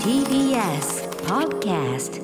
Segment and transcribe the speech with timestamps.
[0.00, 2.20] TBS Podcast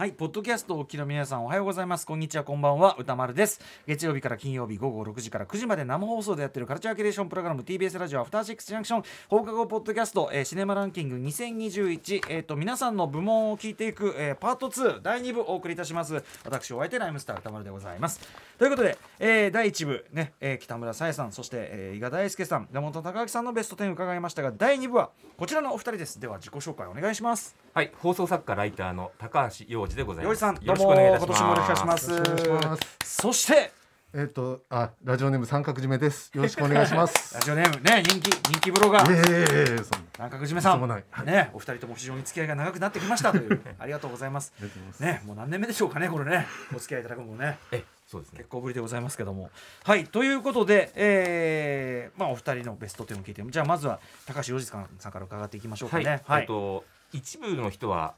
[0.00, 2.06] はい、ポッドキャストお聞きの皆さんおはようございます。
[2.06, 2.96] こんにちは、こんばんは。
[2.98, 3.60] 歌丸です。
[3.86, 16.24] 月曜日から金曜日午後6時から9時まで生放送でやってるカルチャーキュレーションプログラム TBS ラジオアフターシックスジャンクション放課後ポッドキャスト、えーシネマランキング2021、えー、と皆さんの部門を聞いていく、えーパート2第2部お送りいたします。
[16.46, 18.26] 私お相手ライムスター歌丸でございます。
[18.56, 26.18] ということで、えー第1部ね、えー北村さえさんそして、えー伊賀大輔さん山本隆明さんのベスト10伺いましたが第2部はこちらのお二人です。
[26.18, 27.54] では自己紹介お願いします。
[27.72, 30.34] はい、放送作家ライターの高橋洋二でございます。
[30.34, 31.30] よいさんどうよろしくもお願いいたします。
[31.30, 32.10] 今年もよろしくお願いします。
[32.10, 32.82] よろしくお願いします
[33.22, 33.72] そして
[34.12, 36.32] えっ、とあラジオネーム三角締めです。
[36.34, 37.32] よろしくお願いします。
[37.38, 45.22] ラジオネームね人気人気ブロガーええそんな南角締めさんねお二人とも非常に付き合いが長くなってきましたという ありがとうございますありがとうございます。
[45.22, 48.50] ねもう何年目でしょうかねこれねお付き合いいただくのもね え、そうですね結。
[48.50, 49.48] 構ぶりでございますけども
[49.84, 58.14] はいということで、えーまあお二人のベスト10を聞いてじゃあまずは高橋洋二さんさんから伺っていきましょうかはい、ねえっと一部の人は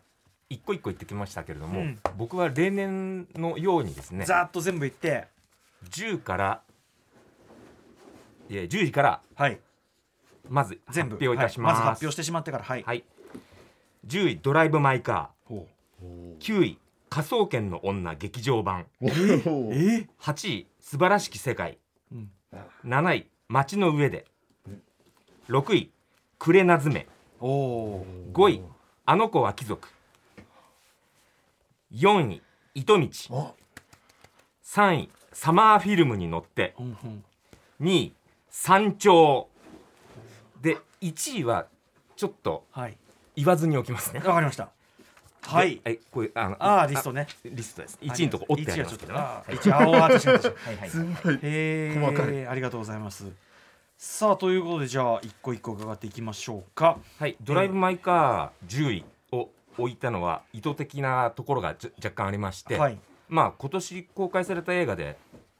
[0.48, 1.98] 一個一個言ってきましたけれども、うん。
[2.16, 5.26] 僕は例年のようにですね、ざーっと全部言って。
[5.90, 6.62] 10から
[8.48, 9.58] いえ10時からはい。
[10.48, 11.16] まず発全部。
[11.20, 11.78] 表いたします。
[11.78, 11.84] はい。
[11.84, 13.04] まず発表してしまってからはい、はい。
[14.06, 20.02] 10位ドライブマイカほー、9位科捜研の女劇場版、おうー。
[20.02, 21.78] え？8位素晴らしき世界、
[22.10, 22.30] うん。
[22.84, 24.26] 7位街の上で、
[25.48, 25.90] 6位
[26.38, 27.06] クレナズメ。
[27.40, 28.62] おお5位
[29.04, 29.88] あの子は貴族。
[31.92, 32.42] 4位
[32.74, 33.08] 糸道。
[33.30, 33.52] あ
[34.64, 36.74] 3位サマーフィルムに乗って。
[36.78, 37.24] ー、うんうん。
[37.80, 38.12] 2位
[38.48, 39.48] 山頂。
[40.60, 41.66] で1位は
[42.16, 42.96] ちょっとはい。
[43.34, 44.20] 言わずにおきますね。
[44.20, 44.70] わかりました。
[45.42, 45.76] はい。
[45.76, 47.26] でえこういうあのああリストね。
[47.28, 47.98] あリストです。
[48.00, 49.20] 1位のとこ折ってありますけどね。
[49.52, 50.90] 一応青あ確かに確かにはいはい。
[50.90, 51.38] すごい。
[51.42, 53.26] へ細かえありがとうございます
[54.04, 56.98] さあということでじゃあ一個一個伺っていきましょうか。
[57.20, 57.36] はい。
[57.40, 62.98] ドライブ・マイ・カー10位を置いたのは意図的なところが若干ありまして、はい。
[63.28, 65.16] まあ今年公開された映画で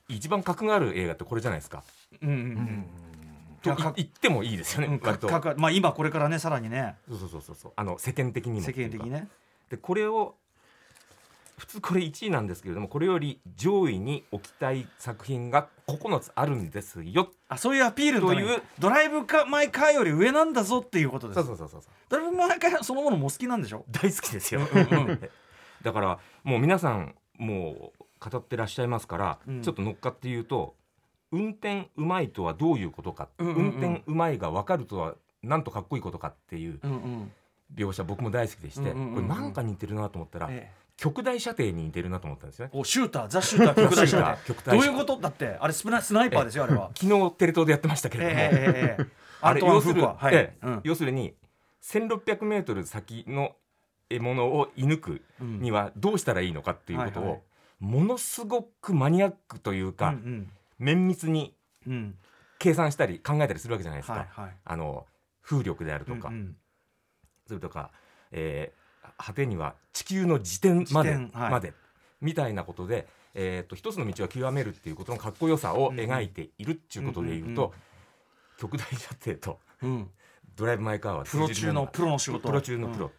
[0.08, 1.84] 一番格がある映画ってこれじゃないですか。
[2.20, 2.86] うんうんうん
[3.62, 6.97] と言ってもいいですよね、うんまあ今これからねさらにね。
[7.09, 7.72] そうそうそうそうそう。
[7.76, 9.28] あの世間的にも世間的にね。
[9.70, 10.34] でこれを
[11.58, 17.30] 普通これ1位なんですけれどもこれより上位に置きたい作品が9つあるんですよ。
[17.48, 21.34] あそういうアピールというドライブかマイカーより上なんだぞっていうことで。
[21.34, 21.92] すそうそうそうそう。
[22.08, 23.84] ドライブマイカーそのものもお好きなんでしょ？
[23.91, 24.62] 大好きですよ。
[25.82, 29.62] だからもう皆さんもう語ってらっしゃいますから、うん。
[29.62, 30.74] ちょっと乗っかって言うと
[31.30, 33.62] 運転うまいとはどういうことか、うんうんうん。
[33.62, 36.80] 運転うまいが分かるとはなんとかっこいいことかっていう
[37.74, 39.14] 描写僕も大好きでして、うんうんうんうん。
[39.14, 42.70] これなんか似てるなと思ったら、ええ極大射程に似てるなと思ったんですよね。
[42.72, 44.38] おシューターザ・シューター 極大射程。
[44.46, 46.92] 極大どういうことだってあれスプナスナイパーですよあれは。
[46.96, 49.06] 昨日テレ東でやってましたけれども、ええええええ。
[49.41, 50.34] あれ要するははい。
[50.36, 50.66] ええ。
[50.66, 50.80] うん。
[50.84, 51.34] 要するに
[51.82, 53.56] 1600メートル先の
[54.10, 55.60] 獲物を射抜くうん。
[55.60, 57.42] にはどうしたらいいのかっていうことはいはいを
[57.80, 62.18] ものすごくマニアックというか、うん綿密にうんうん。
[62.60, 64.56] 計算したり考えたりするわけじゃないですか、はいはい。
[64.64, 65.04] あの
[65.42, 66.56] 風力であるとか、うんうん。
[67.48, 67.91] それとか、
[68.30, 68.81] えー
[69.18, 71.74] 果てには地球の自転までまで
[72.20, 77.72] みたいなことで、えー、と一つの道を極めるっていうことのかっこよさを描いているっていうことでいうと、
[78.58, 80.10] 極大射程とうん。
[80.54, 82.48] ドライブ・マイ・カーはプロ中のプロの仕事。
[82.48, 83.10] プロ中のプロ、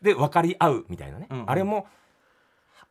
[0.00, 1.84] で分かり合うみたいなね、あれもは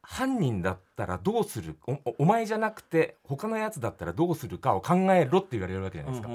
[0.03, 1.77] 犯人だったらどうする
[2.17, 6.29] お前じゃなくて他のやつだったらどうするかを考えろって言われるわけじゃないですか、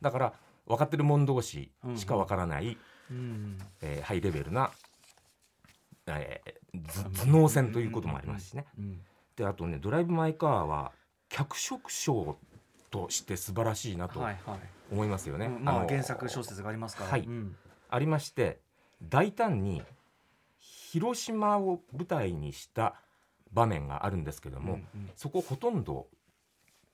[0.00, 0.32] だから
[0.66, 2.76] 分かってる者同士しか分からない、
[3.10, 3.58] うん。
[3.82, 4.70] えーハイレベルな、
[6.16, 9.00] えーず頭脳戦ということもありますしね、うん。
[9.36, 10.92] であとね「ドライブ・マイ・カー」は
[11.28, 12.38] 脚色賞
[12.90, 14.60] として素晴らしいなとはいはい。
[14.90, 15.46] 思いますよね。
[15.46, 17.10] うんまあの原作小説がありますから。
[17.10, 17.22] はい。
[17.22, 17.56] うん。
[17.90, 18.60] ありまして
[19.02, 19.82] 大胆に
[20.58, 22.94] 広島を舞台にした
[23.52, 25.10] 場面があるんですけども、うんうん。
[25.16, 26.08] そこほとんど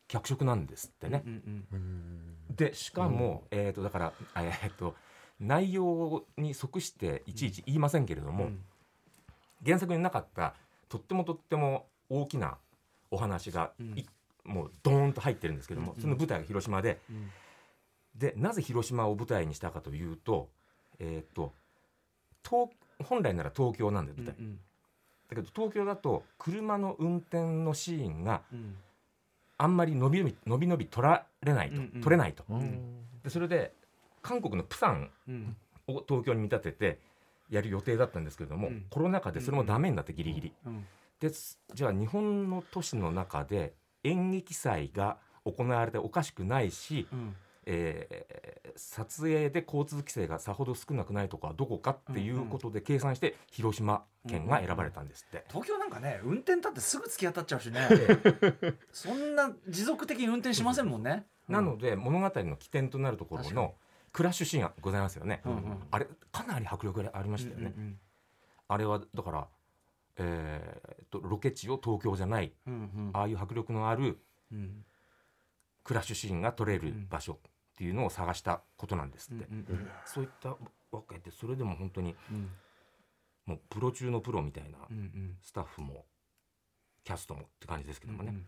[0.08, 1.22] 脚色なんですってね。
[1.24, 1.66] うん。
[1.72, 2.56] うん。
[2.56, 4.94] でしかも、えー、とだから、えー、と
[5.40, 8.64] 内容に即していちいち言いませんけれども、うん
[9.64, 10.54] 原作になかった
[10.88, 12.56] とってもとっても大きな
[13.10, 14.04] お話がい、
[14.44, 15.96] もうドーンと入ってるんですけども、うん。
[15.96, 17.00] うんその舞台が広島で。
[17.10, 17.30] うん。
[18.14, 20.48] でなぜ広島を舞台にしたかというと,、
[21.00, 21.52] えー、と
[22.44, 22.68] 東
[23.02, 24.60] 本来なら東京なんで舞台、うん
[25.28, 28.76] だけど東京だと車の運転のシーンがうん。
[29.56, 32.00] あんまり伸び伸び伸び伸び取られないと、うんうん。
[32.02, 32.44] 取れないと。
[32.48, 33.04] うん。
[33.22, 33.72] でそれで
[34.20, 35.56] 韓国のプサンうん。
[35.86, 36.98] を東京に見立てて
[37.50, 38.86] やる予定だったんですけれども、うん。
[38.90, 40.86] コロナ禍でそれもダメになってギリギリ、うん。
[41.20, 47.36] ですじゃあ日本の都市の中で演劇祭が行われておかしくないしうん。
[47.66, 55.44] えー撮影で交通規制がさほど少なくないとかどこかっていうことで計算して広島県が選ばれたんですって。
[55.48, 57.88] 東京なんかね運転だってすぐ突き当たっちゃうしね
[58.92, 61.24] そんな持続的に運転しませんもんね。
[61.48, 63.74] なので物語の起点となるところの
[64.14, 65.42] クラッシュシーンがございますよね。
[65.44, 65.82] うんうん。
[65.90, 67.74] あれかなり迫力がありましたよね。
[67.76, 67.98] うん
[68.66, 69.48] あれはだから、
[70.16, 73.10] えーっとロケ地を東京じゃないうんうん。
[73.12, 74.18] ああいう迫力のある
[74.50, 74.84] うん。
[75.82, 77.38] クラッシュシーンが撮れる場所っ
[77.76, 80.50] ていうのを探したことなんですって、うんうんそういった
[80.92, 82.50] わけでそれでも本当にうん。
[83.46, 85.36] もうプロ中のプロみたいなうんうん。
[85.42, 86.06] スタッフも
[87.02, 88.46] キャストもって感じですけどもね、うん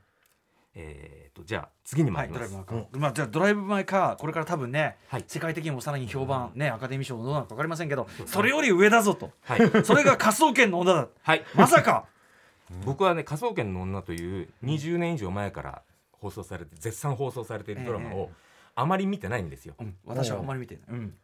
[0.79, 5.25] えーっとじゃあ次にはい、参ります、ドライブ・マイ・カー、まあ、じゃあドライブ・マイ・カーこれから多分ね、はい。
[5.27, 9.33] 世界的にもさらに評判、ねアカデミー賞どうなのか分かりませんけどそれより上だぞと。
[9.41, 11.09] はい、それが科捜研の女だ。
[11.23, 12.07] はい、まさか。
[12.85, 15.83] 僕はね「科捜研の女」という20年以上前から
[16.13, 18.31] 放送されて絶賛放送されているドラマえを
[18.75, 19.75] あまり見てないんですよ。
[19.79, 19.97] うん。
[20.05, 21.15] 私はあんまり見てない、うん。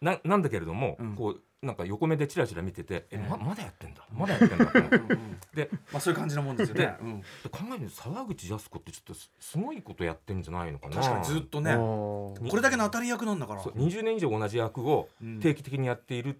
[0.00, 1.16] ななんだけれども、うん。
[1.16, 3.28] こうなんか横目でチラチラ見てて「えええ。
[3.30, 4.04] ままだやってんだ。
[4.12, 4.66] まだやってんだ
[5.54, 7.20] 」でまあ、そういう感じのもんですよね、うん。
[7.20, 10.96] で考えると沢口靖子ってちょっとすすごいことやってんじゃないのかな。
[10.96, 11.76] 確かにずっとね。
[11.76, 13.62] これだけの当たり役なんだから。
[13.62, 15.40] そう20年以上同じ役をうん。
[15.40, 16.38] 定期的にやっているっ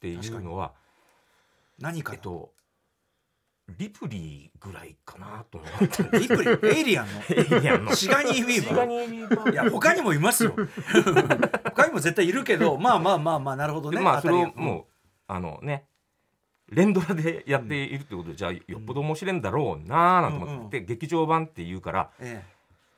[0.00, 0.72] ていうのは、
[1.80, 2.52] 何かえっと
[3.78, 6.18] リプリーぐらいかなと思って。
[6.18, 7.12] リプリーエイリアンの。
[7.30, 7.94] エイリアンの。
[7.94, 8.68] シガニー・ウィーバー。
[8.68, 9.52] シガニー・ウィーバー。
[9.52, 10.54] いや他にもいますよ。
[11.64, 13.98] 他にも絶対いるけどまあまあまあまあなるほどね。
[13.98, 14.84] でまあそれをもう
[15.26, 15.86] あのね
[16.70, 22.42] 連ドラでやっているってことで、じゃあよっぽど面白いんだろうなーなんて思って、劇場版っていうからえ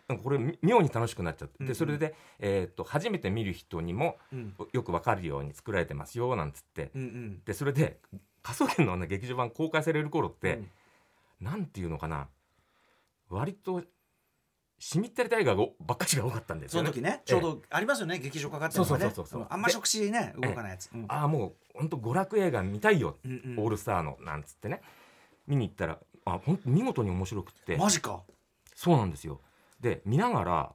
[0.09, 1.69] なんかこれみ妙に楽しくなっちゃって、うんうん。
[1.69, 4.55] でそれで、えーっと初めて見る人にもえうん。
[4.73, 6.91] よくわかるように作られてますよなんつって。
[6.95, 7.41] うんうん。
[7.45, 7.99] でそれで
[8.47, 10.71] 「科捜研の女」劇場版公開される頃って、うん。
[11.41, 12.29] なんていうのかな。
[13.29, 13.83] 割と
[14.79, 16.93] しみったりタイガーがばっかしが多かったんですよね。
[16.93, 17.23] その時ね。
[17.25, 18.19] ちょうどありますよね。
[18.21, 19.05] 劇場かかってるのがね。
[19.07, 19.45] そうそうそうそうう。
[19.45, 19.47] ん。
[19.53, 20.91] あんま触手ね動かないやつ。
[20.93, 21.07] うん。
[21.09, 23.61] ああもう本当娯楽映画見たいよ、うんうん。
[23.61, 24.81] オールスターのなんつってね。
[25.47, 27.77] 見に行ったらあ本当見事に面白くって。
[27.77, 28.23] マジか。
[28.75, 29.41] そうなんですよ。
[29.81, 30.75] で見ながら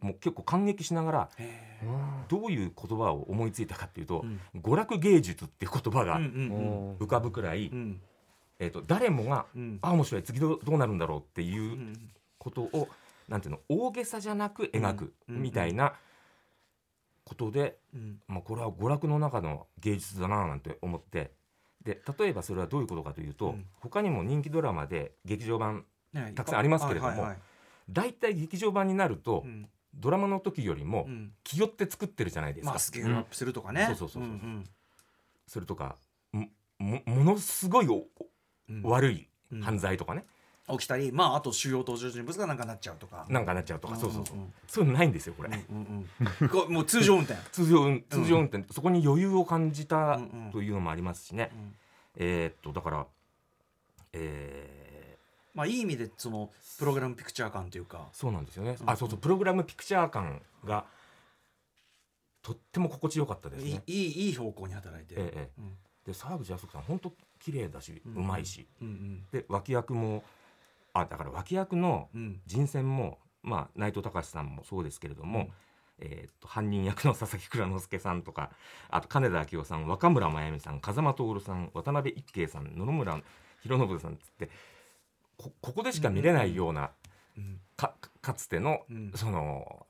[0.00, 1.80] もう結構感激しながらへ
[2.28, 4.24] どういう言葉を思いついたかっていうと、
[4.54, 4.60] うん。
[4.60, 8.00] 娯楽芸術っていう言葉が浮かぶくらい、うん。
[8.58, 9.78] えー、と誰もがうん。
[9.82, 12.10] あ面白い次どうどうなるんだろうっていううん。
[12.38, 12.88] ことを
[13.28, 15.42] なんていうの大げさじゃなく描くうん。
[15.42, 15.94] みたいな
[17.24, 18.20] ことで、うん。
[18.28, 21.32] まあ、これは娯楽の中の芸術だななんて思って
[21.84, 23.66] で例えばそれはどういうことかというと、うん。
[23.80, 27.28] 他にも人気ドラマで劇場版ねたくさんありますけれども
[27.88, 31.32] 大体劇場版になると、うんドラマの時よりもうん。
[31.42, 32.70] 気負って作ってるじゃないですか。
[32.70, 33.86] まあスケールアップするとかね。
[33.86, 34.32] そうそうそうそう。
[34.32, 34.64] んん。
[35.46, 35.96] それとか
[36.32, 36.46] も
[36.78, 37.88] もものすごい
[38.82, 39.60] 悪いうん。
[39.62, 40.24] 犯罪とかね、
[40.68, 43.26] 起きたりまああと主要登場人物がなんかなっちゃうとか。
[43.28, 44.40] なんかなっちゃうとか、そうそうそうう。
[44.40, 46.08] んそういうのないんですよこれ、うんうん
[46.66, 46.72] うん。
[46.74, 47.40] もう通常運転。
[47.52, 50.50] 通常運通常運転、そこに余裕を感じたうんうん。
[50.52, 51.74] というのもありますしね、うん。
[52.16, 53.06] えーっとだから
[54.12, 54.75] え
[55.56, 57.98] まあいい意味でそのプログラムピクチャー感というか。
[57.98, 58.90] ーそうなんですよね、うん。
[58.90, 60.84] あそうそうプログラムピクチャー感が
[62.42, 63.82] とっても心地よかったですいいね。
[63.86, 65.22] いいいい方向に働いてる。
[65.22, 65.60] ええええ。
[65.60, 65.76] うん。
[66.04, 68.68] で沢口靖子さん本当綺麗だし、ううんまいし。
[68.80, 70.22] うんうんで脇役も
[70.92, 72.40] あだから脇役のうん。
[72.46, 75.52] 人選もまあ内藤隆さんもそうですけれども、うん。
[75.98, 78.50] えーっと犯人役の佐々木蔵之介さんとか
[78.90, 83.20] あと金田明夫さん若村真由美さん風間徹さん渡辺一慶さん野々村
[83.62, 84.50] 弘信さんっつって
[85.36, 86.90] こここでしか見れないような、
[87.36, 89.12] うんかかつての、うん。
[89.14, 89.86] その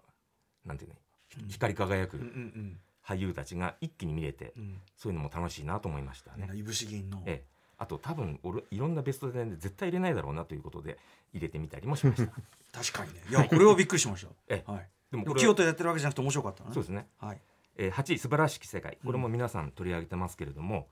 [0.65, 0.97] なんていうの？
[1.43, 1.49] うん。
[1.49, 4.81] 光り輝くうんうん俳優たちが一気に見れて、うん。
[4.97, 6.49] そういうのも楽しいなと思いましたね。
[6.51, 7.23] うんいぶし銀の。
[7.27, 7.49] ええ、
[7.79, 10.99] あと多分俺いろんなベスト10で絶対入れないだろうなということで
[11.33, 12.33] 入れてみたりもしました。
[12.73, 13.23] 確かにね。
[13.31, 14.91] いやこれはびっくりしまし えたはい。
[15.13, 16.71] でもこれ清とやってるわけじゃなくて面白かったね。
[16.73, 17.09] そうですね。
[17.19, 17.41] はい。
[17.77, 18.99] えー、8位素晴らしき世界。
[19.05, 20.89] これも皆さん取り上げてますけれども、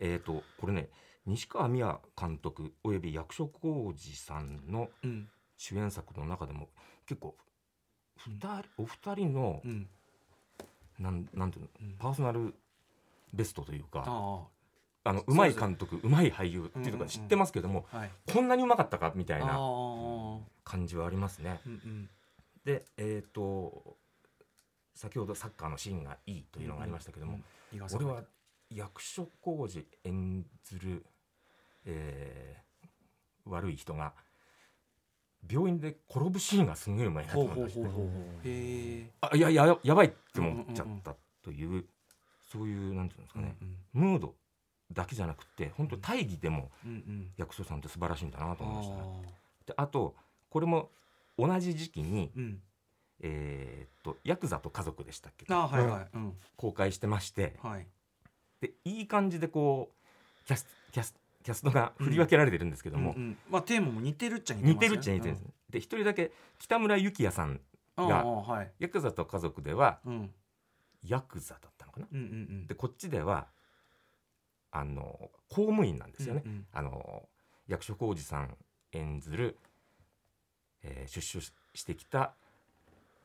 [0.00, 0.88] えっ、とこれね
[1.26, 5.28] 西川美也監督および役所広司さんのうん。
[5.56, 6.68] 主演作の中でも
[7.06, 7.36] 結構
[8.16, 9.88] 二人お二人のうん。
[10.98, 11.96] なんなんていうのうん。
[11.98, 12.54] パーソナル
[13.32, 14.42] ベストというかあ
[15.04, 15.12] あ。
[15.12, 16.98] のうまい監督うまい俳優っていうのうんうんうん。
[17.00, 18.10] が知ってますけども、あはい。
[18.32, 21.60] こんなにうまかったかみたいあなあ感じはありますね。
[21.66, 22.10] うんうん。
[22.64, 23.96] でえっ、と
[24.94, 27.40] 先ほどサッカーのシーンがいいというのがありましたけども、
[27.72, 28.04] 井川さん。
[28.04, 28.22] 俺は
[28.76, 31.04] 役所広司演ずる、
[31.84, 32.62] えー
[33.44, 34.12] 悪い人が
[35.50, 41.84] 病院で転ぶシーンがすごいうまいなと思いましたねほうほうほうへえあいやいややばいって思っちゃったという,、
[42.40, 43.56] そういうなんていうんですかね、
[43.92, 44.36] ムード
[44.92, 47.32] だけじゃなくて本当大義でもうんうん。
[47.36, 49.02] 役所さんって素晴らしいんだなと思いましたね。
[49.02, 50.14] あであと
[50.48, 50.90] これも
[51.36, 52.62] 同じ時期に、ーうん。
[53.22, 55.46] えーっとヤクザと家族でしたっけ？
[55.52, 56.08] あはいはい。
[56.14, 56.36] うん。
[56.56, 57.88] 公開してましてはい
[58.62, 63.38] でいい感じでこうキャスキャスキャストが振り分けられてるんですけども、うんうん。
[63.50, 67.60] まあテーマも似てるっちゃ似似てるっちゃ似てるんです、で一人だけ北村幸也さん
[67.98, 68.72] うんがはい。
[68.78, 70.30] ヤクザと家族ではうん。
[71.04, 72.06] ヤクザだったのかな？
[72.12, 72.28] うんうんう
[72.62, 72.66] ん。
[72.68, 73.48] でこっちでは
[74.70, 76.66] あの公務員なんですよね、うんうん。
[76.72, 77.28] あの
[77.66, 78.56] 役所広司さん
[78.92, 79.58] 演ずる、
[80.84, 82.34] えー出所ししてきた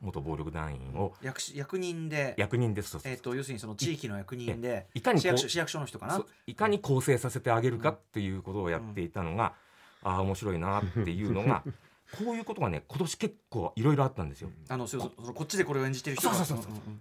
[0.00, 2.34] 元暴力団員を役し役人で。
[2.36, 2.98] 役人です。
[3.04, 5.26] えっと要するにその地域の役人でいかに市
[5.58, 6.24] 役所の人かな？
[6.46, 9.54] いかに構成させてあげるかっていうことをやっていたのが、
[10.02, 11.64] ああ面白いなっていうのが
[12.16, 14.50] こういうことがね今年結構いろいろあったんですよ。
[14.68, 16.34] あのそうそこっちでこれを演じてる人が。
[16.34, 16.72] そうそうそうそう。
[16.90, 17.00] んん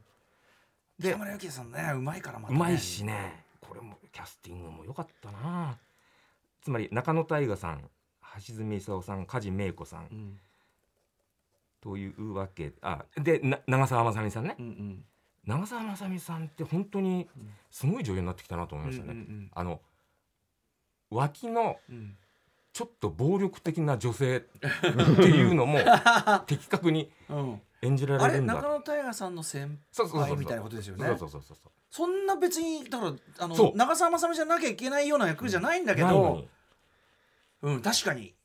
[1.00, 5.78] で北村幸也さんねうまいからまたうまいしねこれもキャスティングも良かったな。
[6.64, 7.90] つまり中野大河さん
[8.48, 10.08] 橋爪功さん梶芽子さん。
[10.12, 10.40] うん
[11.88, 12.74] というわけ。
[12.82, 14.58] あでな長澤まさみさんね。
[14.60, 15.06] うんうん。
[15.46, 17.30] 長澤まさみさんって本当に
[17.72, 19.14] すごい女優になってきたなと思いましたね。
[19.14, 19.80] うんうんあの
[21.10, 21.96] 脇のうん。
[21.96, 22.18] うん
[22.74, 24.42] ちょっと暴力的な女性 っ
[25.16, 25.80] ていうのも
[26.46, 27.62] 的確にうん。
[27.82, 28.54] 演じらあれれるんだ。
[28.54, 31.08] 中野大河さんの先輩みたいなことですよね。
[31.08, 31.58] そうそうそうそう。
[31.90, 36.08] そんな別にだからあの長澤まさみじゃなきゃいけないような役じゃないんだけど。
[36.08, 36.50] ないのに。
[37.64, 38.36] うん確かに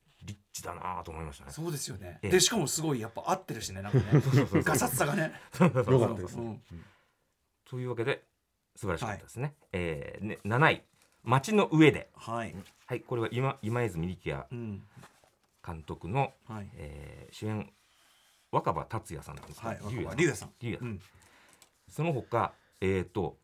[0.52, 1.50] チだなと思いましたね。
[1.52, 2.18] そうですよね。
[2.22, 2.30] ええ。
[2.30, 4.04] でしかもすごいやっぱ合ってるしねなんかね。
[4.62, 5.32] ガサツさがね。
[5.60, 5.80] よか
[6.12, 6.38] ったです。
[6.38, 6.62] うん。
[7.64, 8.22] というわけで
[8.76, 9.54] 素晴らしかったですね。
[9.72, 10.82] えーね7位。
[11.24, 12.10] 街の上で。
[12.14, 12.54] はい。
[12.86, 14.86] はいこれは今今泉力也うん。
[15.64, 16.70] 監督の、はい。
[16.74, 17.72] えー主演
[18.50, 20.52] 若葉達也さんなんですか、はい龍也龍也さん。
[20.60, 21.00] 龍也うん。
[21.88, 23.38] その他えっ、と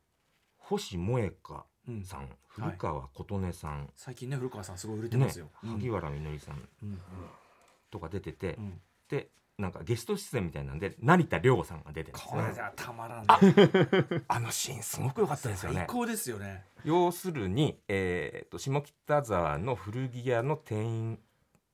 [0.58, 1.64] 星萌香うん
[2.04, 5.48] さん、古川琴音さん、最近ね古川さんすごい売れてねますよ。
[5.62, 6.68] うん萩原みのりさん。
[6.82, 7.00] うん。
[7.90, 8.80] とか出てて、うん。
[9.08, 9.28] で
[9.58, 12.30] なんかゲスト出演みたいなんで成田凌さんが出てるんですよ。
[12.30, 13.54] これじゃたまらあない。
[14.28, 15.78] あのシーンすごく良かったですよね。
[15.78, 16.64] 最高ですよね。
[16.84, 21.18] 要するに、えー、と下北沢の古着屋の店員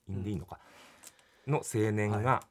[0.08, 0.60] でいいのか、
[1.46, 2.42] の青年が、は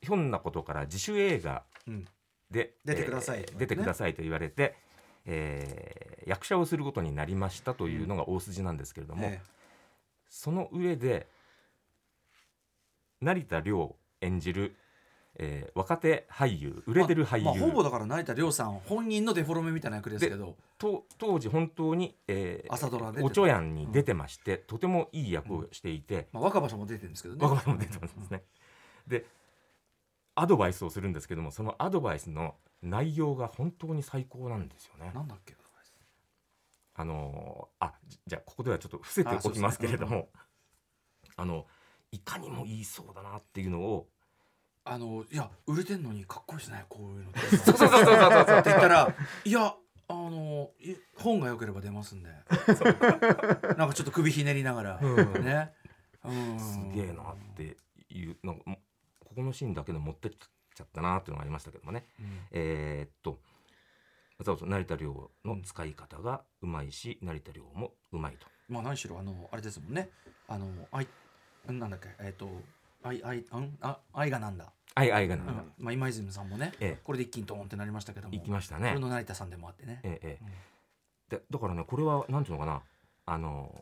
[0.00, 2.04] ひょんなことから自主映画うん。
[2.50, 4.76] で出てくださいえー出てくださいと言われて、
[5.28, 9.40] えー役者をすることになりましたというのが大筋なんですけれども、え
[10.28, 11.26] その上で
[13.22, 14.76] 成田凌演じる、
[15.36, 20.56] えー若手俳優売れてる俳優、まあまあほぼだから成田凌さん本人のデフォルメみたいな役ですけど。
[20.76, 23.26] と当時本当に、えー朝ドラ出てた。
[23.26, 27.40] おちょやんに出てまして、とてもいい役をしていて、まあ若葉さんも出てるんですけどね。
[27.42, 28.42] 若葉も出てますね。
[29.06, 29.24] で
[30.40, 35.10] アドバイスをするんですけどもそのアドバイスの内容が本当に最高なんですよね。
[35.14, 35.56] なんだっけ
[36.98, 40.28] あのーあじじゃあここではちょっと伏せておきますけれどあそうも
[41.36, 41.66] あの
[42.10, 44.08] いかにも言いそうだなっていうのを
[44.84, 47.56] あのいや売れてんのにかっこいいですねこういうのって。
[47.56, 49.14] そうそうそうそうそうって言ったら
[49.44, 49.74] いや
[50.08, 52.30] あのい本が良ければ出ますんで。
[53.76, 55.44] なんかちょっと首ひねりながら、うん。
[55.44, 55.70] ね、
[56.24, 57.76] うん、すげえなって
[58.10, 58.78] いうなんかも
[59.38, 62.04] ここのシーンだけで持ってっちゃったなっていうのがありましたけどもね。
[62.18, 62.26] うん。
[62.50, 63.38] えーっと
[64.40, 68.46] 成田凌の使い方がうまいし、成田凌もうまいと。
[68.68, 70.10] まあ何しろあのあれですもんね。
[70.48, 71.06] あの愛
[71.66, 72.48] なんだっけえっ、と
[73.02, 73.78] 愛愛うん？
[73.80, 75.72] あ愛がなんだ、愛愛がな、うん。
[75.78, 77.00] まあ今泉さんもね、ええ。
[77.04, 78.34] これで一気にドーンってなりましたけども。
[78.34, 78.92] 行きましたこね。
[78.94, 81.36] れの成田さんでもあってね、えええうんえ。
[81.36, 82.82] でだからねこれはなんていうのかな。
[83.26, 83.72] あの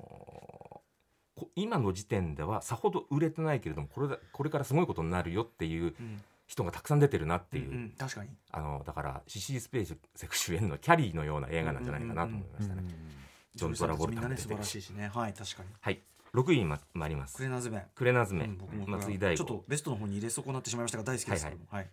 [1.55, 6.23] 今の時点ではさほど売れてないけれどもこれだこれからすごいことになるよっていううん。
[6.47, 8.31] 人がたくさん出てるなっていう、うんうん確かに。
[8.53, 12.85] あのだからシシー・スペーセク主演のキャリーのような映画なんじゃないかなと思いましたね。
[13.55, 14.59] ジョン・トラボルタも出てるし。
[14.59, 15.11] らしいしね。
[15.13, 15.69] はい確かに。
[15.81, 16.01] はい。
[16.33, 17.37] 6位にま参ります。
[17.37, 21.59] クレナズメクレナズメ、うん僕も松井大吾ちょっとベストの方に入れ損なってしまいましたが大好きですけど。
[21.59, 21.91] もはい、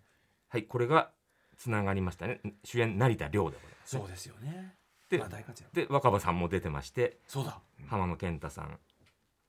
[0.50, 0.62] はい。
[0.64, 1.10] これが
[1.58, 2.40] つながりましたね。
[2.62, 4.00] 主演成田凌でございますね。
[4.00, 4.76] そうですよね。
[5.10, 5.28] でまあ
[5.72, 7.58] で若葉さんも出てましてそうだ。
[7.88, 8.78] 浜野健太さん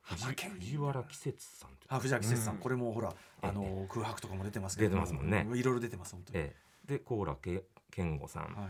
[0.06, 2.00] 藤原季節さん。
[2.00, 2.60] 藤原季節さん、うん。
[2.62, 4.90] これもほらあのえ空白とかも出てますけど。
[4.90, 5.48] 出てますもんね。
[5.56, 6.56] いろいろ出てます本当に、え
[6.88, 6.94] え。
[6.94, 8.44] で高良け健吾さん。
[8.44, 8.70] は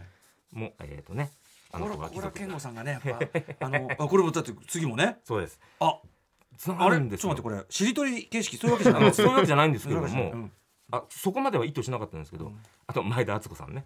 [0.53, 0.57] い。
[0.57, 1.31] もえっ、とね
[1.71, 2.09] あ小の子が。
[2.09, 3.19] 貴族倉健吾さんがねやっぱ
[3.65, 5.17] あのあこれもだって次もね。
[5.23, 5.59] そうです。
[5.79, 5.99] あ
[6.57, 7.35] つながるんですよ。
[7.35, 9.13] ちょっと待ってこれしりとり形式そういうわけじゃあないの？
[9.13, 10.51] そういうわけじゃないんですけれども、うん
[10.91, 12.59] あそこまでは意図しなかったんですけど、うん。
[12.85, 13.85] あと前田敦子さんね。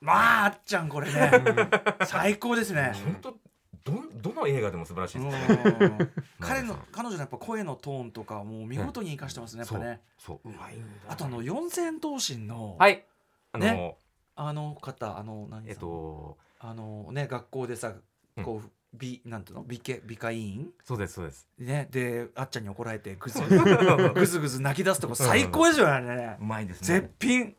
[0.00, 1.30] まああっちゃんこれね。
[2.06, 2.92] 最高ですね。
[3.04, 3.36] 本当
[3.84, 5.48] どどの映画でも素晴らしいです。
[5.48, 6.12] ね、うん。
[6.40, 10.00] 彼の彼女のやっぱ声のトーンとかもう見事に生かしてますねやっぱね。
[10.18, 10.40] そう。
[10.44, 10.52] そう。
[10.52, 10.86] うまいんだ。
[11.08, 13.04] あとあの四千頭身の、はい。
[13.52, 13.98] あの、ね。
[14.36, 17.94] あの方あの何えっとあのね学校でさ
[18.36, 18.44] うん。
[18.44, 19.64] こう美なんていうの？
[19.64, 20.72] 美形美化委員？
[20.84, 21.46] そうですそうです。
[21.58, 21.88] ね。
[21.90, 23.58] であっちゃんに怒られてぐずぐず
[24.14, 26.36] ぐずぐず泣き出すとこ最高ですよね。
[26.40, 27.00] うまいですね。
[27.00, 27.56] 絶品。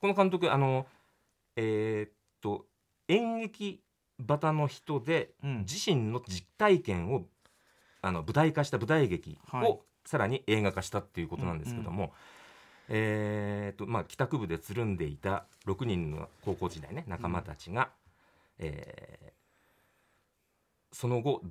[0.00, 0.86] この監督あの
[1.56, 2.66] えーっと
[3.08, 3.83] 演劇
[4.18, 5.58] バタの人でうん。
[5.60, 7.26] 自身の実体験を
[8.02, 9.78] あの舞台化した舞台劇を、はい。
[10.04, 12.12] さらに映画化したっていうことなんですけども、
[12.88, 17.90] えーっとまあ、帰宅部でつるんでいた6人の高校時代ね仲間たちが、
[18.58, 19.44] えー
[20.92, 21.42] その後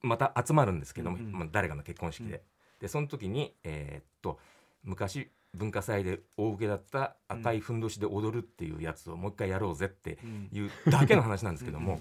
[0.00, 1.32] また集まるんですけども、うんうん。
[1.32, 2.42] まあ、誰かの結婚式で。
[2.80, 4.40] でその時に、えーっと
[4.82, 10.48] 昔文化祭で大受けだった赤いふんどしで踊るっていうやつをもう一回やろうぜってうん。
[10.52, 12.00] いうだけの話なんですけども、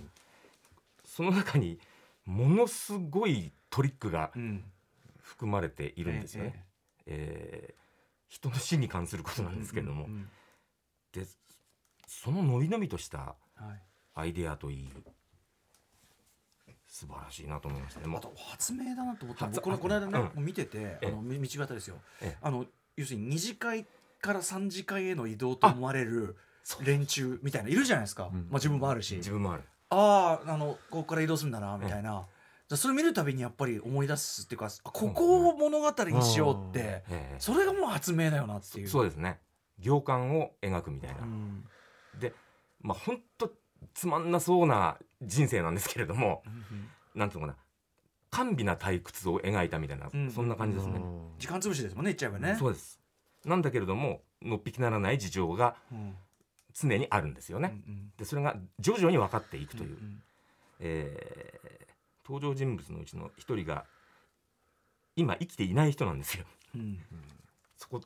[1.04, 1.80] その中に
[2.26, 4.64] ものすごいトリックがうん。
[5.22, 6.66] 含まれているんですよね。
[7.06, 7.82] えー
[8.28, 10.08] 人の死に関することなんですけれども、
[11.12, 11.26] で
[12.08, 13.36] そののびのびとしたは
[13.74, 13.84] い。
[14.14, 14.90] アイデアといい
[16.88, 18.08] 素晴らしいなと思いましたね。
[18.08, 19.48] もうあと発明だなと思った。
[19.48, 21.12] 僕このこの間ね、見ててあええ。
[21.12, 21.98] のみ道端ですよ。
[22.22, 22.38] ええ。
[22.42, 22.66] あの
[23.02, 23.86] 要するに二次会
[24.22, 26.38] から三次会への移動と思われる
[26.84, 28.42] 連中みたいないるじゃないですか、うん。
[28.42, 29.16] まあ、自分もあるし。
[29.16, 29.64] 自分もある。
[29.90, 32.26] あああのここから移動するんだなみたいな、
[32.70, 38.88] じゃあそれ見るたびにやっぱり思い出すっていうかあここを物語にしようって、ええそれがもう発明だよなっていう。
[38.88, 39.40] そうですね。
[39.80, 41.24] 行間を描くみたいな。
[41.24, 41.66] うん。
[42.20, 42.34] で
[42.80, 43.52] まあ本当
[43.94, 47.20] つまんなそうな人生なんですけれども、うん。
[47.20, 47.60] なんていうのかな
[48.32, 51.02] 甘美な退屈を描いたみたいな、うんそんな感じですね。
[51.38, 52.56] 時間潰しですもんね言っちゃえばね。
[52.58, 53.00] そうです。
[53.46, 56.16] なんだけれどものっぴきならない事情がうん
[56.74, 57.82] 常にあるんですよね。
[57.88, 60.24] うんでそれが徐々に分かっていくという、ん
[60.80, 61.82] えー
[62.24, 63.84] 登場人物のうちの一人が
[65.16, 66.46] 今生きていない人なんですよ。
[66.76, 67.00] うん
[67.78, 68.00] そこ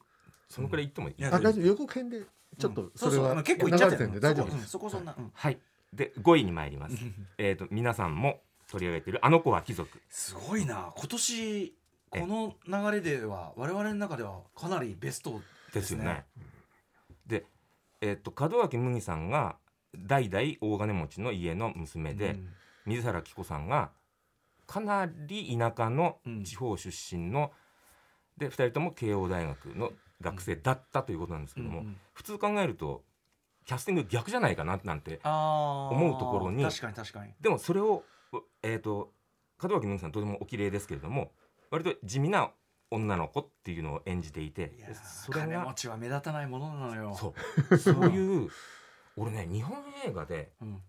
[0.50, 2.24] そのくらい言ってもいい、いやあ大丈夫予告編で
[2.58, 4.70] ちょっとそれはうう結構言っちゃってるんで大丈夫です。
[4.70, 5.60] そこうんそこそんな、うんはい。
[5.94, 6.96] で5位に参ります。
[7.38, 8.42] えっと皆さんも
[8.72, 10.02] 取り上げているあの子は貴族。
[10.10, 10.92] すごいな。
[10.96, 11.76] 今年
[12.10, 12.56] この
[12.92, 15.42] 流れでは我々の中ではかなりベスト
[15.74, 16.06] ですよね。
[16.06, 16.26] ね
[17.28, 17.46] で、
[18.02, 19.58] えっと門脇麦さんが
[19.98, 22.50] 代々大金持ちの家の娘で、うん。
[22.86, 23.90] 水原希子さんが
[24.68, 26.44] かなり田舎のうん。
[26.44, 27.52] 地方出身の、
[28.38, 31.98] で2人とも慶応大学の学生だったということなんですけども、うんうん。
[32.14, 33.04] 普通考えると
[33.66, 37.34] キャスティング逆じゃないかななんて思うところに確かに確かに。
[37.42, 38.04] でもそれを、
[38.62, 39.14] えー、と
[39.62, 41.32] 門脇麦さんとてもお綺麗ですけれども
[41.72, 42.52] 割と地味な
[42.92, 44.72] 女の子っていうのを演じていて
[45.04, 47.16] それが金持ちは目立たないものなのよ。
[47.16, 47.34] そ
[47.70, 47.78] う。
[47.78, 48.50] そういう
[49.18, 50.82] 俺ね日本映画でうん。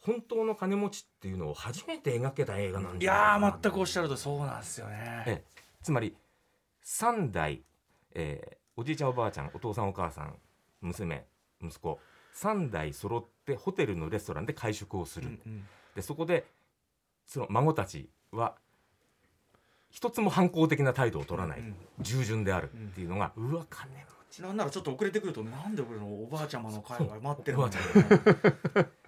[0.00, 5.24] 本当の金持ちっていうのを初めて描けた映画なんいじゃないかなやー全くおっしゃるとそうなんですよね。
[5.26, 5.62] ええ。
[5.80, 6.16] つまり
[6.82, 7.64] 3代、
[8.14, 10.34] えーおじいちゃんおばあちゃんお父さんお母さん
[10.80, 11.26] 娘
[11.60, 12.00] 息子
[12.34, 16.46] 3代揃ってホテルのレストランで会食をする、うんうんでそこで
[17.26, 18.54] その孫たちは
[19.90, 27.74] 一つも反抗的な態度を取らない、うん従順であるっていうのが、うわ金持なんならちょっと遅れてくるとなんで俺のおばあちゃまの会が待ってるのね。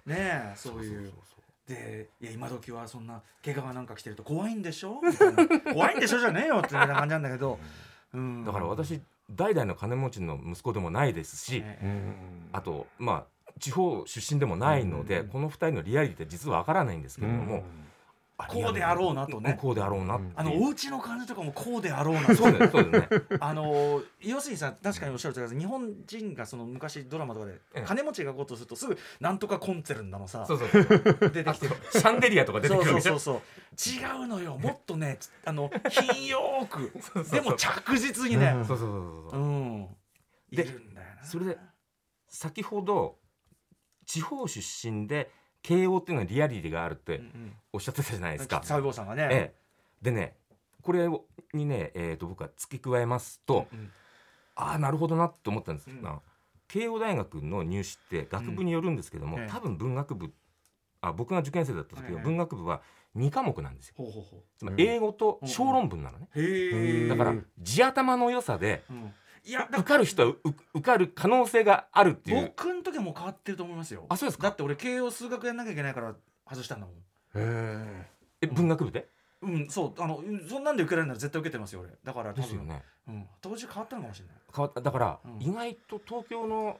[0.07, 1.07] えちそういう。
[1.07, 5.01] そでいや今時はそんな怪我がなんか来てると怖いんでしょ？
[5.03, 5.73] みたいな。
[5.73, 7.59] 怖いんでしょじゃねえよってな感じなんだけど、
[8.13, 12.49] うん、だから私代々の金持ちの息子でもないですし、ねうん。
[12.53, 13.23] あとまあ
[13.59, 17.63] 地方出身でもないので、うんこの2人のリアリティって実はわからないんですけれども、
[18.37, 19.57] あこうであろうなとね。
[19.61, 23.07] こうであろうなあのお家の感じとかもこうであろうなそうですね
[23.39, 27.83] あの要するにさ確かにおっしゃるとおり日本人がその昔ドラマとかでええ。
[27.83, 30.83] 金持ちがごとするとすぐなんとかコンツェルンだのさそうそうそう。
[31.31, 31.67] 出てきて。
[31.69, 33.41] るシャンデリアとか出てくるそうそうそう。
[33.89, 35.15] 違うのよもっとね。
[35.17, 37.31] つあの品よーく。
[37.31, 38.51] でも着実にね。
[38.53, 38.65] うん。
[38.65, 39.45] そうそうそうそうう。
[39.45, 39.87] ん。
[40.51, 41.23] いでるんだよな。
[41.23, 41.57] それで
[42.27, 43.17] 先ほど
[44.05, 48.61] 地方出身で慶応っていうのはリアリティがあるってうんおっしゃってたじゃないですか。
[48.63, 49.55] 細胞さんがね、ええ、
[50.01, 50.35] でね
[50.81, 51.07] これ
[51.53, 53.91] にね、えー、と僕は付け加えますと、うん
[54.55, 55.89] ああなるほどなって思ったんです。
[55.89, 56.01] うん。
[56.01, 56.21] が、
[56.67, 59.43] 慶応大学の入試って学部によるんですけども、うん。
[59.43, 59.49] ええ。
[59.49, 60.33] 多分文学部
[61.01, 62.81] あ僕が受験生だった時はええ文学部は
[63.15, 63.95] 2科目なんですよ。
[64.57, 66.29] つまり英語と小論文なのね。
[67.07, 69.13] だから地頭の良さでうん
[69.45, 70.39] いやだ受かる人はう
[70.73, 72.53] 受かる可能性があるっていう。
[72.57, 74.05] 僕の時はもう変わってると思いますよ。
[74.09, 74.47] あそうですか？
[74.47, 76.15] だって俺慶応数学やんなきゃいけないから
[76.49, 76.95] 外したんだもん。
[76.95, 78.05] へ
[78.41, 79.07] え文学部で？
[79.41, 81.91] うんそうあのうんそんなんで受けられるなら絶対受けてますよ俺。
[82.03, 82.41] だから多分。
[82.41, 82.83] ですよね。
[83.07, 83.27] うん。
[83.41, 84.35] 当時変わったのかもしれない。
[84.55, 84.81] 変わった。
[84.81, 85.41] だから、うん。
[85.41, 86.79] 意外と東京の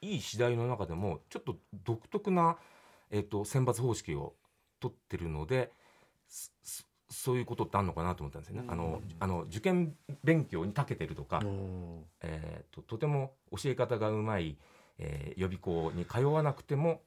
[0.00, 2.56] いい次第の中でもちょっと独特な、
[3.10, 4.34] えっと選抜方式を
[4.80, 5.70] 取ってるので
[7.10, 8.62] そういうことってあるのかなと思ったんですよね。
[8.64, 8.70] うん。
[8.70, 11.42] あのあの受験勉強に長けてるとか、
[12.22, 14.56] えー、ととても教え方がうまい、
[14.98, 17.00] えー予備校に通わなくても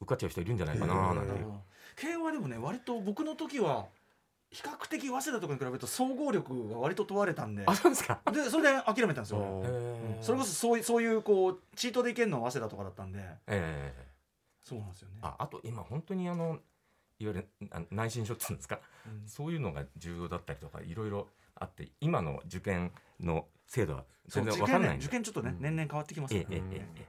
[0.00, 1.52] 受かっちゃう人いるんじゃないかななんていう。
[1.96, 3.86] 慶応はでもね割と僕の時は
[4.50, 7.64] 比較的早稲田とかに比べると総合力が割と問われたんで。
[7.66, 8.20] あそうですか。
[8.32, 9.62] でそれで諦めたんですよ。
[10.20, 13.18] それこそそういそういうこうチートでいけるのは早稲田とかだったんで。
[13.46, 14.08] ええ。
[14.64, 15.18] そうなんですよね。
[15.22, 16.58] ああと今本当にあの
[17.18, 18.80] いわゆるあ内申書っていうんですか？
[19.06, 19.28] うん。
[19.28, 25.06] そういうのが重要だったりとかいろいろあって今の受験の制度は全然そう受験ねわからないんで。
[25.06, 25.62] 受験ちょっとね、うん。
[25.62, 27.06] 年々変わってきますねええええ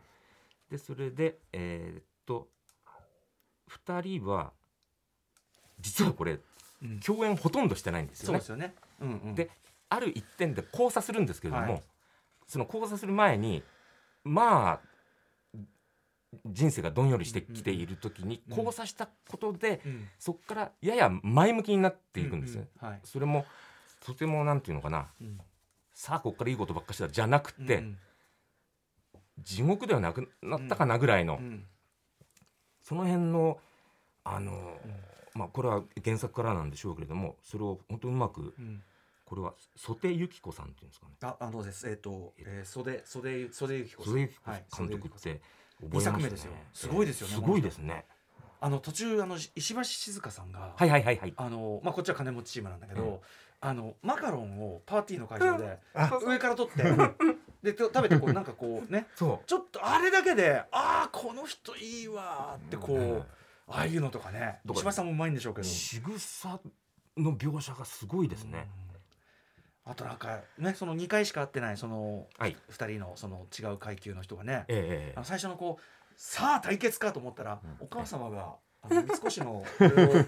[0.72, 2.50] でそれでえーっと
[3.70, 4.54] 2人は
[5.80, 6.40] 実はこれ
[6.82, 7.00] うん。
[7.00, 8.40] 共演ほとんどしてないんですよね。
[8.40, 9.50] そうですよね、うんうん、で
[9.90, 11.84] ある一点で交差するんですけれども、はい。
[12.48, 13.64] その交差する前に
[14.24, 14.95] まあ
[16.46, 19.82] 人生がどんよりしてきている時に交差したことで、
[20.20, 22.68] そこからやや前向きになっていくんですね。
[23.04, 23.46] それも
[24.06, 25.08] とてもなんていうのかな、
[25.94, 27.84] さあここからいいことばっかしだじゃなくて、
[29.40, 31.40] 地獄ではなくなったかなぐらいの、
[32.82, 33.60] その辺の
[34.24, 34.80] あの、
[35.34, 38.54] まあこれは原作からなんでしょうけれどもそれを本当うまく、
[39.26, 41.14] これは袖手由紀子さんっていうんですかね。
[41.22, 44.14] あ、あのです、えっ、ー、と、えー、袖袖袖由紀子さん。
[44.14, 45.42] 袖由紀子監督って、はい、
[45.90, 46.52] 2作目ですよ。
[46.74, 48.06] すごいですよね、すごいですね。
[48.62, 53.22] あの途中あの石橋静香さんが、はいはいはいはい、あのまあこっちは金持ちチームなんだけど、
[53.62, 55.80] あのマカロンをパーティーの会場で
[56.26, 56.84] 上から取って。
[57.66, 63.20] で食べてこうなんかこうね ちょっとあれだけでああこの人いいわってこう、うん、
[63.68, 64.60] ああいうのとかね。
[64.72, 65.68] 石橋さんもうまいんでしょうけど。
[65.68, 66.60] 仕草
[67.18, 68.85] の描写がすごいですね、うん。
[69.86, 72.58] あとなんかねその2回しか会ってないそのはい。
[72.72, 74.66] 2人のその違う階級の人がね。
[74.68, 75.84] ええあの最初のこう
[76.18, 77.86] さあ対決かと思ったら、うん。
[77.86, 80.26] お母様があの三越のこれを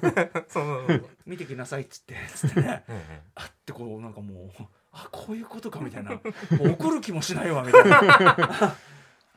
[1.25, 2.83] 見てきなさいっつってつってね。
[2.87, 4.49] ええあってこうなんかもう
[4.91, 6.19] あこういうことかみたいな。
[6.59, 8.75] 怒る気もしないわみたいな。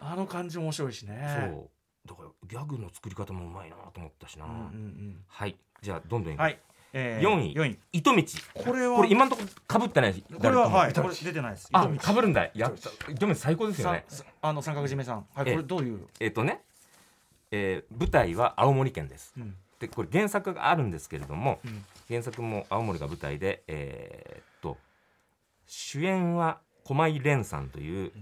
[0.03, 1.51] あの感じ面白いしね。
[1.51, 1.71] そう。
[2.09, 5.57] だからギャグの作り方もうまいなと思ったしな、うんうんはい。
[5.83, 6.59] じゃあどんどんはい、
[6.93, 7.55] え四位。
[7.55, 7.79] 4位。
[7.93, 8.23] 糸道。
[8.55, 10.93] これはこれ今のところかぶってないこれははい。
[10.93, 11.71] これ出てないです。
[11.71, 12.51] かぶるんだ。
[12.55, 14.05] やった糸道最高ですよね。
[14.09, 15.27] さあの三角締めさん。
[15.35, 15.51] はいこえ。
[15.53, 16.63] えれどういう、えっ、とね、
[17.51, 19.33] えー舞台は青森県です。
[19.37, 19.55] うん。
[19.79, 21.85] でこれ原作があるんですけれどもうん。
[22.09, 24.77] 原作も青森が舞台でえーっと
[25.67, 28.13] 主演は駒井蓮さんという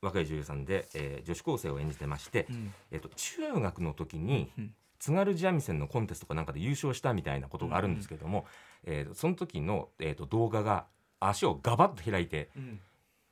[0.00, 2.74] 若い女優さんで、えー女子高生を演じてまして、うん。
[2.90, 8.46] えっと中学の時にうん津軽三味線のコンテストかなんかで優勝したみたいなことがあるんですけれども、
[8.84, 10.84] えーその時の、えー、と動画が
[11.18, 12.80] 足をガバッと開いてうん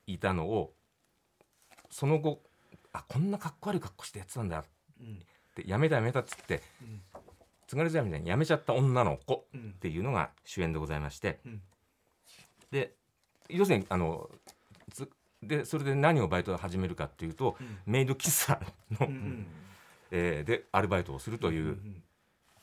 [0.07, 0.73] いたのを
[1.91, 2.41] その後
[2.93, 4.65] あこんなかっこ悪い格好してやってたんだっ
[5.01, 5.19] うん。
[5.55, 7.01] てやめたやめたっつってうん。
[7.67, 9.73] 津軽三味線やめちゃった女の子うん。
[9.77, 11.61] っていうのが主演でございましてうん。
[12.71, 12.95] で
[13.51, 14.31] 要するにあの
[14.91, 15.09] つ
[15.43, 17.79] でそれで何をバイトを始めるかっていうとうん。
[17.85, 18.59] メイド喫茶
[18.99, 19.47] の、うんうん
[20.11, 21.79] えーでアルバイトをするという、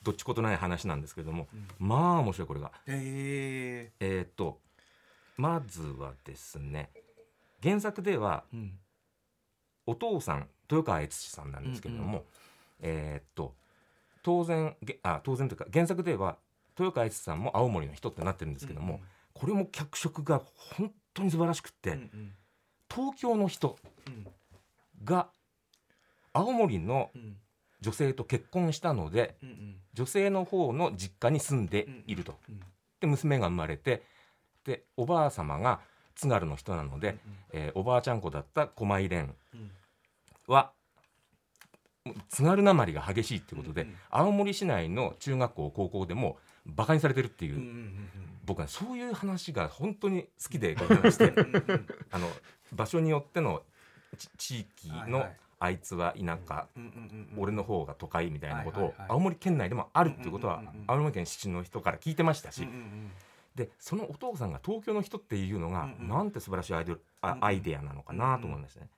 [0.04, 1.68] どっちことない話なんですけれども、うん。
[1.80, 2.72] まあ面白いこれが。
[2.88, 4.60] へえーっと
[5.38, 6.90] まずはですね
[7.62, 8.46] 原作では
[9.86, 12.26] お父さん豊川悦司さんなんですけれども、
[12.82, 13.54] えーっと
[14.24, 16.38] 当然げあ当然というか原作では
[16.80, 19.02] 豊川悦司さんも青森の人ってなってるんですけども、
[19.34, 20.42] これも脚色が
[20.78, 21.98] 本当に素晴らしくって、
[22.90, 23.78] 東京の人
[24.08, 24.28] うん。
[25.04, 25.28] が
[26.36, 27.38] 青森のうん。
[27.82, 29.76] 女性と結婚したのでうんうん。
[29.94, 32.36] 女性の方の実家に住んでいると。
[32.50, 32.60] うん。
[33.00, 34.04] で娘が生まれて
[34.64, 35.80] でおばあ様が
[36.16, 37.18] 津軽の人なので、
[37.52, 39.72] えーおばあちゃん子だった駒井蓮うん。
[40.48, 40.72] は
[42.30, 43.96] 津軽なまりが激しいってことで、うんうん。
[44.10, 48.10] 青森市内の中学校高校でもバカにされてるっていう、うんうんうん
[48.46, 51.30] 僕はそういう話が本当に好きで ございまして。
[51.30, 52.30] うんうんうんあの
[52.74, 53.64] 場所によっての
[54.18, 55.28] ち地域の、
[55.66, 56.68] あいつは田舎、
[57.38, 62.68] 俺の方が都会みたいなことを青森県内でもあるっていうことは青森県出身の人から聞いてましたし、
[63.56, 66.10] でそのお父さんが東京の人っていうのが、うんうん。
[66.10, 67.46] なんて素晴らしいアイデア,、うんうん。
[67.46, 68.90] アイデアなのかなと思うんですね。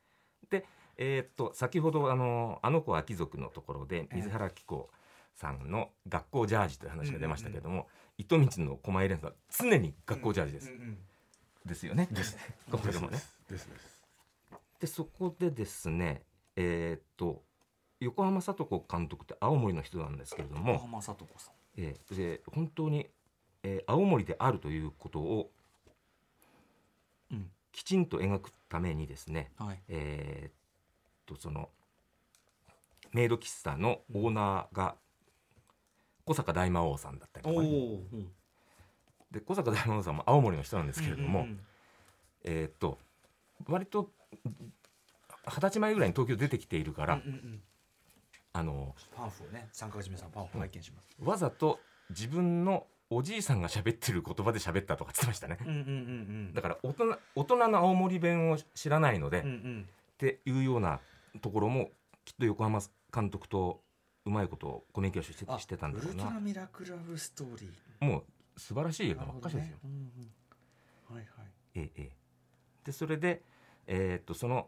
[0.50, 0.66] で、
[0.98, 4.90] えーっと先ほどあのあの子は貴族のところで水原希子
[5.36, 10.98] さんの学校ジャージという話が出ましたけども、糸道の狛江連さんは常に学校ジャージです、うんうん
[11.64, 12.08] ですよね。
[12.10, 12.38] です
[12.72, 13.10] これもね。
[13.12, 13.68] ですです。
[14.80, 16.24] でそこでですね
[16.58, 17.44] えーっと
[18.00, 21.54] 横浜聡子監督って青森の人なんですけれど横も、浜聡子さん。
[21.78, 23.08] えーで本当に、
[23.64, 25.52] えー青森であるということを
[27.32, 27.50] うん。
[27.72, 29.80] きちんと描くためにですね、はい。
[29.88, 30.54] えーっ
[31.26, 31.70] とその
[33.14, 34.96] メイド喫茶のオーナーが
[36.26, 41.60] 小坂大魔王さんだったりとかね、おで小坂大魔王さんも青森の人なんですけれども、うんうん。
[42.44, 42.98] えーっと
[43.68, 44.12] 割と
[45.50, 47.62] 二十歳前ぐらいに東京出てきているから、うんうんうん。
[48.54, 49.70] あのパンフをね。
[49.72, 51.16] 三角締めさんパンフを拝見します。
[51.24, 51.80] わざと
[52.10, 55.58] 自分のおじいさんが喋ってる言葉で喋ったとか言ってましたね。
[55.62, 55.80] うんうんう
[56.50, 61.00] んだから大人大人の青森弁を知らないので、うんうっんていうような
[61.42, 61.92] ところも
[62.26, 62.82] きっと横浜
[63.14, 63.82] 監督と
[64.26, 66.40] うまいことコミュニケーションしてたんだろうな。
[66.40, 68.06] ミラクラブストーリー。
[68.06, 68.24] も
[68.56, 69.78] う素晴らしい映画ばっかしですよ。
[69.86, 69.92] うん
[71.12, 71.16] うん。
[71.16, 71.46] はいはい。
[71.76, 72.12] ええええ。
[72.84, 73.42] でそれで、
[73.86, 74.68] えーっとその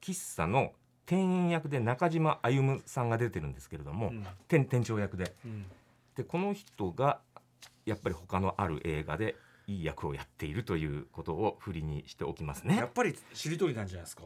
[0.00, 0.72] 喫茶の
[1.06, 4.26] 店員役で中島歩さんが出てるんですけれども、うん。
[4.48, 5.34] 店店長役で。
[5.44, 5.66] うん。
[6.16, 7.20] でこの人が
[7.86, 9.36] やっぱり他のある映画で
[9.66, 12.76] いい役をやっているということを振りにしておきますね。
[12.76, 12.90] やっ。
[12.92, 14.22] ぱりしりとりなんじゃないですか。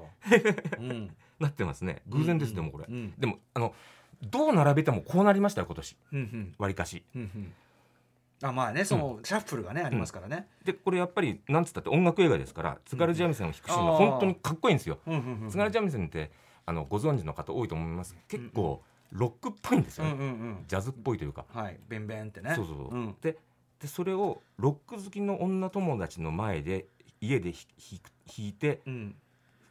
[0.79, 1.17] うん。
[1.39, 2.03] なってますね。
[2.09, 3.15] 偶然です、うんでもこれ、うん。
[3.19, 3.75] でもあの
[4.23, 5.97] どう並べてもこうなりましたよ今年。
[6.13, 6.55] うんうん。
[6.59, 7.05] わりかし。
[7.15, 7.53] うんうん
[8.43, 10.49] あまあねそのシャッフルがねありますからね。
[10.65, 14.99] でこれやっぱりなんつったって音楽映画ですから津軽三味線を弾くシーンが本当にかっこいいんですよ。
[15.49, 16.31] 津軽三味線って
[16.67, 18.17] あのご存知の方多いと思います。
[18.29, 21.79] 結構ロックっぽいんですよね、ジャズっぽいというか、はい。
[21.89, 22.55] ベンベンってね。
[22.57, 23.17] そうそうそう、うん。
[23.21, 23.39] で
[23.81, 26.87] でそれをロック好きの女友達の前で
[27.21, 29.15] 家で弾いてうん。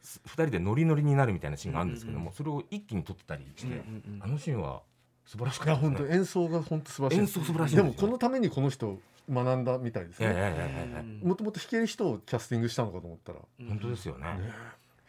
[0.01, 3.81] す二人でノリノリになるみたいなシーンがあるんですけども、それを一気に撮ってたりして、
[4.19, 4.81] あのシーンは
[5.25, 5.89] 素晴らしかいやった。
[5.89, 7.19] ですね本当演奏が本当素晴らしい。
[7.19, 11.05] 演奏素晴らしいんでもこのためにこの人学んだみたいですね。
[11.23, 14.51] もともと弾ける人をキャスティングしたのかと思ったら、本当ですよね、ね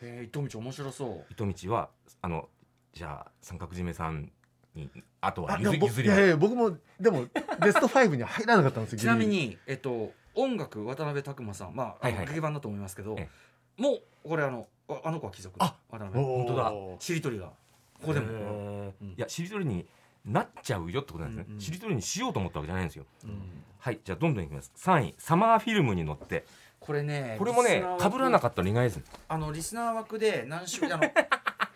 [0.03, 1.33] へえ糸道面白そう。
[1.33, 1.89] 糸道は
[2.23, 2.49] あの
[2.93, 4.31] じゃあ三角締めさん
[4.75, 6.11] にあとは譲譲りい。
[6.11, 7.27] やいや僕もでも
[7.61, 11.75] ベスト5には入らなかったんですよちなみにえっと音楽渡辺拓磨さん。
[11.75, 12.21] まああはいはい。
[12.21, 13.29] の劇版だと思いますけどえ
[13.77, 16.25] もうこれあのああの子は貴族あ渡辺。
[16.25, 16.73] 本当だ。
[17.01, 17.47] しりとりが。
[17.47, 18.93] ここでも。
[19.01, 19.09] うん。
[19.09, 19.87] いやしりとりに
[20.25, 21.61] なっちゃうよってことなんですね、うんうん。
[21.61, 23.05] しりとりにしようと思ったわけじゃないんですよ。
[23.25, 23.43] うん。
[23.79, 24.01] はい。
[24.03, 24.73] じゃあどんどんいきます。
[24.77, 26.45] 3位サマーフィルムに乗って。
[26.81, 31.01] これねこれもねかぶらなかっったら意外ですあのリスナー枠で何週あの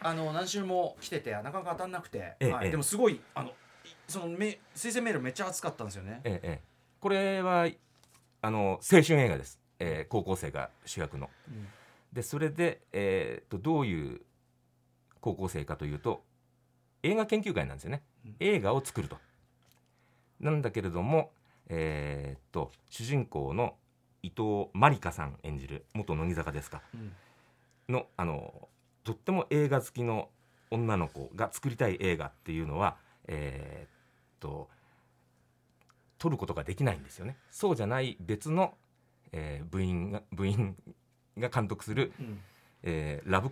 [0.00, 2.18] あの何週も来ててなかなか当たんなくて。
[2.18, 2.52] ええええ。
[2.52, 3.54] はいでもすごいあの
[4.06, 6.20] そのめ推薦メールめっちゃ熱かったんですよね。
[6.24, 6.62] ええええ。
[7.00, 7.68] これは
[8.42, 11.30] あの青春映画です、えー高校生が主役の。
[11.48, 11.68] うん。
[12.12, 14.22] でそれで、えーとどういう
[15.20, 16.24] 高校生かというと
[17.02, 18.07] 映画研究会なんですよね、うん
[18.40, 19.16] 映画を作ると。
[20.40, 21.30] なんだけれども
[21.68, 23.74] えーっと主人公の
[24.22, 26.82] 伊藤まりかさん演じる元乃木坂ですか。
[26.94, 27.12] うん。
[27.88, 28.68] のあの
[29.04, 30.28] とっても映画好きの
[30.70, 33.90] 女の子が作りたい映画っていうのはえーっ
[34.40, 34.68] と
[36.18, 37.36] 撮ることができないんですよね。
[37.50, 38.74] そうじゃない別の、
[39.32, 40.76] えー部員が部員
[41.38, 42.40] が監督する、うん。
[42.82, 43.50] えーラブ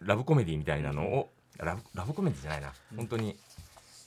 [0.00, 2.96] ラブコメディみたいなのを、ラブラブコメディじゃないな、うん。
[2.96, 3.38] 本当に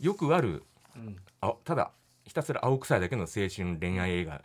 [0.03, 0.63] よくある
[0.95, 1.17] うん。
[1.41, 1.91] あただ
[2.25, 4.43] ひたすら青臭いだけの青春恋愛映画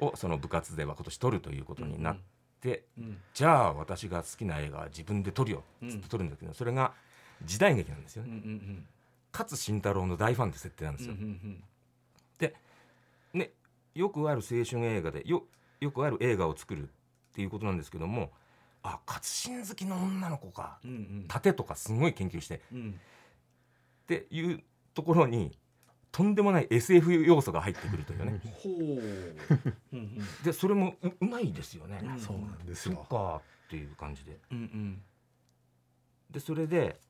[0.00, 0.06] うん。
[0.08, 2.18] をその部活では今年撮るということになっ
[2.60, 3.18] て、うん。
[3.32, 5.88] じゃあ私が好きな映画は自分で撮るようん。
[5.88, 6.92] っつって撮るんだけど、それが
[7.44, 8.86] 時代劇なんですようんうね、ん。
[9.32, 13.38] 勝新太郎の大ファンって設定なんですうんうよ、ん。
[13.38, 13.50] ね
[13.94, 15.44] よくある青春映画でよ
[15.80, 16.86] よくある映画を作るっ
[17.34, 18.30] ていうことなんですけども
[18.82, 20.78] あ勝新好きの女の子か。
[20.84, 21.24] うんうん。
[21.26, 22.60] 盾とかすごい研究して。
[22.72, 23.00] うん。
[24.02, 24.62] っていう
[24.94, 25.58] ところに
[26.12, 28.40] とんでもない SF 要素が入ってくるというね、
[30.44, 32.20] でそれもううまいですよね、うん。
[32.20, 32.94] そうなんですよ。
[32.94, 34.38] そっかっていう感じで。
[34.52, 35.02] うんうん。
[36.30, 37.00] でそれで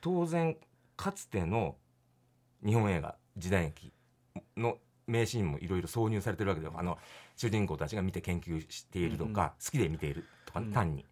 [0.00, 0.56] 当然
[0.96, 1.76] かつての
[2.64, 3.92] 日本映画時代劇
[4.56, 6.98] の名シーンもいろいろ挿入されてるわけであの
[7.36, 9.50] 主人公たちが見て研究しているとか、うんうん。
[9.50, 10.72] 好きで見ているとか、うん。
[10.72, 11.04] 単に。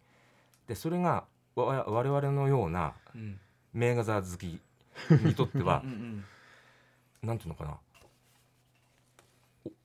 [0.67, 1.23] でそれが
[1.55, 3.39] わ我々のようなうん。
[3.71, 4.59] 名画座好き
[5.23, 5.81] にとっては。
[5.83, 6.25] うんうん。
[7.27, 7.79] なんていうのかな。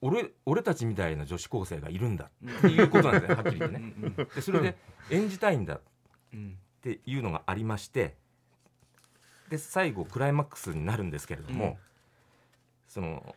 [0.01, 2.29] お俺俺たちみたいな女子高生がいるんだ。
[2.45, 3.35] っていうことなんですね。
[3.35, 3.93] はっきり言ってね。
[3.97, 4.77] うんうんでそれで
[5.09, 5.79] 演じたいんだ
[6.33, 8.15] うんっていうのがありまして。
[9.49, 11.77] で最後クライマックスになるんですけれども、うん。
[12.87, 13.35] その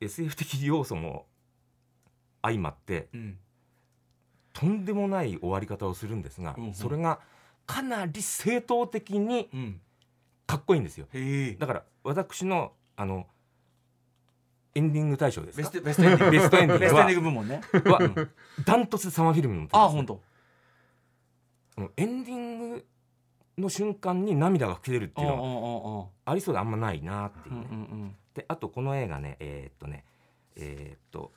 [0.00, 1.26] SF 的要素も
[2.42, 3.38] 相まってうん。
[4.52, 6.74] とんでもない終わり方をするんですが、うんうん。
[6.74, 7.20] それが
[7.66, 9.80] かなり正統的にうん
[10.50, 11.06] かっこいいんですよ。
[11.58, 13.26] だから私のあの
[14.74, 16.30] エンディング大賞ですベかストベストエンディング。
[16.30, 17.60] ベストエンディングベストエンディンはグ部門ね。
[17.72, 18.28] は
[18.64, 20.20] ダントツでサマーフィルムに載ってるんですよあ本当。
[21.96, 22.86] エンディング
[23.58, 28.16] の瞬間に涙が吹き出るっていうのはあありそうであんまないなっていううんね、うんうん。
[28.34, 30.04] であとこの映画ねえーっとね
[30.56, 31.32] えーっと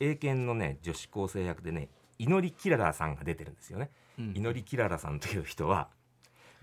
[0.00, 4.32] 英検のね女子高生役でね祈りキララさんが出てるんですよね、うん。
[4.36, 5.88] 祈りキララさんという人は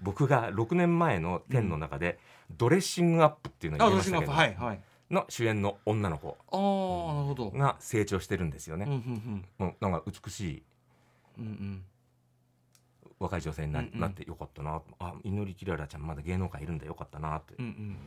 [0.02, 2.20] 僕が6年前の「天」の中で
[2.52, 4.82] ドレッシングアップっていうのあを言いまししたけど、はいはい。
[5.12, 6.38] の主演の女の子。
[7.58, 8.90] が成長してるんですよね、ん
[9.60, 10.64] うんなんか美しい
[11.38, 11.86] うんうん。
[13.20, 14.82] 若い女性にな,、ってよかったな。
[15.00, 17.56] あ祈りキララちゃんまだ芸能界いるんだよかったなって。
[17.58, 17.98] うんうん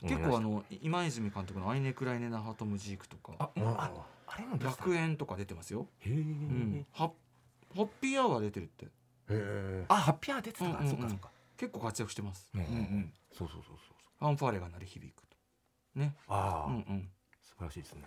[0.00, 3.90] 結構あの今泉監督の「アイネ・クライネ・ナハトムジーク」とかああ
[4.28, 7.10] あれ楽園とか出てますよ、へえ、うん、ハ
[7.74, 8.84] ッピーアワー出てるって。
[8.84, 8.88] へ
[9.30, 10.90] えあハッピーアワー出てたか、うんうんうん。
[10.90, 15.36] そっかそっか結構活躍してます、ねうんうん、そうそうそうそうファンファーレが鳴り響くと。
[15.94, 16.14] ね。
[16.26, 17.08] ああ、うんうん。
[17.42, 18.02] 素晴らしいですね。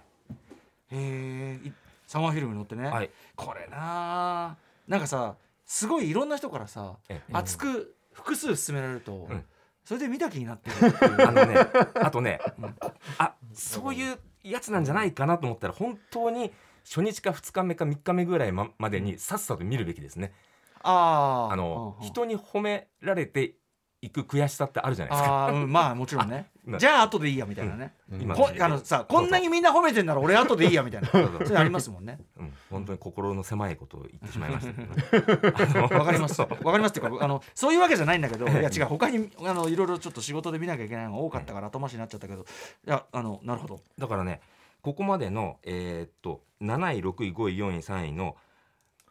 [0.91, 1.67] へえ。
[1.67, 1.71] い
[2.05, 3.09] サマーフィルムに乗ってね、はい。
[3.35, 4.57] これなあ。
[4.87, 5.35] なんかさ
[5.65, 7.31] すごいいろんな人からさええ。
[7.31, 9.45] 熱く複数勧められると、うん。
[9.85, 10.75] それで見た気になってる。
[11.27, 11.55] あのね
[11.95, 12.75] あとねうん。
[13.17, 16.51] あそういうやつなんじゃないかなと思ったら本当に
[16.83, 20.33] 初日か2日目か3日目ぐらいままでにさっさと見るべきですね。
[20.83, 21.53] あー。
[21.53, 22.07] あのうんうん。
[22.07, 23.55] 人に褒められて
[24.01, 25.47] いく悔しさってあるじゃないですか。
[25.47, 26.49] あー、うん、まあもちろんね。
[26.65, 28.31] なじゃあ後でいいやみたいなね、うん。
[28.31, 31.07] あのさこんなにみんな褒めてんなら俺後でいいやみたいな。
[31.09, 32.19] それありますもんね。
[32.37, 34.73] うん、本当に心の狭いことを言ってしまいました。
[34.73, 36.39] けど、ね、わかります。
[36.39, 38.85] わかりますっていうかあのそういうわけじゃないんだけどいや違う。
[38.85, 43.81] 他にあのいろいろちょっと仕事で見なきゃいけないのが多かったから後回しになっちゃったけどいやあのなるほど。
[43.97, 44.41] だからね
[44.81, 48.35] ここまでの、えーっと7位6位5位4位3位の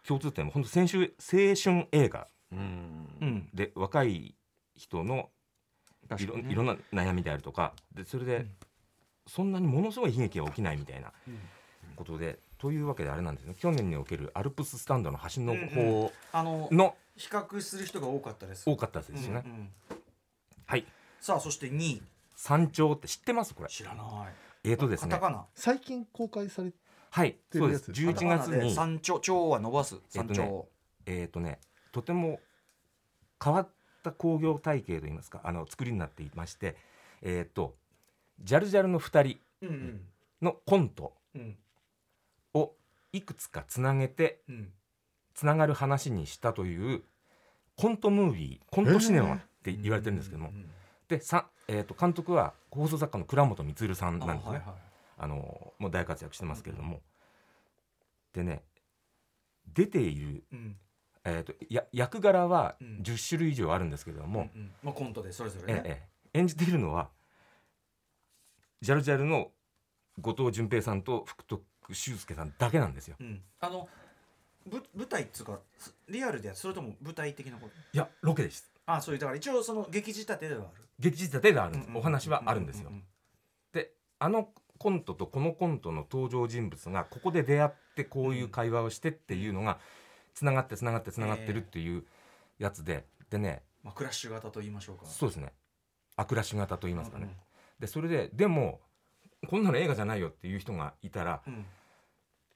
[0.06, 2.26] 共通点も本当先週青春映画。
[2.52, 3.08] うん。
[3.20, 3.48] うん。
[3.54, 4.34] で若い
[4.74, 5.30] 人の
[6.18, 7.74] いろ,、いろんな悩みであるとか。
[7.94, 8.50] でそれで、うん。
[9.26, 11.38] そんなにものすごい悲劇が起きないみたいなうん。
[11.96, 13.54] ことで、というわけであれなんですね。
[13.58, 18.68] 去年におけるアルプススタンドの端の方あのの比較する人が多かったです。
[18.68, 19.70] 多かったですよね、うんうん。
[20.66, 20.86] はい。
[21.20, 22.02] さあそして2位。
[22.36, 23.54] 山頂って知ってます？
[23.54, 23.68] これ。
[23.68, 24.06] 知らない。
[24.64, 25.10] えーとですね。
[25.10, 25.44] カタカナ。
[25.54, 26.72] 最近公開され
[27.10, 27.90] はいそうです。
[27.90, 30.68] 11月に山頂頂は伸ばす山頂、えっと
[31.06, 31.58] えーとね
[31.92, 32.38] とても
[33.42, 33.68] 変わっ
[34.02, 36.76] た工業体系といいますかあの作りになっていまして
[37.22, 37.74] えっ、と
[38.42, 39.68] ジャルジャルの2人
[40.40, 41.56] のコントうん。
[42.54, 42.72] を
[43.12, 44.68] いくつかつなげてうん。
[45.34, 47.02] つながる話にしたという
[47.76, 50.70] コントムービーコントシネマって言われてるんですけども、うんうん
[51.08, 54.44] でさ、えー、と監督は放送作家の倉本充さんなんですね。
[54.44, 54.89] あはいはい
[55.22, 57.02] あのもう大活躍してますけれども、
[58.32, 58.62] でね
[59.66, 60.76] 出ている、うん。
[61.24, 63.02] えー、とや役柄はうん。
[63.02, 64.72] 10種類以上あるんですけれども、うんうん。
[64.82, 67.10] まあコントでそれぞれね、えええ演じているのは
[68.80, 69.50] ジャルジャルの
[70.20, 73.16] 後藤淳平さんと福徳修介さんだけなんですよ。
[73.20, 73.88] うん、あの
[74.66, 77.72] ぶ舞台っつうかすリアルでそれとも舞台的なこと？
[77.92, 78.70] いやロケです。
[78.86, 80.84] あそういうだから一応その劇仕立てではある。
[80.98, 82.88] 劇仕立てがあるんです、うんうんお話はあるんですよ。
[82.90, 82.92] う。
[82.92, 83.02] ん。
[83.72, 84.48] であの
[84.80, 89.78] コントとこのコントの登場人物がここで出会ってこういう会話をしてっていうのが
[90.32, 92.04] つながってつながってつながってるっていう
[92.58, 95.04] やつで、でねまあ、クラッシュ型と言いましょうか。
[95.04, 95.52] そうですね。
[96.16, 97.30] アクラッシュ型と言いますかね、うん
[97.78, 98.80] でそれででも
[99.48, 101.66] こんなの映画じゃないよっていう人がいたらうん。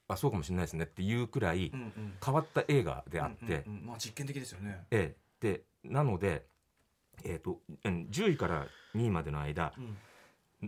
[0.07, 1.71] あそうかもしれないですねっていうくらい
[2.23, 3.85] 変わった映画であって、うんうんうん。
[3.87, 4.85] まあ実験的ですよね。
[4.89, 5.57] ええ。
[5.57, 6.45] でなので、
[7.23, 9.97] えー、とうん10位から2位までの間うん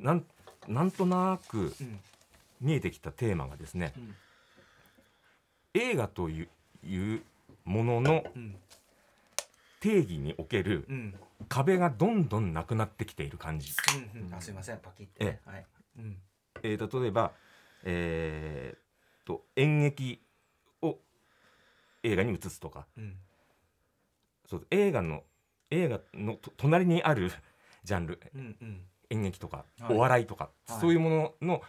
[0.04, 0.26] なん
[0.68, 2.00] なんとなくうん。
[2.60, 4.16] 見えてきたテーマがですねうん。
[5.74, 6.50] 映画という
[6.84, 7.22] いう
[7.66, 8.56] もののうん。
[9.80, 11.14] 定義におけるうん。
[11.50, 13.72] 壁がどんどんなくなってきている感じ。
[14.16, 15.66] うんうんあすいませんパキって、ねはい。
[16.00, 16.18] うん。
[16.64, 17.32] えー例えば、
[17.84, 18.80] えーっ
[19.26, 20.22] と演劇
[20.82, 20.98] を
[22.04, 22.88] 映画に移すとか。
[22.98, 23.16] うん。
[24.50, 25.24] そう映画の
[25.70, 27.32] 映画のと隣にある
[27.84, 28.20] ジャンル。
[28.34, 29.96] うんうん演劇とか、はい。
[29.96, 30.80] お笑いとか、はい。
[30.82, 31.62] そういうものの、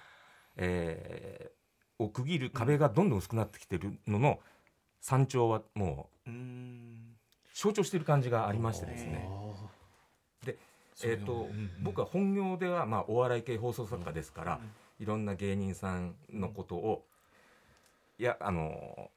[0.56, 1.58] えー
[1.98, 4.40] を区切る壁がどんどん薄くなってきてるのの
[5.00, 6.30] 山頂はもう
[7.54, 9.28] 象徴している感じがありましてですへね。
[10.44, 10.56] ー。
[11.04, 11.48] えー、と
[11.80, 14.60] 僕は本業では、まあ、お笑い系放送作家ですから、
[14.98, 17.04] いろんな芸人さんのことを、
[18.18, 19.10] いやあの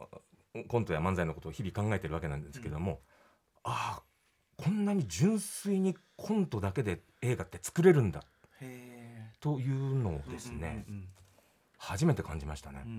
[0.67, 2.99] コントや漫才のことを日々考えてるわけなんですけども、
[3.63, 4.03] ああ
[4.63, 8.23] こんなに純粋にコントだけで映画って作れるんだ
[8.61, 11.07] へというのをえですね、うん
[11.83, 12.83] 初めて感じましたね。
[12.85, 12.91] うん。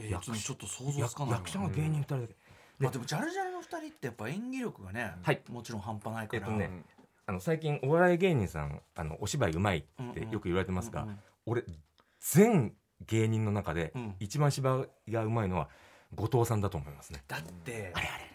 [0.00, 0.10] うん。
[0.10, 1.36] 役ちょっと想像やつかないわ。
[1.38, 2.34] 役者が芸人2人だけ、
[2.80, 5.40] まあでもジャルジャルの二人ってやっぱ演技力がね、はい。
[5.48, 6.82] もちろん半端ないから、えっとね
[7.26, 11.18] あの最近お笑い芸人さんあのお芝居うまいってよく言われてますが、うんうん。
[11.46, 11.64] 俺
[12.18, 12.74] 全
[13.06, 14.16] 芸人の中でうん。
[14.18, 15.68] 一番芝居がうまいのは
[16.14, 17.22] 後藤さんだと思いますね。
[17.28, 17.92] だって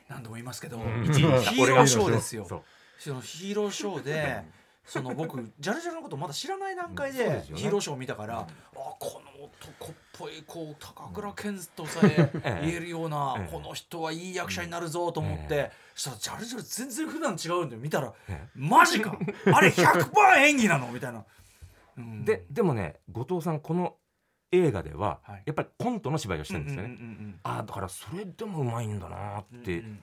[0.08, 2.64] 何度も言いますけど、ヒーローショーですよ。
[2.98, 4.44] そのヒーローショーで
[4.86, 12.62] その僕ジャルジャルのことまだ知らない段階でヒーローショーを見たから、あこの男っぽいこう高倉健とさえええ。
[12.66, 13.52] 言えるような、ええ。
[13.52, 19.18] この人はいい役者になるぞと思って、したらジャルジャル全然普段違うんで見たらえマジか。
[19.54, 20.12] あれ100%
[20.46, 21.26] 演技なのみたいな。
[21.98, 22.24] うん。
[22.24, 23.96] ででもね後藤さんこの
[24.52, 25.44] 映画では、はい。
[25.46, 26.98] やっぱりコントの芝居をしてるんですよね。
[27.44, 30.00] ああだからそれでもうまいんだなっうんて、うん。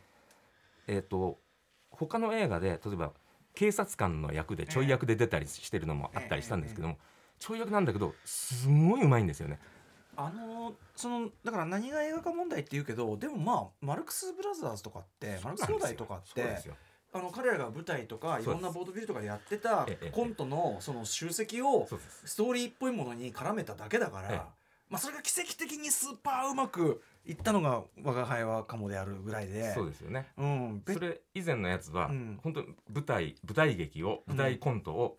[0.87, 1.39] えっ、と
[1.91, 3.13] 他の映画で例えば
[3.55, 6.99] 「警察官の役でちょい役で出たりしてるのもあったりしたんですけども、
[7.39, 9.59] ちょい役なんだけどすごいうまいんですよね。
[10.17, 16.75] あのそのだから何が映画化問題って言うけどでもまあマルクス・ブラザーズとかってマルクス兄弟とかってそうですよ
[17.15, 21.87] あの彼らが舞台とかいろんなボードビルとかでやってたコントのその集積を
[22.25, 24.33] ストーリーっぽいものに絡めただけだかええ。
[24.33, 24.49] ら、
[24.89, 29.75] まあ、それが奇跡的にスーパーうまくいったのが「我が輩はカモ」であるぐらいで。
[29.75, 30.27] そうですよね。
[30.39, 32.41] うん、べそれ以前のやつは、うん。
[32.43, 35.19] 本当に舞台舞台劇を舞台コントを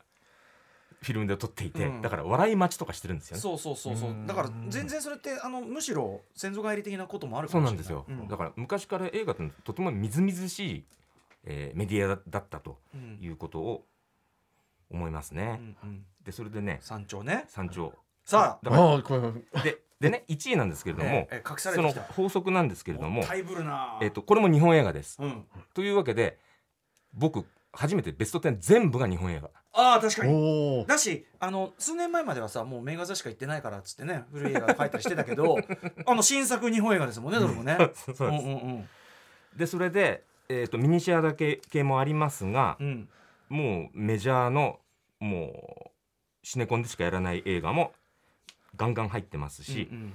[1.01, 2.01] フィルムで撮っていて、うん。
[2.01, 3.41] だから笑い待ちとかしてるんですよね。
[3.41, 4.09] そうそうそうそう。
[4.09, 4.25] うん。
[4.25, 7.85] だから全然それってあのむしろ先祖返り的なこともあるかそうもしれない。
[7.85, 8.27] なんですよ、うん。
[8.27, 10.85] だから昔から映画ってとてもみずみずしい、
[11.45, 13.17] えーメディアだったとうん。
[13.21, 13.85] いうことを
[14.89, 15.59] 思いますね。
[15.83, 16.05] うんうん。
[16.23, 17.45] でそれでね山頂ね。
[17.47, 17.93] 山頂。
[18.25, 18.65] さあ。
[18.65, 18.93] だから
[19.59, 22.13] あででね 1位なんですけれども、ええええ隠されそのてきた。
[22.13, 23.23] 法則なんですけれども
[24.01, 25.17] えっとこれも日本映画です。
[25.21, 25.45] うん。
[25.73, 26.39] というわけで
[27.13, 29.49] 僕初めてベスト10全部が日本映画。
[29.75, 30.85] ああ確かに。
[30.85, 35.57] だしあの数年前まではさもう名画座しか行ってないからっつってね古い映画描いたりしてたけど
[36.05, 37.77] あの新作日本映画ですもんねどれもね。
[37.77, 37.81] そ
[38.11, 38.23] うです。
[38.23, 38.89] んうんうん。
[39.55, 40.23] でそれで、
[40.53, 43.09] えー、とミニシアだけ系もありますが、うん。
[43.49, 44.79] もうメジャーの
[45.19, 45.91] もう
[46.43, 47.93] シネコンでしかやらない映画も
[48.75, 50.13] ガンガン入ってますし、うんうん。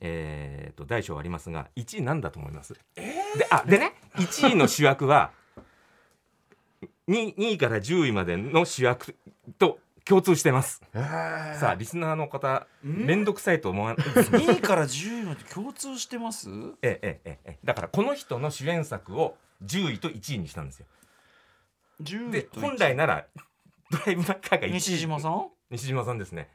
[0.00, 2.74] えー、と大小ありますが1位なんだと思います？
[2.96, 3.02] え
[3.36, 3.94] であでね。
[4.16, 5.32] 1位の主役は
[7.08, 9.16] 2, 2位から10位までの主役
[9.58, 9.78] と
[10.08, 10.82] 共通してます。
[10.94, 11.58] えー。
[11.58, 13.06] さあリスナーの方ん？
[13.06, 13.96] 面倒くさいと思わん？
[14.00, 16.48] 2位から10位まで共通してます？
[16.82, 17.58] ええええええ。
[17.64, 20.86] だからこの人の主演作を10位と1位にしたんですよ。
[22.02, 23.26] 10で本来なら
[23.90, 24.72] ドライブ・マッカーが1位。
[24.74, 25.48] 西島さん？
[25.70, 26.48] 西島さんですね。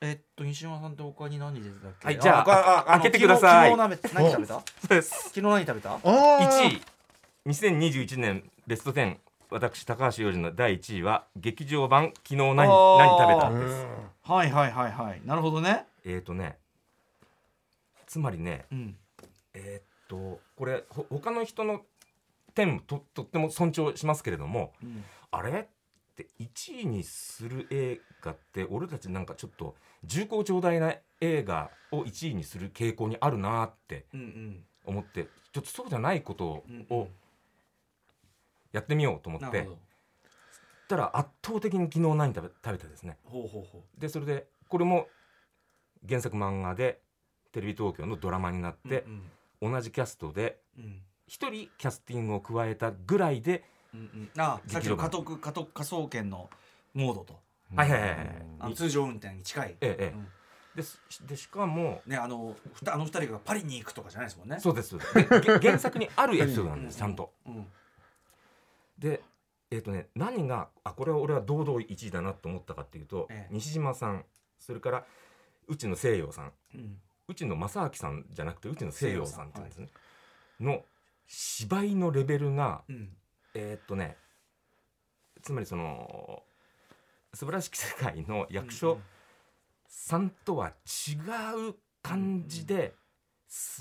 [0.00, 2.06] えっと西島さんって他に何出てたっけ？
[2.06, 3.70] はいじゃあ他開けてください。
[3.70, 4.54] 昨日何食べた？
[4.54, 5.94] そうです昨日何食べた？
[5.94, 6.82] あー1位
[7.46, 9.16] 2021年ベスト10
[9.50, 13.84] 私高橋洋二の第1位は劇場版「昨日何何食べた?」うです。
[13.86, 14.10] ん。
[14.22, 15.22] はいはいはいはい。
[15.24, 15.86] なるほどね。
[16.04, 16.58] えーとね
[18.06, 18.96] つまりねうん。
[19.54, 21.84] えーっとこれほ他の人の
[22.54, 25.04] 点もととっても尊重しますけれどもうん。
[25.30, 25.60] あれ？
[25.60, 25.66] っ
[26.16, 34.64] て1位にする映画って俺たちなんかちょっと重厚長大な映画を1位にする傾向にあるなってうんうん。
[34.84, 37.08] 思ってちょっとそうじゃないことうんを
[38.78, 39.46] やってみようと思って。
[39.46, 39.78] なるほど。
[40.88, 43.18] たら圧倒的に昨日何食べ食べたですね。
[43.98, 45.06] でそれでこれも
[46.08, 47.00] 原作漫画で
[47.52, 49.04] テレビ東京のドラマになっうて
[49.60, 49.72] うん。
[49.72, 51.02] 同じキャストでうん。
[51.28, 54.30] 1人キャスティングを加えたぐらいでうんうん。
[54.40, 56.48] あさっきの劇場版加徳加徳科捜研の
[56.94, 57.38] モードと。
[57.76, 58.10] はいはいはい
[58.60, 59.76] はい通常運転に近い。
[59.80, 60.20] えええうん。
[60.22, 60.26] え
[60.76, 64.58] ですでしかもねあのふたあの二人がパリに行くとかじゃないですもんね。
[64.60, 64.96] そうです。
[65.60, 67.32] 原作にあるエピソードなんですちゃんと。
[67.46, 67.66] うん
[68.98, 69.22] で
[69.70, 73.54] えっ、とね何があこれは俺は堂々1位だなと思ったかっていうと、ええ。
[73.54, 74.24] 西島さん
[74.58, 75.04] それから
[75.68, 76.52] 内野聖陽さん。
[76.74, 77.00] うん。
[77.28, 79.88] 内野正明さんじゃなくて内野聖陽さんっていうんですね、
[80.60, 80.82] の
[81.26, 83.10] 芝居のレベルがうん。
[83.54, 84.16] えーっとね
[85.42, 86.42] つまりその
[87.34, 88.98] 素晴らしき世界の役所
[89.86, 92.97] さんとは違う感じで、す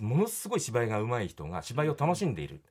[0.02, 2.62] ものすごい芝居が上手い人が芝居を楽しんでいる、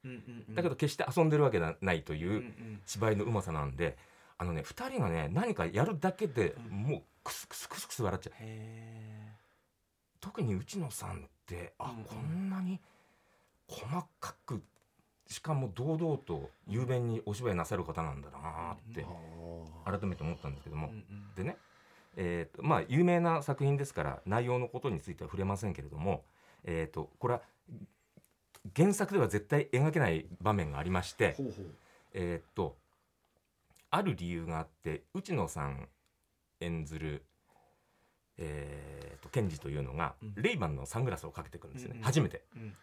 [0.54, 2.44] だけど決して遊んでるわけがないという
[2.86, 3.96] 芝居のうまさなんで
[4.38, 6.82] あのね2人がね何かやるだけでうん。
[6.82, 8.34] もうクスクスクスクス笑っちゃう。
[8.40, 9.32] へ
[10.20, 12.04] 特に内野さんってあ、うんうん。
[12.04, 12.80] こんなに
[13.68, 13.86] 細
[14.20, 14.62] かく
[15.26, 19.04] しかも堂々と雄弁にお芝居なさる方なんだなって
[19.84, 21.34] 改めて思ったんですけども、ーうんうん。
[21.34, 21.56] でね、
[22.16, 26.24] えーとまあ、有名な作品ですから内容のことについては触れませんけれども、
[26.66, 27.42] えー、とこれは
[28.74, 31.66] 原作では絶対描けない場面がありまして、ほうほう。
[32.12, 32.76] えー、と
[33.90, 35.88] ある理由があって内野さん
[36.60, 37.24] 演ずる、
[38.38, 40.34] えー、と検事というのが、うん。
[40.36, 42.42] レイバンのサングラスをかけてくるんですよね、うんうん初めて。
[42.56, 42.74] うん。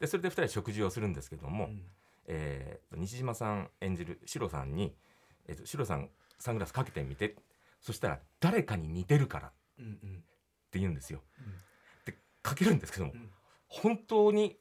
[0.00, 1.82] でそれで2人食事をするんですけども、うん。
[2.26, 4.94] えーと西島さん演じるシロさんに
[5.46, 7.36] 「えー、とシロさんサングラスかけてみて」
[7.80, 9.84] そしたら「誰かに似てるから」っ
[10.70, 11.22] て言うんですよ。
[11.38, 11.46] うん。
[11.46, 11.60] で
[12.42, 13.30] かけるんですけども、うん。
[13.68, 14.56] 本当に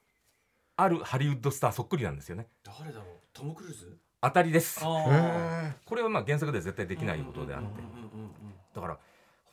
[0.76, 2.48] あるハリウッドスターそっくりなんですよね。
[2.64, 3.06] 誰だろう？
[3.34, 3.98] トム・クルーズ？
[4.22, 4.82] 当たりです。
[4.82, 7.68] これはまあ原作では絶対できないことであって、
[8.76, 8.98] だから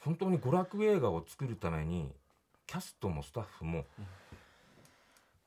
[0.01, 2.13] 本当に娯楽映画を作るために
[2.67, 3.85] キャストもスタッフも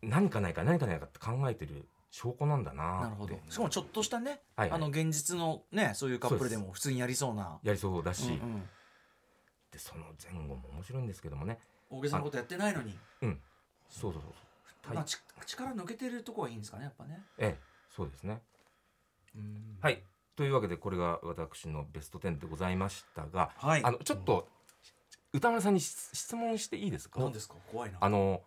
[0.02, 3.38] 何かないか何かないかって考えてる証拠なんだななるほど。
[3.50, 4.78] しかもちょっとしたね、はいはい。
[4.78, 7.60] あの現実のねそういうカップルでも普通にやりそうな。
[7.62, 8.62] やりそうだし、うんうん。
[9.72, 11.60] でその前後も面白いんですけどもね
[11.90, 13.40] 大げさなことやってないのに、うん。
[13.90, 14.38] そうそうそうそ
[14.86, 14.96] う、はい。
[14.96, 17.24] まあ、ち力抜けてるとこはいいんですかねやっぱね。
[17.38, 17.60] ええ
[17.90, 18.42] そうですね。
[19.36, 19.78] うん。
[19.82, 20.02] はい。
[20.36, 23.84] というわけでこれが私のベスト10でございましたが、はい。
[23.84, 24.48] あのちょっと
[25.34, 27.20] 歌丸さんに質質問していいですか？
[27.20, 27.56] 何ですか？
[27.72, 27.98] 怖いな。
[28.00, 28.42] あの、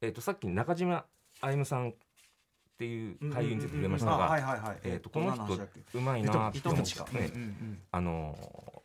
[0.00, 1.04] えー、とさっき中島
[1.40, 1.94] 歩夢さんっ
[2.78, 4.78] ていう俳優について触れましたあはいがはいはい。
[4.84, 5.44] えーとこの人
[5.94, 7.30] うまいなって思ってね。
[7.34, 8.81] うんうんあの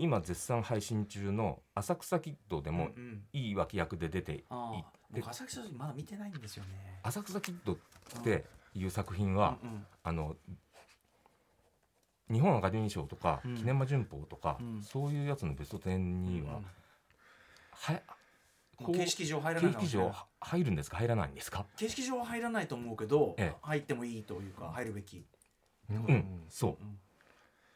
[0.00, 3.26] 今絶賛配信中の「浅草キッド」でうんもうんうん。
[3.32, 4.92] いい脇役で出ていいああ。
[5.12, 7.00] で僕浅草まだ見てないんですよね。
[7.02, 7.76] 浅草キッドっ
[8.22, 8.44] て
[8.74, 9.86] いう作品は、うんうん。
[10.02, 10.36] あの
[12.30, 13.56] 日本アカデミー賞とか、うん。
[13.56, 14.82] キネマ旬報とか、うん。
[14.82, 16.60] そういうやつのベスト10には、
[17.72, 18.00] は
[18.78, 20.96] もう形式上入らない形式上入るんですか？
[20.98, 21.66] 入らないんですか？
[21.76, 23.56] 形式上は入らないと思うけど、ええ。
[23.62, 25.26] 入ってもいいというか入るべき、
[25.90, 25.96] うん。
[26.06, 26.12] う。
[26.12, 26.84] ん、そう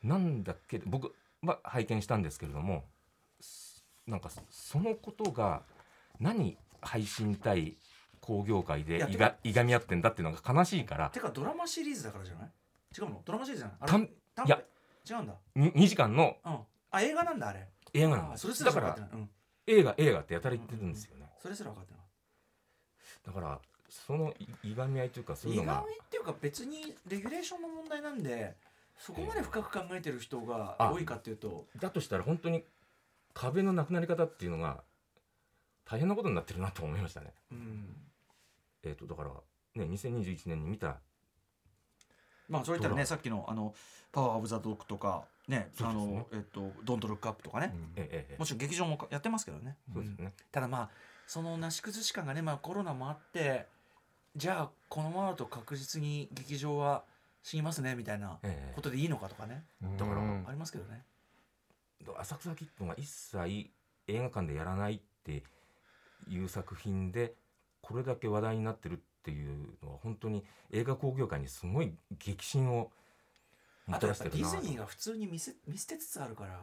[0.04, 0.08] うん。
[0.08, 1.14] なんだけど僕
[1.46, 2.84] は拝見したんですけれども
[3.40, 5.62] すなんかそのことが
[6.20, 7.76] 何配信対
[8.20, 12.48] 工業界でいがいがみ合ってんだっていうのが悲しいからてかドラマシリーズだからじゃない？
[12.96, 13.22] 違うの？
[13.24, 14.08] ドラマシリーズじゃない？
[14.36, 14.62] あいや
[15.10, 15.34] 違うんだ？
[15.56, 16.58] に 2, 時間のうん。
[16.90, 17.68] あ映画なんだあれ。
[17.92, 19.30] 映画なんですあそれすら分かってない、うん、
[19.66, 22.02] 映画映画ってやたら言ってるんですよね、それすら分かってない。
[23.26, 28.54] だからそのいいがみ合いというかそういう意外のがっていうか別にレギュレーションの問題なんで
[28.98, 30.92] そこまで深く考えてる人があ。
[30.92, 31.66] 多いかっていうと。
[31.80, 32.64] だとしたら本当に
[33.32, 34.82] 壁のなくなり方っていうのが
[35.84, 37.32] 大変なことになってるなと思いましたね。
[37.52, 37.96] うん。
[38.82, 39.30] えー、とだから
[39.74, 40.96] ね2021年に見た
[42.48, 43.74] まあそういったらねさっきのあの
[44.12, 45.58] 「パワー・オブ・ザ・ドッグ」とかね。
[45.58, 48.38] ねあのえっと「ドント・ルック・アップ」とかね、ええええ。
[48.38, 50.90] もちろん劇場もやってますけどね、そうですね、ただまあ
[51.26, 53.66] そのなし崩し感がね、まあ、コロナもあって
[54.36, 57.04] じゃあこのままだと確実に劇場は
[57.44, 58.72] 死にますねみたいなええ。
[58.74, 61.04] ことでいいのかとかね、だからうんありますけどね。
[62.18, 63.70] 浅草キッドが一切
[64.08, 65.44] 映画館でやらないって
[66.28, 67.34] いう作品で
[67.80, 72.90] これだけ話題になってるっていうのは本当に映画興行界にすごい激震をも
[73.90, 76.58] あとやっぱディズニーが普通に見せ見捨てつつあるから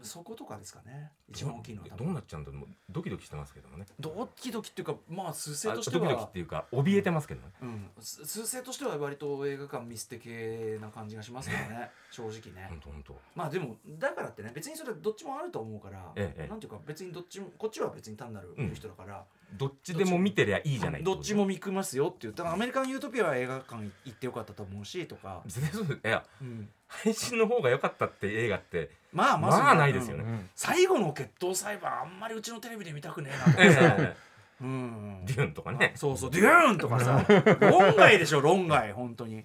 [0.00, 1.12] そことかですかね。
[1.28, 2.62] え一番大きいのは多どう分なっちゃうんだろう。
[2.90, 3.84] ドキドキしてますけどもね。
[4.00, 7.48] ドキドキっていうかまあ数勢あとしてドキドキっはていうか怯えてますけどね。
[7.60, 11.90] うん、す数勢としては割と映画館見捨て系な感じがしますけどね。
[12.10, 12.66] 正直ね。
[12.68, 16.48] 本当本当まあでもだからってね別にそれはどっちもあると思うから、ええええ。
[16.48, 19.24] なんていうか別にどっちもこっちは別に単なる見る人だから、
[19.54, 30.24] どっちでも見てりゃいいじゃないどっちも見くますよって言ったらアメリカン・ユートピアは映画館行ってよかったと思うしとか、全然そういやうん配信の方が良かったって映画ってまあまずまあないですよね。
[30.24, 34.16] うん最後の決闘裁判あんまりうちのテレビで見たくねえなとかさ、え
[34.60, 35.22] うん。
[35.26, 35.92] デューンとかね。
[35.96, 37.24] そうそうデューンとかさ。
[37.60, 39.44] 論外でしょ論外本当に。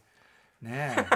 [0.62, 0.95] ねえ。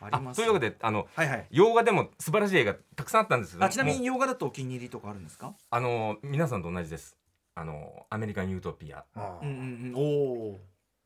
[0.00, 1.46] ありあますというわけであのはいはい。
[1.50, 5.54] 洋画でも素晴らしい映画たくさんあったんですけどあちなみに洋画だとお気に入りとかあるんですか？
[5.70, 7.16] あの皆さんと同じです
[7.56, 9.04] あのアメリカン・ユートピア。
[9.14, 9.58] あうんうんう
[9.90, 9.94] ん。
[9.96, 10.00] お
[10.52, 10.60] お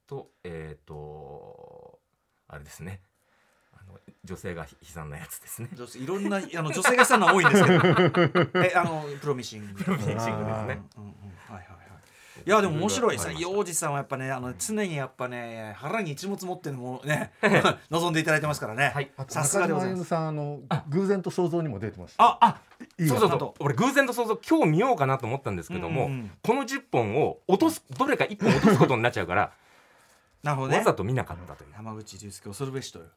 [0.07, 2.01] とえっ、と
[2.49, 3.01] あれですね。
[3.73, 5.69] あの女性が悲惨なやつですね。
[5.73, 8.61] 女性いろんなあの女性がしたのは多いんですけど。
[8.67, 9.85] えあのプロミシング。
[9.85, 10.35] プロミシングですね。
[10.35, 10.83] うんうんうん。
[11.47, 11.63] はいはい。
[11.63, 11.80] は
[12.45, 13.57] いいやでも面白いさろろありました。
[13.57, 17.33] 洋二さんはやっぱねあの常にやっぱね腹に一物持ってるものね
[17.91, 19.11] 望んでいただいてますからね、はい。
[19.29, 20.17] さすがでございます。
[20.17, 22.61] あの偶然と想像にも出てましたああ
[22.99, 23.17] いいよ。
[23.19, 23.65] そうそうそう。
[23.65, 29.53] 俺偶然と想像今日見ようかなと思ったんですけども、うんうんこの10本を落とすどれか1本落とすことになっちゃうから、
[30.43, 30.79] なるほどね。
[30.79, 31.73] わざと見なかったという。
[31.75, 33.11] 山口竜介恐るべしという、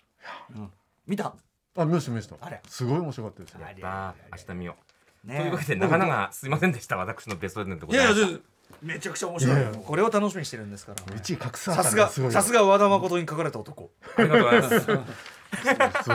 [0.56, 0.72] うん、
[1.08, 1.34] 見た？
[1.76, 2.36] あ見ました見ました。
[2.40, 2.62] あれ？
[2.68, 3.60] すごい面白かったですよ。
[3.64, 4.76] あやっ明日見よ
[5.24, 6.98] う、ねというわけでなかなかすいませんでした。
[6.98, 8.40] 私のベスト10でございましたいやいや
[8.84, 9.66] めちゃくちゃ面白い。
[9.86, 11.16] これを楽しみにしてるんですから。
[11.16, 13.92] 1位格差さすがさすが和田誠に書かれた男。
[14.18, 14.62] ありがとうござい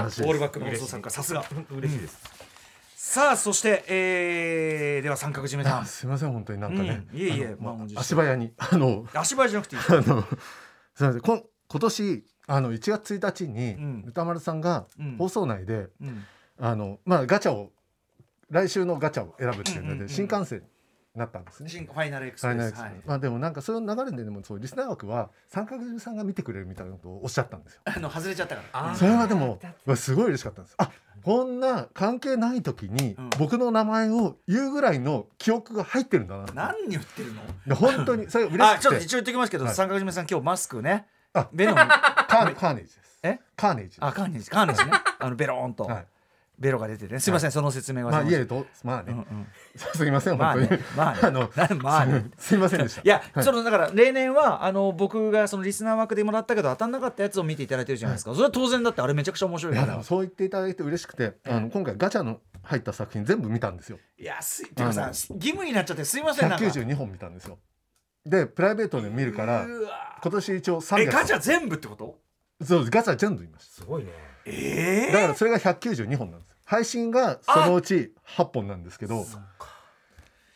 [0.03, 0.23] ます。
[0.23, 1.45] オールバックの放送作家さすが。
[1.71, 2.19] 嬉しいです、
[2.97, 9.83] さあそして、えー、では三角締めさんあすみません本当になんかね、うんいえいえまあ足早にあの足早じゃなくていい。
[9.89, 14.05] あのすみませんこん今年あの1月1日にうん。
[14.09, 15.17] 歌丸さんがうん。
[15.17, 16.25] 放送内で、うん。
[16.61, 17.73] あのまあガチャを
[18.51, 20.65] 来週のガチャを選ぶっていうので、新幹線に
[21.19, 21.69] なったんですね。
[21.69, 22.47] 新ファイナルエクス
[23.07, 27.81] まあでもなんかそういう流れででもそうリスナー枠は三角締めさんが見てくれるみたいなことをおっしゃったんですよ。
[27.87, 29.59] あの外れちゃったからそれはでも
[29.97, 30.75] すごい嬉しかったんです。
[30.79, 30.91] あ
[31.23, 36.47] こんな関係ない時にうん僕の名前を言うぐらいの記憶が入ってるんだな。
[36.55, 37.43] 何言ってるの？
[37.67, 39.05] で本当に それ嬉あちょっとしくて。
[39.07, 43.19] 一応言っておきますけど、はい三角締めさん今日マスクねあベノムカーカーネージです。
[43.23, 43.41] え？
[43.57, 43.97] カーネージ。
[44.01, 46.07] あカーネージカーネージねあのベローンと、はい。
[46.59, 47.21] ベロが出てね。
[47.21, 48.11] すいません、その説明は。
[48.11, 49.47] まあすいえどまあね、うんうん。
[49.77, 51.21] すみませんまあ本当に、ねまあね。
[51.29, 52.31] あのなまあね。
[52.37, 52.83] すみません。
[52.83, 53.03] でした。
[53.03, 53.45] いや、はい。
[53.45, 59.97] そのだから例年はあの僕がそのリスナー枠でもらったけど当たんなかったやつを見ていただいてるじゃないですか、それは当然だってあれめちゃくちゃ面白いから。
[59.97, 63.99] もそう言っていただいて嬉しくて、あの今回ガチャの入った作品全部見たんですよ。
[64.19, 64.67] いやすい。
[64.67, 66.65] てかさ義務になっちゃってすいませんなんか。
[66.65, 67.59] 192本見たんですよ。
[68.27, 69.67] でプライベートで見るから
[70.23, 72.19] 今年一応えガチ300ャ全部ってこと？
[72.65, 74.11] そうガチャ全部見ましすごいね。
[74.45, 79.25] えただからそれが192本なんです配信がそのうち8本なんですけど。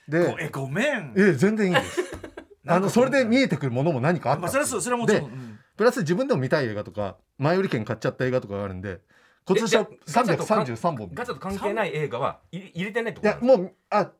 [0.06, 1.14] でえごめん。
[1.16, 2.02] え全然いいんです。
[2.68, 9.00] あのそれで見ええてくるものも何かあったまあそれはそれはもちろんうんプラス自分でも見たい映画とか前売り券買っちゃった映画とかがあるんで
[9.46, 11.10] 今年はえじゃあガチャと関333本。
[11.14, 14.12] ガチャと関係ない映画は入れてないっていことなんですやもうあ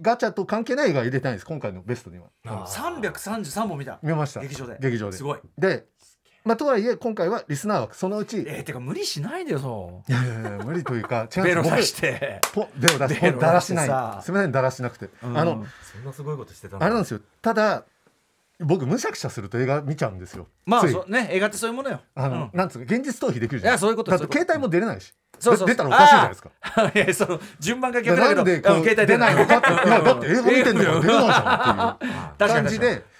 [0.00, 2.26] ガチャと関係ない映画は入れてないです今回のベストには。
[2.44, 3.98] あ333本見た。
[4.02, 4.40] 見ました。
[4.40, 4.78] 劇場で。
[4.78, 5.16] 劇場で。
[5.16, 5.38] すごい。
[5.56, 5.86] で
[6.46, 8.38] まあとはいえ今回はリスナー枠そのうち。
[8.38, 12.40] いえー、てか無理しないでよそやいやいや無理というか 違うベロ出して。
[12.52, 14.24] ポベロ出してだらしなさい。
[14.24, 15.36] すみませんだらしなくて、うん。
[15.36, 17.20] あのそんなすごいことしてたあれなんですよ。
[17.42, 17.84] ただ
[18.60, 20.46] 僕むしゃくしゃすると映画見ちゃうんですよ。
[20.64, 21.28] まあね。
[21.32, 22.00] 映画ってそういうものよ。
[22.14, 22.56] あの、うん。
[22.56, 23.72] なんつうか現実逃避できるじゃん。
[23.72, 25.12] いやそういうことだって携帯も出れないし。
[25.40, 26.50] そうそうで出たらおかしいじゃないですか。
[26.94, 28.36] いやその順番がで逆だけど。
[28.36, 29.46] なんでこううん携帯出ないの。
[29.46, 29.88] かって。
[29.88, 32.48] いやだって映画見てんだから出れないじゃんっていう。
[32.54, 33.15] 感じで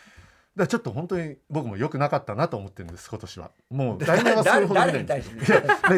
[0.57, 3.51] だちょっと本当に僕も良くなかったなと思ってるんです今年は。
[3.71, 5.21] もう来年はそれほど見ない。
[5.21, 5.23] い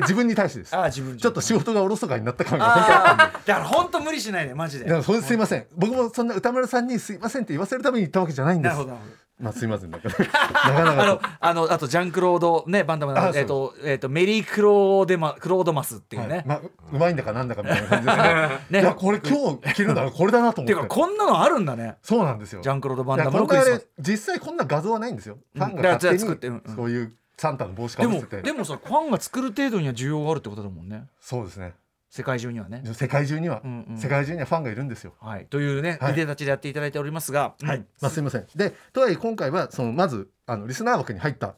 [0.03, 0.77] 自分に対してです。
[0.77, 2.67] ああ自分ちょっと仕事がおろそかになった感が。
[2.67, 4.87] 本当にあったんでああだから本当無理しないでマジで。
[4.87, 5.67] いやそれすいません。
[5.77, 8.75] 僕もそんな歌丸さんにすいませんって言わせるために言ったわけじゃないんです。
[8.75, 8.99] なるほど
[9.39, 16.45] まあすいませんだからなかな あのかあのあとジャンクロードねバンダムのえっ、とえっ、とメリークローデマクロードマスっていうね、はい。
[16.47, 18.29] まあううまいんだかなんだかみたいな感じですけど。
[18.71, 18.81] ね。
[18.81, 20.73] いやこれ今日着るならこれだなと思って。
[20.73, 21.97] いうかこんなのあるんだね。
[22.03, 22.63] そうなんですよ。
[22.63, 23.39] ジャンクロードバンダム。
[23.39, 25.39] のクリスマス実際こんな画像はないんですよ。
[25.55, 28.43] ファンうんが勝手にうそういうサンタの帽子かでもぶせて。
[28.43, 31.07] でもさファンが作る程度には需要があるってことだもんね。
[31.21, 31.75] そうですね
[32.11, 33.61] 世界中にはね、世界中には。
[33.65, 33.99] うんうん。
[33.99, 35.15] 世界中にはファンがいるんですよ。
[35.21, 36.13] はい、というね、はい。
[36.13, 38.47] いでたちでやっていただいておりますが、はい、まあ、すみません。
[38.55, 41.55] でとはいえ今回はそのまずあのリスナー枠に入った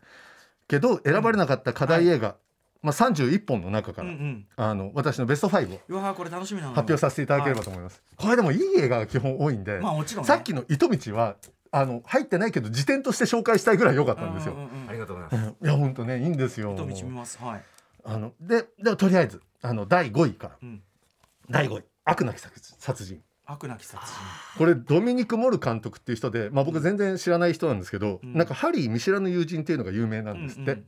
[0.68, 2.36] けど選ばれなかった課題映画、
[2.82, 4.46] まあ、31本の中から、うんうん。
[4.56, 6.14] あの私のベスト5を。
[6.14, 6.66] これ楽しみな。
[6.66, 11.36] のよ発表させていただければと思います、これでもいい映画が基本多いんで、まあもちろん、ね、さっきの糸道は
[11.72, 15.54] あの入ってないけど辞典として紹介したいぐらい良かったんですよ、うんうんうんありがとうございます。
[15.62, 16.72] いや本当ねいいんですよ。
[16.72, 17.38] 糸道見ます。
[17.40, 17.62] はい、
[18.04, 20.56] あのででもとりあえずあの第5位から。
[20.62, 20.82] うん、
[21.48, 21.84] 第5位。
[22.04, 23.22] 悪なき殺殺人。
[23.44, 24.58] 悪なき殺人。
[24.58, 28.34] これドミニク・モル監督っていう人で、まあ、僕全然知らない人なんですけど、うん。
[28.34, 30.78] なんかハリー見知らぬ友人っていうのが有名なんですって、うん。
[30.78, 30.86] うん。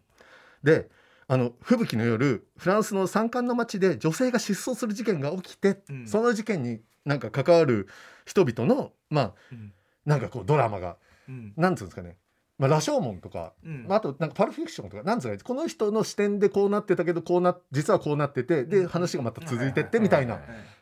[0.63, 0.91] で
[1.29, 6.09] あの吹雪の夜フランスの山間の町で女性が失踪する事件が起きて、うん。
[6.09, 7.89] その事件になんか関わる
[8.25, 9.73] 人々のまあうん。
[10.05, 10.97] なんかこうドラマが
[11.29, 11.53] うん。
[11.57, 12.17] なんつうんですかね、
[12.63, 13.87] まあ、羅生門とか、うん。
[13.89, 20.39] まあ、あとなんかパルフィクションとかなんつうかこの人の視点でこうなってたけどこうな実はこうなっててで話がまた続いてってみたいな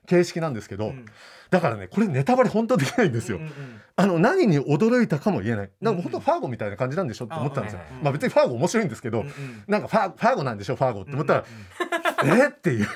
[0.07, 1.07] 形式なんですけど、うん。
[1.49, 3.41] だからねこれネタバレ本当できないんですよ。
[3.97, 5.70] あの何に驚いたかも言えない。
[5.81, 7.81] なんかうん本当ファーゴみたいな感じなんでしょって思ったんですよ。
[8.03, 9.24] まあ別にファーゴ面白いんですけど、
[9.66, 11.45] なんかファーファーゴなんでしょファーゴって思ったら、
[12.24, 12.87] えっていう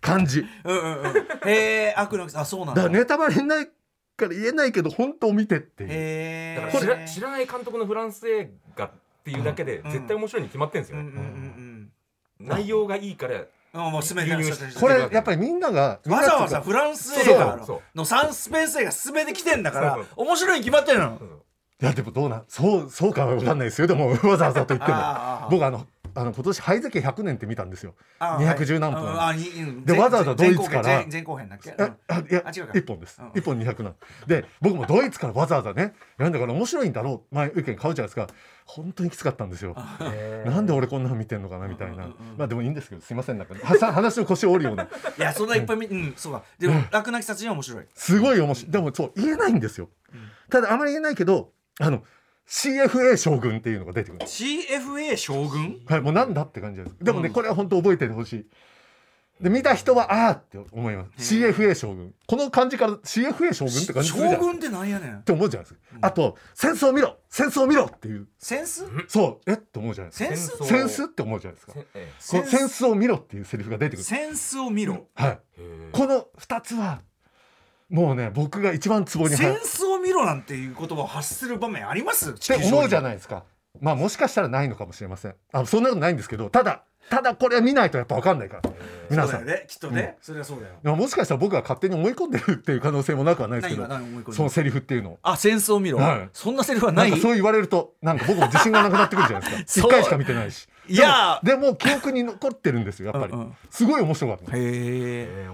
[0.00, 0.46] 感じ。
[0.64, 1.48] うんうんうん。
[1.48, 2.84] へえ悪のあそうなんだ。
[2.84, 3.68] だネタバレない
[4.16, 6.60] から言えないけど本当見てっていう。
[6.60, 8.90] だから知ら知らない監督のフランス映画っ
[9.24, 11.02] ていうだけで絶対面白いに決まってるんですよ。
[11.02, 11.92] ね、うんうん
[12.40, 12.48] うん。
[12.48, 21.16] 内容がいいからこれやっぱりみんながわざわざフランス映画ののサンスペンス映画全て来てんだからそう面白いに決まってるの。
[21.18, 21.42] そうそう。
[21.80, 23.86] いやでもどうなんそうそうかは分かんないですよ。
[23.86, 27.94] でもわざわざと言っても僕あのあの今年ハイゼケ100年って見たんですよ。
[28.18, 29.02] あ210何分。
[29.02, 29.84] うんあにうん。
[29.84, 31.70] で前わざわざドイツから前前後編だっけ？
[31.70, 31.84] うん。
[31.84, 32.72] ああいやあ違うか。
[32.74, 33.28] 1本です、うん。
[33.28, 33.94] 1本200なん
[34.26, 37.34] で僕もドイツからわざわざねなんだから面白いんだろう？
[37.34, 38.28] 前意見買うじゃないですか。
[38.64, 39.74] 本当にきつかったんですよ。
[40.44, 41.66] なんで俺こんなの見てんのかな？
[41.66, 42.06] みたいな、
[42.38, 43.38] まあでもいいんですけどすいません。
[43.38, 43.54] なんか
[43.92, 44.84] 話の腰を折るような。
[44.84, 44.88] い
[45.18, 47.84] やそんないっぱい見うんそうかでも楽なき殺人は面白い。
[47.94, 48.70] すごい面白い。
[48.70, 49.88] でもそう言えないんですよ、
[50.48, 52.04] ただあまり言えないけどあの
[52.48, 55.80] CFA 将軍っていうのが出てくる CFA 将軍？
[55.86, 56.94] はいもうなんだって感じです。
[57.00, 58.46] でもね、うんこれは本当覚えててほしい。
[59.40, 61.34] で見た人はああって思います。
[61.34, 62.14] CFA 将軍。
[62.28, 65.16] この漢字から CFA 将軍って感じするじゃないですか将軍ってなんやねん。
[65.16, 67.16] って思うじゃないですか、あと戦争を見ろ。
[67.28, 68.28] 戦争を見ろっていう。
[68.38, 68.84] センス？
[69.08, 69.50] そう。
[69.50, 69.54] え？
[69.54, 70.28] って思うじゃないですか。
[70.28, 70.56] センス？
[70.58, 71.72] 戦争センスって思うじゃないですか。
[71.72, 71.80] こ
[72.38, 72.86] のセンス？
[72.86, 74.04] を見ろっていうセリフが出てくる。
[74.04, 75.08] センスを見ろ。
[75.14, 75.38] はい。
[75.90, 77.00] この2つは
[77.92, 82.32] もうね僕が一番ツボにセンスを見ろなんていう言葉を発する場面あります？
[82.34, 83.44] て思うじゃいないですか。
[83.80, 85.34] まあもしかしたらないのかもしれません。
[85.52, 88.62] あそんなことないんですけどただただこれは見ないとやっぱ分かんないから。
[89.10, 89.40] 皆さん。
[89.40, 90.16] そうだよねきっとね。
[90.22, 90.74] それはそうだよ。
[90.82, 95.10] でももしかしたら僕が勝手に思い込んでるっていう可能性もなくはないですけ何どそのセリフっていうの。
[95.10, 95.98] をあセンスを見ろ。
[95.98, 96.28] はい。
[96.32, 99.88] そんなセリフはななんいかそう言われるとなんか僕も自信がなくなってくるじゃないですか。
[99.88, 100.66] 一回しか見てないし。
[100.88, 101.40] いや。
[101.42, 103.32] でもでも記憶に残ってるんですよやっぱり。
[103.32, 103.56] うんうん。
[103.68, 104.52] すごい面白かった。
[104.56, 105.48] へえ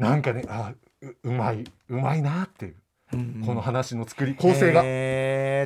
[0.00, 0.72] なんかねあ
[1.04, 2.76] ううまいうまいなっていう。
[3.12, 3.46] うんうん。
[3.46, 4.82] この話の作り構成が。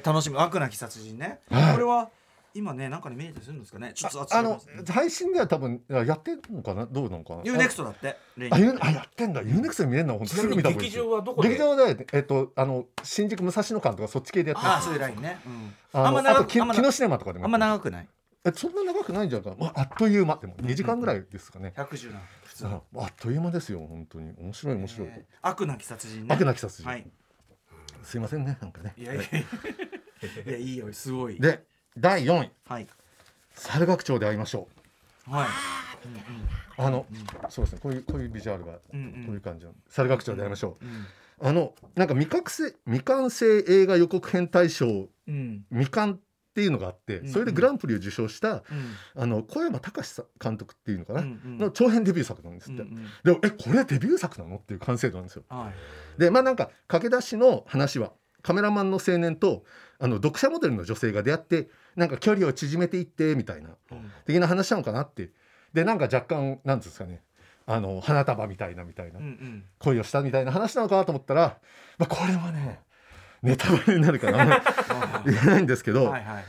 [0.04, 0.36] 楽しみ。
[0.36, 1.40] 悪なき殺人ね。
[1.50, 1.72] はい。
[1.72, 2.10] これは
[2.54, 3.92] 今ねなんかに見えたりするんですかね。
[3.94, 6.86] ちょっとああの配信では多分やってんのかな？
[6.86, 7.42] どうなのかな？
[7.44, 8.16] ユーネクストだって
[8.50, 9.42] あユーあやってんだ。
[9.42, 11.50] ユーネクストで見れるのは本当す見た劇場はどこで？
[11.50, 15.38] 劇場でえっとあの新宿武蔵野館とかそっち系でやってますあそういうラインね。
[15.46, 15.74] うん。
[15.92, 18.08] あんま長くあんまキノシネマとかでもあんま長くない
[18.44, 20.36] えそんな長くないんじゃないかな、まあ、あっという間。
[20.36, 22.66] でも2時間ぐらいですかね、110な普通。
[22.66, 24.32] あのあっという間ですよ本当に。
[24.38, 26.26] 面白い面白い、えー悪なき殺人ね。
[26.30, 26.88] 悪なき殺人。
[26.88, 27.06] はい。
[28.02, 28.94] すいませんねなんかね。
[28.96, 29.38] いやいやいや。
[29.38, 30.52] い。
[30.52, 30.92] やいいよ。
[30.92, 31.38] すごい。
[31.38, 31.64] で
[31.96, 32.50] 第4位。
[32.66, 32.86] はい。
[33.54, 34.68] 猿楽町で会いましょ
[35.26, 35.50] はい、う
[36.78, 37.04] あの、
[37.48, 37.80] そうですね。
[37.82, 39.32] こういうこういうビジュアルがこうんうん。
[39.32, 41.06] ういう感じの猿楽町で会いましょう、うん
[41.40, 45.64] あのなんか未覚性未完成映画予告編大賞うん。
[45.70, 46.18] 未完
[46.58, 48.62] っていうのがあってうんそれでグランプリを受賞したうん。
[49.14, 52.82] あの小山隆監督っていうのかな、の長編デビュー作なんですって、
[53.22, 54.56] でもえこれデビュー作なの？
[54.56, 55.44] っていう完成度なんですよ。
[55.48, 55.70] は
[56.16, 56.20] い。
[56.20, 58.10] でまあなんか駆け出しの話は
[58.42, 59.62] カメラマンの青年と
[60.00, 64.10] あの読者モデルの女性が出会ってなんか距離を縮めていってみたいなうん。
[64.26, 65.30] 的な話なのかなって。
[65.72, 67.22] でなんか若干なんですかね。
[67.66, 69.20] あの花束みたいなみたいな。
[69.20, 69.64] うんうん。
[69.78, 71.58] 恋をしたみたいな話なのかなと思ったら、
[71.98, 72.80] まあ、これはね
[73.42, 74.56] ネタバレになるからあんま
[75.26, 76.44] り言えないんですけど、はいはい。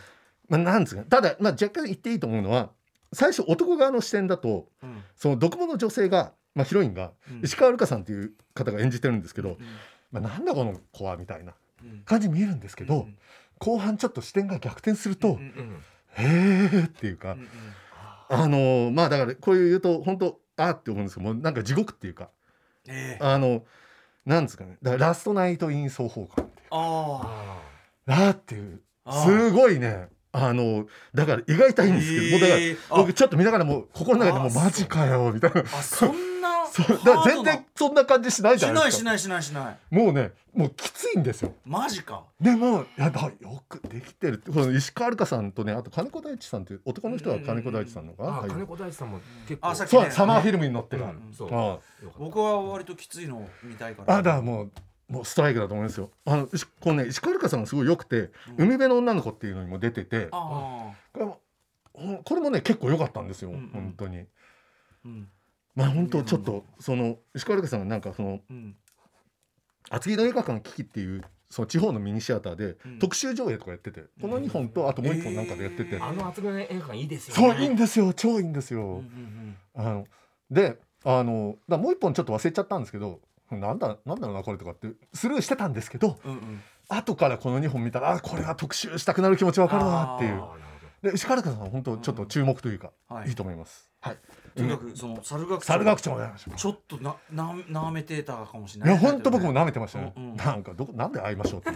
[0.47, 2.71] まあ、なんですかただ、まあ、若干言っていいと思うのは
[3.13, 5.03] 最初男側の視点だとうん。
[5.15, 7.41] その毒物の女性が、まあ、ヒロインがうん。
[7.43, 9.57] 石川瑠香さんっていう方が演じてるんですけど、うん。
[10.11, 12.01] まあ、なんだこの子はみたいなうん。
[12.05, 13.17] 感じに見えるんですけど、うん
[13.61, 15.83] 後半ちょっと視点が逆転すると、うんうんうん。
[16.13, 17.47] へえっていうか、うんうん。
[18.29, 22.29] あのーまあだからこういう言うと本当あーって思うんですけどもうなんか地獄っていうか
[22.87, 23.23] ええ。
[23.23, 23.65] あの
[24.25, 24.77] なんですかね。
[24.81, 27.61] だからラストナイト・イン・奏法館っていうあ
[28.07, 28.81] あーっていう。
[29.11, 30.07] すごいね。
[30.31, 35.61] あのだから意外といいんですけど、もうだから僕ちょっと見ながらもう心の中でもうあマジかよみたいな。
[35.61, 37.51] あそんな だ全ハードな。
[37.53, 39.03] 然そんな感じしないじゃしなですか。
[39.05, 39.95] ないいしないしないしない。
[39.95, 41.53] もうねもうきついんですよ。
[41.65, 42.25] マジか。
[42.39, 49.69] でもいやだよくできてるってこの石川瑠香さんとねあと金子大地さんっていう男の人は金子大地さんのかな、はいあ金子大地さんも結構。
[49.69, 54.17] あさっきそうサマーフィルムに乗ってる、うんそうあよかった僕は割ときついのを見たいから。
[54.17, 54.71] あだからもう
[55.09, 56.11] もうストライクだと思いますよ。
[56.25, 58.31] あの石このね石川瑠香さんがすごい良くて、うん。
[58.57, 60.29] 海辺の女の子っていうのにも出てて。
[60.31, 61.39] あこれも
[61.93, 63.69] ほんこれもね結構良かったんですよ、うんうん。
[63.69, 64.19] 本当に。
[64.19, 64.23] あ
[65.05, 65.29] うん。
[65.75, 68.75] まあ本当ちょっとその石川瑠香さんがなんかそのうん。
[69.89, 72.99] 厚木の映画館危機っていうその地方のミニシアターでうん。
[72.99, 80.07] 特集上映とかやってて、この2本とあともう1本なんかでやってて、えーあの厚めの映画館いいですよそういいんですよ超いいんですよ、うんうんあの
[80.51, 86.37] であのだもう一本ちょっと忘れちゃったんですけどなんだなんだろうなこれとかってスルーしてたんですけどうんうん。
[86.37, 90.41] うん後からこの2本見たらあこれは特集したくなる気持ちわかるなっていう。
[91.03, 93.29] で石川佳さんは本当ちょっと注目というか、はい。
[93.29, 93.89] いいと思います。
[94.01, 94.17] はい。
[94.55, 96.17] とにかくその猿楽猿楽長
[96.55, 100.35] ちょっとなななめてたかもしれいないや本当僕も舐めてましたね、うんうん。
[100.35, 101.69] なんかどこなんで会いましょうって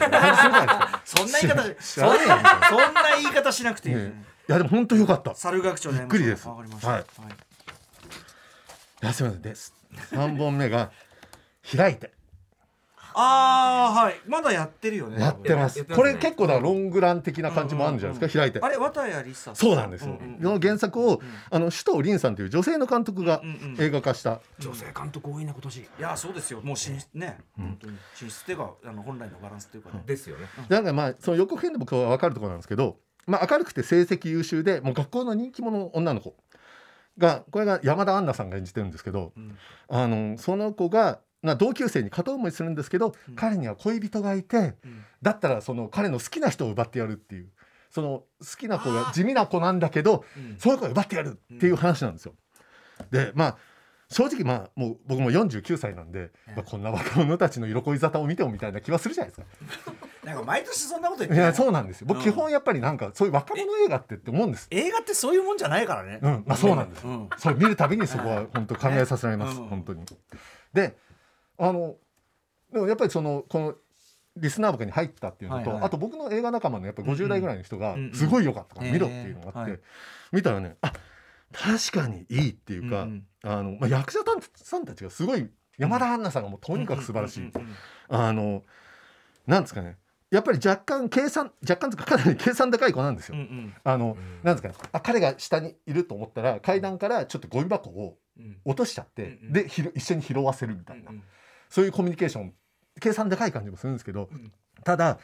[1.05, 5.35] そんな言い方しそんな言い方しなくていい、ねいやでも本当良かった。
[5.35, 6.47] 猿楽長びっくりです。
[6.49, 6.89] わかりました。
[6.89, 7.01] はい。
[7.01, 7.05] い。
[9.05, 9.41] やすみません。
[9.41, 9.73] です
[10.11, 10.91] 3本目が
[11.63, 12.11] 開いて。
[13.15, 14.15] ああはい。
[14.27, 15.21] まだやってるよね。
[15.21, 15.77] やってます。
[15.77, 16.03] やってますね。
[16.03, 18.59] これ結構だロングラン的な感じもあるんじゃないですか、開いて。
[18.59, 21.19] あれ綿谷りさそうなんですよ、うんうんこの原作を、ん。
[21.51, 25.77] あの首藤凛さんという女性の監督がうんうん映画化した、ど女性監督多いね今年。
[25.77, 26.61] いやそうですよ。
[26.61, 27.97] もう進出ね、本当に。
[28.15, 30.47] 進出っていうかあの本来のバランスっていうかね、ですよね。
[30.69, 32.97] なんかまあその予告編で僕は分かるところなんですけど、
[33.27, 36.35] まあ、明るくて成績優秀でもう学校の人気者の女の子
[37.17, 39.57] がこれが山田杏奈さんが演じてるんですけどうん。
[39.87, 43.35] あのその子がな同級生に片思いするんですけど、うん。
[43.35, 45.03] 彼には恋人がいてうん。
[45.21, 47.49] だったらその彼の好きな人を奪ってやるっていう
[47.89, 50.57] その好きな子が地味な子なんだけどうん。
[50.57, 52.33] そういう子を奪ってやるっていう話なんですよ。
[53.11, 53.57] でまあ
[54.13, 59.47] 正直まあもう僕も49歳なんで、まあ、こんな若者たちの色恋沙汰を見てもみたいな気はするじゃないですか。
[60.23, 62.07] なんか毎年そんなこと言っていやそうなんですよ。
[62.07, 62.23] 僕うん。
[62.23, 64.67] 基本やっぱりなんかそういう若者映画ってって思うんです。
[64.69, 66.19] 映画ってそういうもんじゃないからね。
[66.21, 67.05] うん、まあそうなんです。
[67.05, 67.29] うん。
[67.37, 69.67] そう見るたびにそこは本当考えさせられます、うん。
[69.67, 70.05] 本当に。
[70.73, 70.95] で、
[71.57, 71.95] あの
[72.71, 73.75] でもやっぱりそのこの
[74.35, 75.85] リスナー枠に入ったっていうのと、はいはい。
[75.85, 78.93] あと僕の映画仲間のやっぱ50代ぐらいの人がうんうんすごい良かったからうん。
[78.93, 79.79] 見ろっていうのがあって、えー
[80.31, 80.91] 見たらね、あ
[81.51, 83.51] 確かにいいっていうか、うんうん。
[83.51, 84.19] あのまあ役者
[84.55, 85.47] さんたちがすごい
[85.77, 87.41] 山田杏奈さんがもうとにかく素晴らしい。
[87.41, 87.75] うんうんうん
[88.09, 88.63] あの
[89.45, 89.97] なんですかね。
[90.31, 93.35] やっぱり若干計算若干とかかなり計算高い子なんですよ。
[93.35, 93.73] うんうん。
[93.83, 94.39] あの、うん。
[94.41, 94.89] なんですかね。
[94.91, 98.57] あ彼が下にいると思ったら階段からちょっとゴミ箱をうん。
[98.65, 99.53] 落としちゃって、うんうん。
[99.53, 101.21] でひろ一緒に拾わせるみたいな、うん
[101.73, 102.53] そういうコミュニケーション
[103.01, 104.51] 計算高い感じもするんですけど、うん。
[104.83, 105.17] ただ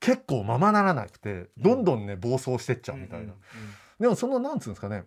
[0.00, 3.36] 結構ままならなくてどんどんね暴走してっちゃうみたいな、うんうん
[4.00, 5.04] でもそのなんつうんですかね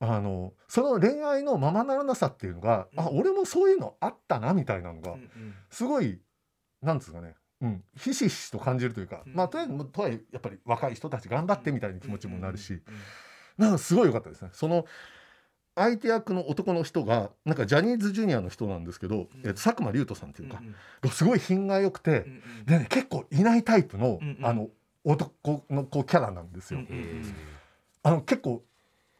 [0.00, 3.00] あのその恋愛のままならなさっていうのが、うん。
[3.00, 5.54] あ俺もそういうのあったなみたいなのが、うんうん。
[5.68, 6.20] すごい
[6.80, 9.34] なんつうんですかねうん、ひしひしと感じるというか、うん。
[9.34, 12.82] まあとりあえずとはいえやっぱり若い人たち頑張ってみたいな気持ちもなるし、うん。
[13.58, 14.50] なんかすごい良かったですね。
[14.52, 14.86] その
[15.74, 20.60] 相手役の男の人がなんかジャニーズジュニアの人なんですけど、えっと佐久間龍斗さんっていうか、
[21.10, 24.46] すごい品が良くて、うんうんでね結構いないタイプの、うんうん。
[24.46, 24.68] あの
[25.04, 26.80] 男の子キャラなんですよ。
[28.02, 28.62] あの結構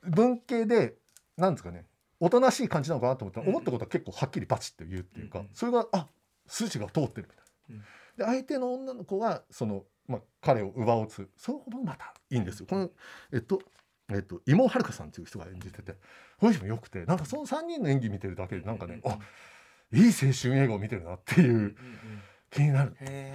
[0.04, 0.94] 文系で
[1.36, 1.86] なんですかね
[2.20, 5.50] おとなしい感じなのかなと思ったら、うん思ったことは結構はっきりバチッと言うっていうか、うんうん。
[5.54, 6.06] それがあ
[6.46, 7.36] 筋が通ってるみたい
[7.70, 7.82] な。
[8.24, 8.34] うん。
[8.34, 11.30] で相手の女の子はその、まあ、彼を奪おうとする。
[11.36, 12.66] それもまたいいんですよ。
[12.68, 12.90] この
[13.32, 13.60] えっと
[14.10, 15.92] えっと、妹尾遥さんっていう人が演じてて
[16.38, 19.18] この人もよくてなんかその3人の演技見てるだけでなんかね、あ
[19.92, 21.76] いい青春映画を見てるなっていううんうん
[22.50, 22.94] 気になる。
[23.00, 23.34] へ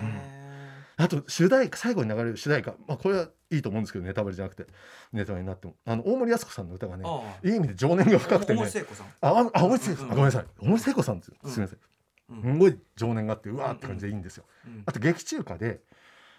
[0.98, 4.66] あと主題歌最後に流れる主題歌、まあ、これはいいと思うんですけどネタバレじゃなくて
[5.14, 5.76] ネタバレになっても。
[5.86, 7.06] あの大森靖子さんの歌がね
[7.44, 9.06] いい意味で情念が深くて大ね森聖子さん。
[9.06, 10.46] あああ大森聖子さん、うんあごめんなさい。
[10.60, 11.80] 大森聖子さんですすみません、
[12.30, 12.42] うん。
[12.42, 14.84] すんごい情念があってうわーって感じでいいんですよ、うん。
[14.86, 15.82] あと劇中歌で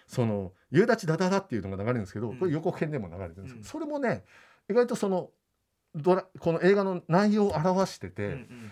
[0.09, 2.37] その「夕立ダダダ」っていうのが流れるんですけど、うん。
[2.37, 3.63] これ予告編でも流れてるんですけど、うん。
[3.63, 4.25] それもね
[4.69, 5.29] 意外とその
[5.95, 8.71] ドラこの映画の内容を表してて、うんうん。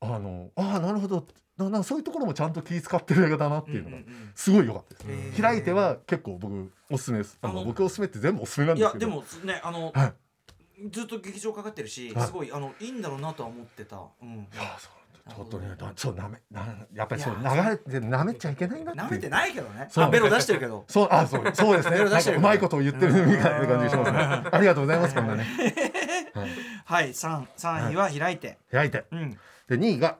[0.00, 1.26] あのああなるほど。
[1.56, 4.06] ななそういうところもちゃんと気遣ってる映画だなっていうのがんんん。
[4.34, 5.42] すごい良かったです、へー。
[5.42, 7.38] 開いては結構僕おすすめです。
[7.42, 9.08] あの僕おすすめって全部おすすめなんいですけど。
[9.08, 10.14] やでもねあのはい。
[10.90, 12.26] ずっと劇場かかってるしはい。
[12.26, 13.96] すごいあのいいんだろうなとは思ってた。
[14.22, 14.28] うん。
[14.28, 14.92] いやそう
[15.28, 16.64] ちょっとねだそうなめな
[16.94, 19.88] やっぱりそう流れてなめちゃいけないなって舐めてないけどね。
[19.90, 20.04] そう。
[20.04, 20.84] あベロ出してるけど。
[20.88, 21.96] そうあそうそうですね。
[21.98, 24.18] ベロ出してるなんかうまいことを言ってるみたいな感じしますね。
[24.52, 25.44] ありがとうございますこんなね、
[26.34, 26.48] はい、
[26.84, 28.58] はい三三位は開いて。
[28.70, 29.04] 開いて。
[29.10, 29.30] うん。
[29.68, 30.16] で2位が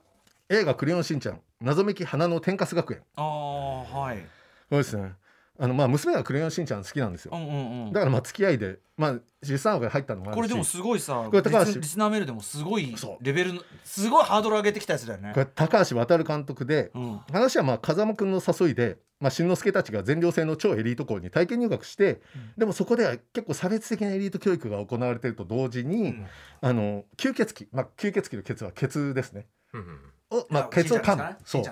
[0.48, 3.02] 映画「クレヨンしんちゃん謎めき花の天かす学園。
[3.14, 4.26] ああはい」
[4.68, 5.12] そうですね
[5.58, 7.32] あのまあ娘が「クレヨンしんちゃん」好きなんですよ。
[7.34, 7.92] うんうんうん。
[7.92, 10.36] だからまあ付き合いでまあ実際が入ったのもあるし。
[10.36, 15.32] これでもすごいさこれ高橋リスナーメールでもすごいレベルのすごいハードル上げてきたやつだよね。
[15.34, 17.20] これ高橋渉監督でうん。
[17.32, 22.20] 話はまあ風間君の誘いで、まあ、新之助たちが全寮制の超エリート校に体験入学して、
[22.58, 26.26] でもそこでは結構差別的なエリート教育が行われていると同時に、うん。
[26.60, 29.46] あの吸血鬼、まあ、吸血鬼の血はケツですね。
[29.72, 30.00] うんうん
[30.30, 31.36] を、まあ、ケツを噛む。
[31.44, 31.64] そう。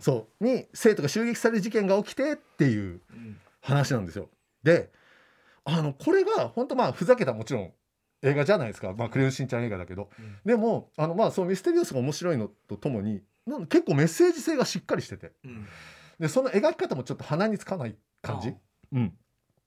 [0.00, 0.44] そう。
[0.44, 3.36] に生徒が襲撃される事件が起きてっていううん。
[3.60, 4.28] 話なんですよ。
[4.62, 4.90] で
[5.64, 7.72] あのこれが本当まあふざけたもちろん
[8.22, 10.36] 映画じゃないですか、まあ、クレヨンしんちゃん映画だけど、うん。
[10.44, 15.32] でもあのまあそのミステリオスが面白いのとともになんか結構メッセージ性がしっかりしてて。
[15.44, 15.66] うん。
[16.20, 18.54] でその描き方もちょっと鼻につかない感じ、
[18.92, 19.12] うん、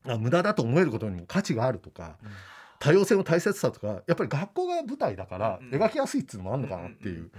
[0.08, 2.30] あ無駄だと思えることにも価値があるとかうん。
[2.80, 5.70] 多様性の大切さとかやっぱり学校が舞台だからうん。
[5.70, 7.16] 描きやすいっていうのもあるのかなっていう。
[7.16, 7.38] うんうんだか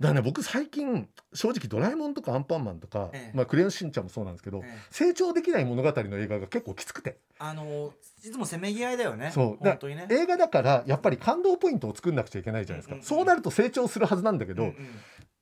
[0.00, 4.78] らね僕最近正直「ドラえもん」とか「アンパンマン」とかええ「まあ、クレヨンしんちゃん」もそうなんですけど、ええ。
[4.90, 7.18] 成長できない物語の映画が結構きつくて。
[7.38, 7.92] あの
[8.24, 9.30] いつもせめぎ合いだよね。
[9.32, 9.64] そう。
[9.64, 10.06] だ本当にね。
[10.10, 13.06] 映画だからやっぱり感動ポイントを作んなくちゃいけないじゃないですか、うんうんうん。
[13.06, 14.76] そうなると成長するはずなんだけど、うんうん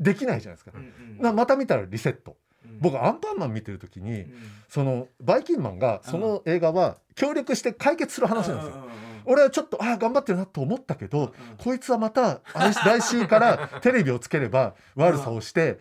[0.01, 2.33] できないじゃないですか,、うんうんなまた見たらリセット。
[2.33, 2.37] うん
[2.81, 4.33] 僕アンパンマン見てる時に、うん。
[4.69, 8.85] そのバイキンマンがその映画は協力して解決する話なんですよ。
[9.27, 15.79] 俺はちょっとああ頑張ってるなと思ったけど、うんこいつはまた来来週からテレビをつければ悪さをして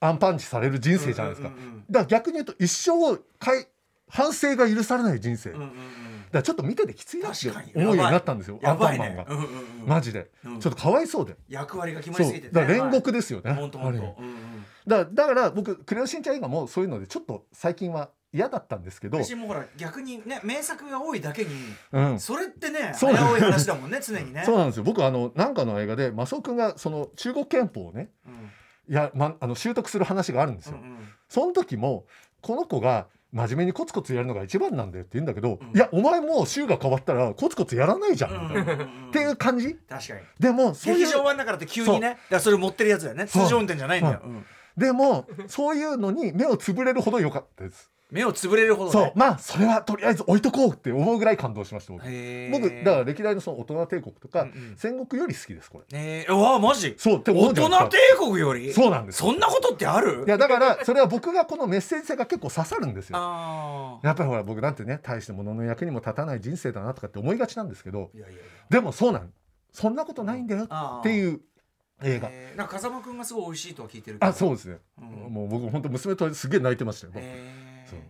[0.00, 1.48] アンパンチされる人生じゃないですか。
[1.48, 1.58] だか
[2.00, 3.66] ら逆に言うと一生をかい
[4.08, 5.54] 反省が許されない人生、
[6.30, 9.26] だちょっと見ててきついなって思うようになったんですよアやンパンマンが、ね。
[9.28, 9.52] うんうんうん。
[9.86, 10.60] マジで、うん。
[10.60, 11.36] ちょっとかわいそうで。
[11.48, 13.52] 役割が決まりすぎてだから煉獄ですよね。
[13.52, 14.34] 本当本ある意味当うんうん
[14.88, 21.50] だだから僕「クレヨンしんちゃん」映画もそういうのでちょっと最近は嫌だったんですけど、私もほら逆にね名作が多いだけに
[21.92, 24.42] うん、それってね危そうい話だもんね常にね。
[24.44, 24.82] そうなんですよ。
[24.82, 28.50] 僕あのなんかの映画でマスオ君がその中国憲法をねうん。
[28.90, 32.06] いや、ま、あの習得する話があるんですよ、うんうんその時も
[32.40, 35.76] この子が真面目にコツコツやるのが一番なんだよって言うんだけど、うん。
[35.76, 38.72] いやお前もう週が変わったらコツコツやらないじゃん、みたいな。
[38.72, 39.74] うんっていう感じ。
[39.74, 40.20] 確かに。
[40.40, 43.26] でもそういう劇場版だからって急にねだからそれ持ってるやつだよね。
[43.26, 44.20] 通常運転じゃないんだよ。
[44.24, 44.46] うん
[44.78, 48.92] でもそういうのに目をつぶれるほど良かったです、目をつぶれるほどね。
[48.92, 49.12] そう。
[49.16, 52.04] まあそれはとりあえず置いとこうって思うぐらい感動しました僕。
[52.52, 54.74] 僕だから歴代のその大人帝国とか、うんうん。
[54.76, 55.84] 戦国より好きですこれ。
[55.92, 56.94] えーうわマジ？
[56.96, 58.72] そうって思大人帝国より？
[58.72, 59.18] そうなんです。
[59.18, 60.24] そんなことってある？
[60.26, 63.16] いやだからそれは僕がこのメッセージ性が結構刺さるんですよ。
[63.18, 68.10] あやっぱりほら僕なんてね大して物の役にも立たない人生だなとかって思いがちなんですけど。
[68.14, 68.42] あいやいやいや。
[68.70, 69.32] でもそうなん。
[69.70, 71.40] そんなことないんだよっていう
[72.02, 72.28] 映画。
[72.30, 74.26] えーなんか風間くんがすごい美味しいとは聞いてるけど。
[74.26, 75.32] あそうですね、うん。
[75.32, 77.90] もう僕本当娘とすげえ泣いてましたよ、へー。
[77.90, 78.00] そう。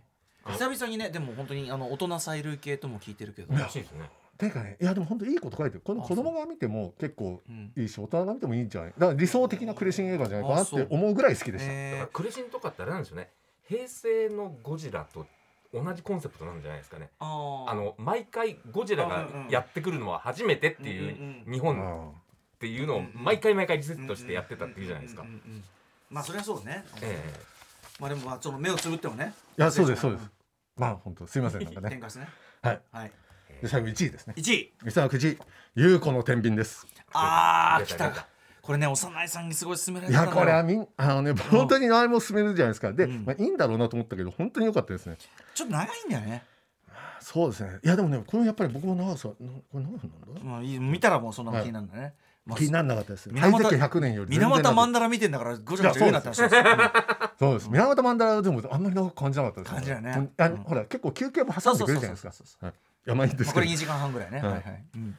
[0.53, 4.09] 久々にねでも本当にあの大人催涙系とも聞いてるけど、らしいですね。
[4.39, 5.83] ていうかねいやでも本当いいこと書いてる。
[5.85, 7.53] この子供が見ても結構う。
[7.53, 7.73] ん。
[7.77, 8.93] いいし大人が見てもいいんじゃない？
[8.97, 13.29] だから理想的なクレシン映画じゃないかなって思うぐらい好きでした、だからえクレシンとかってあれなんですよね。
[13.69, 15.27] 平成のゴジラと
[15.75, 17.11] 同じコンセプトなんじゃないですかね。
[17.21, 22.15] ー、あの毎回ゴジラがやってくるのは初めてっていう日本
[22.59, 25.25] っていうのを毎回毎回リセットしてやってたっていうじゃないですか。
[26.11, 27.23] まあそれはそうね、え
[28.01, 29.33] まあでもまあその目をつぶってもね。
[29.57, 30.29] いやそうですそうです。
[30.77, 31.91] まあ本当すいませんなんかね。
[31.95, 32.29] 天かすね。
[32.63, 32.81] はい。
[32.91, 33.13] はい。
[33.63, 34.35] で最後1位ですね。
[34.37, 34.73] 1位。
[34.83, 35.39] 三沢くじ
[35.77, 36.85] 優子の天秤です。
[37.13, 38.27] ああ来た出た出た。
[38.63, 42.93] これね幼いさんにすごい勧めらいれたやこれはみんあのね本当に何も進めるじゃないですか。
[42.93, 43.25] で、うん。
[43.25, 45.17] まあ、いいんだろうなと思ったけど本当に良かったですね。
[45.55, 46.45] ちょっと長いんだよね。
[47.21, 47.79] そうですね。
[47.85, 52.13] いやでもねこれやっぱり僕も長さなこれ何分なんだ、まあいい見たらもうそんなの気になるんだね、まあ
[52.57, 56.63] 気にならなかったです水俣ハイゼック100年より水俣曼荼羅見てんだからごちゃごちゃ言うなって話ですよ。
[57.39, 57.71] そうです。
[57.71, 59.75] 水俣曼荼羅でもあんまり長く感じなかったです。
[59.75, 60.15] 感じないね。
[60.17, 60.45] うん。
[60.45, 62.73] あうんほら結構休憩も挟んでくれるじゃないですか。
[63.09, 64.53] やまあいですこれ2時間半ぐらいね、はい。
[64.53, 64.63] はい。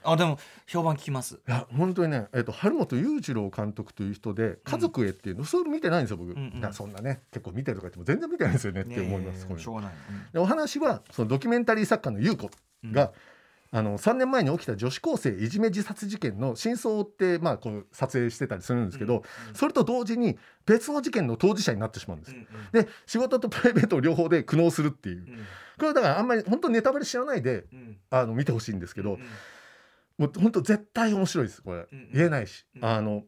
[0.03, 1.35] あでも評判聞きます。
[1.35, 6.59] いや本当にね、えっと春本裕次郎監督という人で「家族へ」っていうの、それ見てないんですよ僕、んうん。
[6.59, 9.91] いやそんなね結構見てるとか言っても全然見てないんですよねって思います、しょうがない、
[10.31, 12.49] でお話はそのドキュメンタリー作家の優子
[12.85, 13.11] が、
[13.71, 22.41] あの3年前に起きた女子高生いじめ自殺事件の真相を追って、まあ、こう撮影してたりするんですけど、それと同時に別の事件の当事者になってしまうんですよ。
[22.71, 25.25] で仕事とプライベート両方で苦悩するっていう、
[25.77, 27.65] これはだからあんまり本当ネタバレ知らないで
[28.09, 29.19] あの見てほしいんですけど、
[30.17, 33.23] もう本当絶対面白いですこれ、うん言えないし、うんあの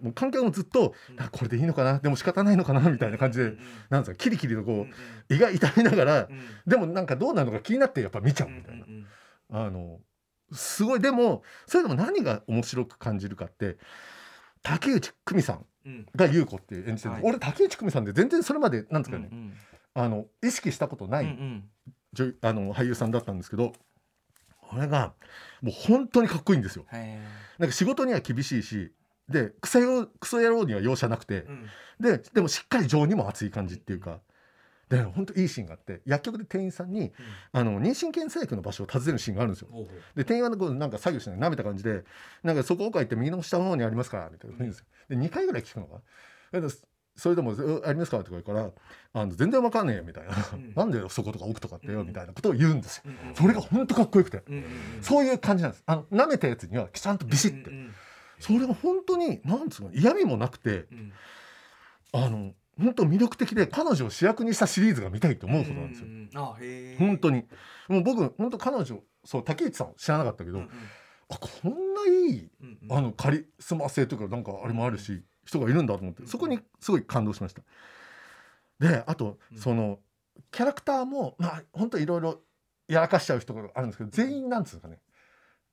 [0.00, 0.94] もう観客もずっと、
[1.32, 1.98] これでいいのかな？
[1.98, 2.80] でも仕方ないのかな？
[2.88, 3.52] みたいな感じで、
[3.90, 4.86] なんですかキリキリとこ
[5.28, 6.28] う、胃が痛みながら、
[6.66, 8.86] でもなんかどうなるのか気になってやっぱ見ちゃうみたいな、
[9.50, 10.00] あの
[10.52, 13.76] すごいでもそれでも何が面白く感じるかって
[14.62, 15.66] 竹内久美さん
[16.14, 17.22] が優子って演じてる、はい。
[17.24, 19.54] 俺竹内久美さんで全然それまでなんですかね、うん
[19.98, 21.64] あの意識したことない、うん
[22.18, 22.36] うん。
[22.42, 23.72] あの俳優さんだったんですけど
[24.60, 25.14] これが
[25.62, 26.84] もう本当にかっこいいんですよ。
[26.92, 27.18] へ
[27.58, 28.92] なんか仕事には厳しいし
[29.30, 31.66] でクソ野郎には容赦なくてー、うん。
[31.98, 34.20] ででもしっかり情にも熱い感じっていうか
[34.88, 37.12] で本当いいシーンがあって薬局で店員さんに
[37.52, 39.68] あの妊娠検査薬の場所を訪ねるシーンがあるんですよ。
[40.14, 42.04] で店員はこうなんか作業しない舐めた感じで
[42.44, 44.86] なんかそこを書いて右の下の方にありますからみたいな言うんですよ。
[45.08, 46.00] で2回ぐらい聞くのか
[46.52, 46.60] な。
[46.60, 46.68] で
[47.16, 47.52] それでも
[47.84, 48.70] 「えありますか?」とか言うから
[49.14, 53.02] 「あの全然わかんねえよ」みたいなうん「なんでそことか奥とかってよ」うんみたいなことを言うんですよ。
[53.06, 54.64] うんうんそれが本当かっこよくてうん
[55.02, 55.82] そういう感じなんです。
[55.86, 57.94] あの舐めたやつにはちゃんとビシッてうんうん
[58.38, 61.12] それが本当になんつうの嫌味もなくてうん
[62.12, 66.06] あの本当魅力的で彼女を主役にしたシリーズが見たいと思うほどなんですよ。
[66.06, 66.56] うんうんあ
[66.98, 67.44] 本当に。
[67.88, 70.70] もう僕本当彼女そう竹内さん知らなかったけど、うんうん。
[71.30, 72.98] あこんないいうんうん。
[72.98, 77.62] あのカリスマ性とかなんかあれもあるし、人がいるんだと思ってそこにすごい感動しました。
[78.78, 79.58] であとうん。
[79.58, 80.00] その
[80.50, 82.40] キャラクターもまあ本当いろいろ
[82.88, 84.98] やらかしちゃう人があるんですけど全員なんつうかね。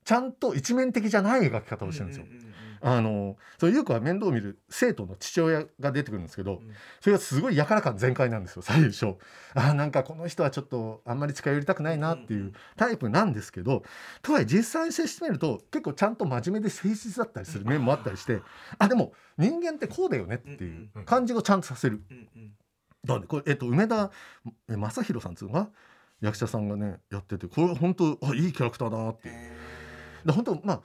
[0.06, 2.26] ちゃんと一面的じゃない描き方をしてるんですよ。
[2.26, 2.54] うんうんうんうん
[2.86, 6.60] あのその優子は面倒を見る生徒の父親が出てくるんですけど、ん。
[7.00, 9.16] それがすごいやから感全開なんですよ最初。
[9.54, 13.84] あーなんかこの人はちょっとあんまり近寄りたくないなっていうタイプなんですけど
[14.22, 18.42] とはいえ実際に接してみると結構ちゃんと真面目で誠実だったりする面もあったりして
[18.78, 22.04] あでも人間ってこうだよねっていう感じをちゃんとさせる。
[23.06, 24.12] だからこれ、えっと、梅田
[24.70, 25.70] え正弘さんっていうのが
[26.22, 29.36] 役者さんがねやっててこれ本当あいいキャラクターだなっていう。
[29.36, 29.52] へ
[30.26, 30.82] で本当まあ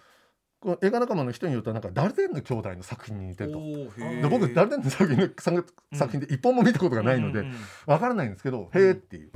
[0.61, 3.61] この映画仲間の人によってはなんかダルデンの兄弟の作品に似てると。
[3.61, 7.55] で僕ダルデンの作品の作作品で一本も見たことがないのでうんうん
[7.87, 9.31] わからないんですけど、へえっていう。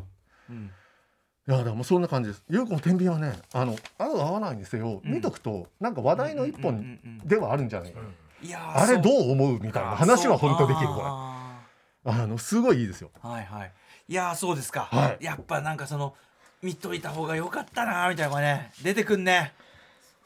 [0.51, 0.71] うん。
[1.49, 2.45] いやだからもうそんな感じです。
[2.49, 5.13] 優子の天秤はねあの合う合わないにせよ、うん。
[5.15, 8.01] 見とくとなんか話題の一本うんうんうんではあるんじゃないか
[8.75, 11.03] あれどそう思うみたいな話は本当できるこれ。
[11.05, 11.61] あ
[12.05, 13.11] あのすごいいいですよ。
[13.23, 13.73] ーはいはい。
[14.09, 15.25] いやーそうですか、はい。
[15.25, 16.15] やっぱなんかその
[16.63, 19.53] 見といた方が良かったなーみたいなのがね出てくんね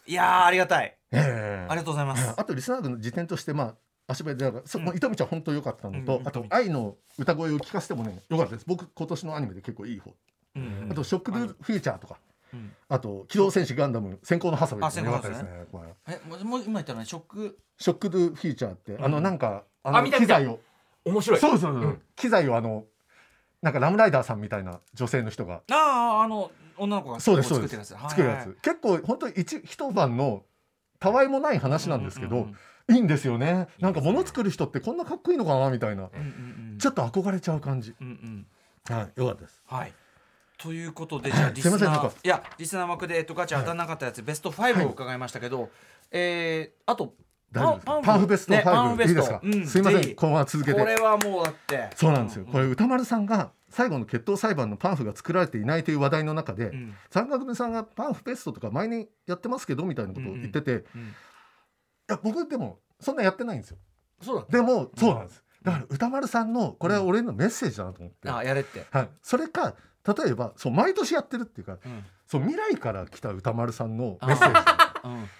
[0.07, 0.97] いやーありがたい。
[1.13, 1.67] ええ。
[1.69, 2.35] ありがとうございます。
[2.37, 3.75] あとリスナー軍の時点としてまあ
[4.09, 8.65] 足早でその糸道は本当良かったのと、うんあと愛の歌声を聞かせてもね良かったです。
[8.67, 10.13] 僕今年のアニメで結構いい方、
[10.55, 12.19] うんあとショック・ドゥ・フューチャーとか。
[12.55, 12.73] うん。
[12.89, 15.49] あと機動戦士ガンダム先行のハサウェイあとか良かったですね。
[16.09, 17.59] えもう今言ったのねショック。
[17.79, 19.23] ショック・ドゥ・フューチャーって、あのうん。
[19.23, 20.61] なんかあの機材を。
[21.05, 21.41] 面白い。
[21.41, 21.87] そうそうそう、う。
[21.87, 22.03] ん。
[22.15, 22.85] 機材をあの
[23.63, 25.63] なんかラムライダーさんみたいな女性の人が。
[25.71, 25.75] あ
[26.21, 27.89] ああの女の子が作ってるやつ。
[27.89, 28.47] 作るやつ、はい。
[28.49, 30.45] はい結構本当に一一晩の
[30.99, 32.57] たわいもない話なんですけど、うんうん
[32.89, 33.67] いいんですよね。
[33.81, 36.79] なんか物作る人ってこんなかっこいいのかなみたいな、うんうんうん。
[36.79, 37.95] ちょっと憧れちゃう感じ。
[38.01, 38.47] うん
[38.89, 38.97] うん。
[38.97, 39.61] はいよかったです。
[39.67, 39.93] はい。
[40.57, 42.03] ということでじゃあリスすいませんなんか。
[42.05, 45.69] ナーいやリスナー枠でえっとガチャ当たらなかったやつ、ベスト5を伺いましたけど、
[46.13, 47.15] えー、あと
[47.53, 48.53] パンパンフベスト。
[48.53, 49.11] ねパン5、フベスト。
[49.11, 50.15] いいですか、うんすいません。
[50.15, 50.79] このまま続けて。
[50.79, 51.91] これはもうだって。
[51.97, 56.95] そうなんですよ、うこれ歌丸さんが最後の決闘裁判のパンフが作られていないという話題の中で、うん。
[57.11, 60.85] 山さんがパンフベストとか毎年やってますけどみたいなことを言ってて、いうん。
[62.09, 63.79] や僕でもそんなやってないんですよ。
[64.23, 65.43] そうだでもそうなんです。
[65.63, 69.75] だから歌丸さんのこれは俺のメッセージだなと思って、あやれって、はい、それか
[70.07, 72.05] 例えばそう毎年やってるっていうかうん。
[72.27, 74.87] そう未来から来た歌丸さんのメッセージ。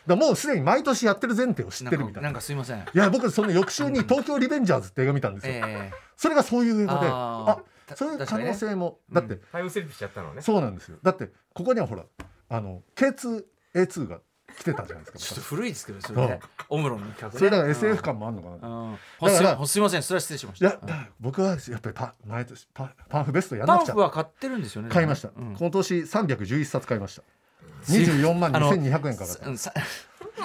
[0.09, 2.29] うん、もうすでに毎年やってる前提を知ってるみたいな。
[2.29, 2.79] なんかすいません。
[2.79, 5.93] いや僕その翌週に「東京リベンジャーズ」って映画見たんですよ、え。
[6.17, 7.51] それがそういう映画であー。
[7.53, 7.63] あ
[7.95, 10.43] そういう可能性も、うんだってタイムスリップしちゃったのね。
[10.43, 10.99] そうなんですよ。
[11.03, 12.05] だってここにはほら
[12.49, 14.21] あの K2A2 が
[14.59, 16.41] 来てたじゃないですかちょっと古いですけどそれね。
[16.69, 17.39] オムロンの企画ね。
[17.39, 18.89] それだから SF 感もあるのかな、うん。
[18.91, 18.99] うん
[19.43, 20.67] だかすすいませんそれは失礼しました。
[20.67, 23.93] いやだから僕はやっぱりパ毎年パパンフベストやんなパくちゃ。
[23.93, 25.57] ンフは買ってるんですよね買いました、うん。
[25.57, 27.23] 今年311冊買いました。
[27.93, 29.49] 24万あの2200円かかった。
[29.49, 29.73] うんさ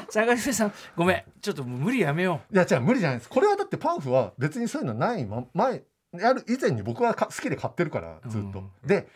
[0.10, 1.24] 坂上さんごめん。
[1.42, 3.30] ちょっともう無理やめよいや違う無理じゃないです。
[3.30, 5.84] これはだってパンフは別にそういうのないま前
[6.14, 8.72] やる以前に僕はか好きで買ってるからずっと、うん。
[8.86, 9.08] で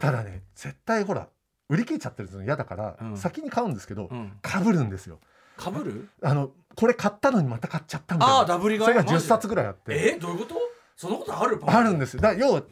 [0.00, 1.28] ただね絶対ほら
[1.68, 3.16] 売り切れちゃってるの嫌だから、うん。
[3.16, 5.18] 先に買うんですけど、う、うん、かぶるんですよ。
[5.56, 6.08] かぶる？
[6.22, 8.38] あのこれ買ったのにまた買っちゃったみたいな。
[8.40, 9.28] あーダブり買いそれが10マジで？
[9.28, 10.14] 冊ぐらいあって。
[10.14, 10.54] えどういうこと？
[10.96, 11.60] そんなことある？
[11.66, 12.20] あるんですよ。
[12.20, 12.62] だから要は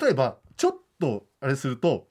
[0.00, 2.06] 例えばちょっとあれすると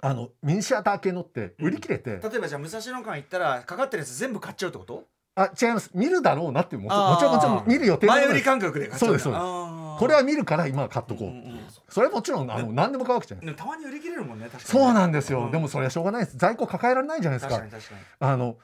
[0.00, 5.04] あのミニシアター系のって売り切れて、例えばじゃあ武蔵野館行ったらかかってるやつ全部買っちゃうってこと？
[5.34, 5.90] あ違います。
[5.94, 9.42] 見るだろうなっていうもちろんもちろんもちろん見る予定前売りか感覚で買っちゃそうですそうです。
[9.42, 13.46] すこれは見るから今は買っとこう、うんうんそれはもちろんあの何でも買うわけじゃない。
[13.46, 15.50] でもたまに売り切れるもんね確かにそうなんですよ、うん。
[15.50, 16.38] でもそれはしょうがないです。
[16.38, 17.58] 在庫抱えられないじゃないですか。
[17.58, 18.00] 確かに確かに。
[18.20, 18.56] あの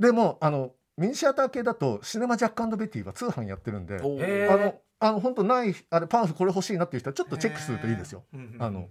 [0.00, 8.24] でもあのミニシアター系だとシネマジャックベティは通販やってるんであのあの本当ないあれパンフこれ欲しいなっていう人はちょっとチェックするといいですよ。
[8.32, 8.88] うんうんあの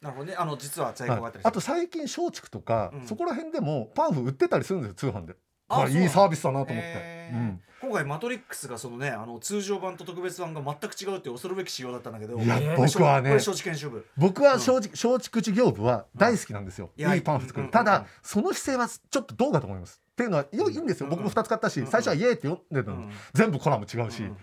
[0.00, 0.36] なるほどね。
[0.36, 1.50] あの実は在庫があったりはい。
[1.50, 3.06] あと最近松竹とか、うん。
[3.06, 5.34] そこら辺でもパンフ売ってたりするんですよ通販で。
[5.82, 7.30] あいいサービスだなと思って。
[7.32, 7.60] うん。
[7.80, 14.06] 今回マトリックスがそのねあの通常版と特別版が全く違うっていう恐るべき仕様だったんだけどいや僕はねこれ承知研修部。
[14.16, 20.00] 僕は正直、松竹事業部は大好きなんですよ、いやいいパンフ作る、うんうんうんただその姿勢はちょっとどうかと思います。
[20.12, 23.10] っていうのはよいいんですよ、うん僕も2つ買ったし、うん最初はイエーって読んでたの、うん。
[23.34, 24.36] 全部コラム違うし、うん。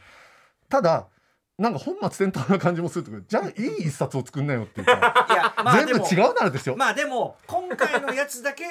[0.69, 1.07] ただ
[1.57, 4.93] なんか本末転倒な感じもするとじゃあいい一冊を作んなよっていうか
[5.29, 8.65] いやまあでも全部違うならですよ、まあでも今回のやつだけ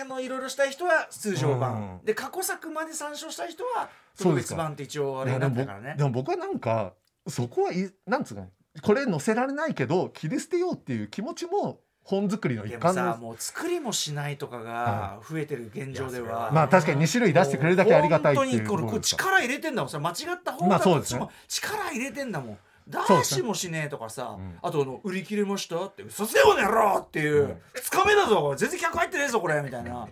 [0.00, 2.04] あのいろいろしたい人は通常版、うん。
[2.04, 5.94] で過去作まで参照したい人は特別版って一応あれにいやでも僕なってたからね。
[5.98, 6.94] でも僕はなんか
[7.28, 8.48] そこはいなんつうの
[8.82, 18.66] これ載せられないけど切り捨てようっていう気持ちも本作りの一でも環のさもう作りもしないとかが増えてる現状では、まあ確かに2種類出してくれるだけありがたいっていう。
[18.66, 21.20] 本当にこれ力入れてんだもんそれ間違った方まだあそうですね。
[21.20, 22.58] としても力入れてんだもん。
[22.88, 24.58] 出しもしねえとかさ、うん。
[24.60, 30.08] あとあの売り切れましたって嘘つけよねやろっていう、うん2日目だぞ全然客入ってねえぞこれみたいな。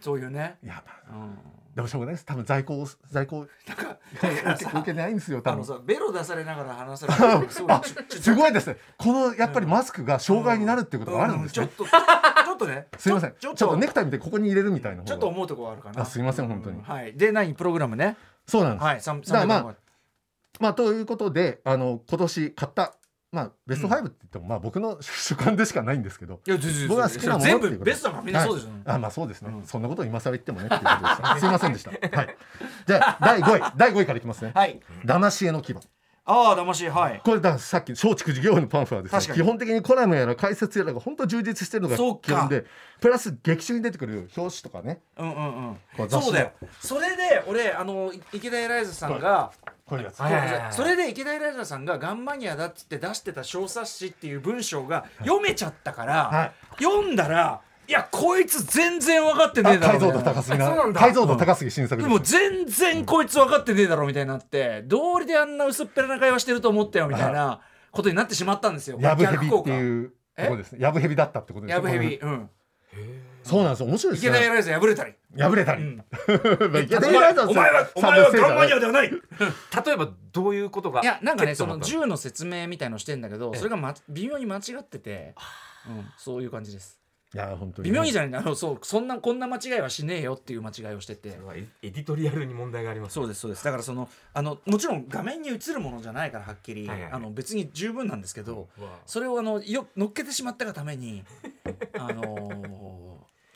[0.00, 1.38] そういうね、いやまあうん、
[1.78, 2.26] でもしょうがないです。
[2.26, 5.64] 多分在庫を在庫なんか受け受けないんですよ多分。
[5.64, 7.52] さベロ出されながら話されて
[8.20, 8.78] すごいですね。
[8.96, 11.66] このやっぱりマスクが障害になるっていうことがあるんですね。
[11.66, 12.88] うちょっとちょっとね。
[12.98, 13.34] すいません。
[13.38, 16.02] ちょっちょちょっととネクタイ見てここに入れるみたいなちょっと思うところあるかな。
[16.02, 16.82] あすいません本当に。
[16.82, 17.16] はい。
[17.16, 17.54] で何？
[17.54, 18.16] プログラムね。
[18.48, 18.84] そうなんです。
[18.84, 19.00] はい。
[19.00, 19.76] 三だからまあ三
[20.58, 22.94] まあということであの今年買った
[23.30, 26.56] まあベスト5って言ってもまあ僕の 主観でしかないんですけどいや
[26.88, 29.66] 僕が好きなもの全部ベストだからみんなそうでしょ、あまあそうですね、うん。
[29.66, 31.36] そんなことを今更言ってもねっていうことでした。
[31.40, 31.90] すいませんでした。
[31.90, 32.36] はい。
[32.86, 33.72] じゃあ第5位。
[33.76, 34.52] 第5位からいきますね。
[34.54, 34.80] はい。
[35.04, 35.74] 騙し絵の牙
[36.30, 37.20] ああ騙しはい。
[37.24, 42.66] これださっき松竹事業部のパンフはですね基本的にコラムやら解説やらが本当充実してるのが基本で
[43.00, 45.00] プラス劇中に出てくる表紙とかね。
[45.16, 46.10] うんうんうん。
[46.10, 46.52] そうだよ。
[46.80, 50.76] それで俺あのい池田エライザさんが、こういうやつ。
[50.76, 56.82] それで池田エライザさんがガンマニアだっつって出してた小冊子っていう文章が読めちゃったから、はい。
[56.82, 60.66] 読んだらいやこいつ全然分かってねえあ解像度だろみたいな。
[60.66, 61.00] 高すぎな。
[61.00, 67.60] 解像度高すぎ新作でも全然こいつ分かってねえだろみたいになって道理であんな薄っぺらな会話してると思ったよみたいな
[67.90, 68.98] ことになってしまったんですよ。
[69.00, 69.72] ヤブヘビってう。
[69.72, 70.78] いうとですね。
[70.82, 72.18] ヤブヘビだったってことですヤブヘビ。
[72.18, 72.50] こうん。
[72.92, 72.98] れ
[73.48, 73.86] そうなんですよ。
[73.86, 74.30] 面白いですね。
[74.30, 75.14] 池田エライザ破れたり。
[75.36, 75.96] 破れたり、うん。
[76.72, 79.10] まあ池田お前エライザお前はお前はガンマニアではない。
[79.10, 83.58] 例えばどういうことがいやなんかねそのえっと銃の説明みたいのしてんだけどええ。
[83.58, 85.34] それが、ま、微妙に間違ってて、
[85.86, 86.98] うん、そういう感じです。
[87.34, 88.40] いや本当に微妙にじゃない。
[88.40, 91.32] あのそうそんなこんな間違いはしねえよっていう間違いをしてて。
[91.32, 93.14] それはエエディトリアルに問題があります。
[93.14, 93.64] そうですそうです。
[93.64, 97.12] だからそのあのもちろん画面に映るものじゃないからはっきり、はいはいはい。
[97.12, 98.68] あの別に十分なんですけど
[99.04, 101.22] それをあのよ乗っけてしまったがために
[101.98, 102.87] あのー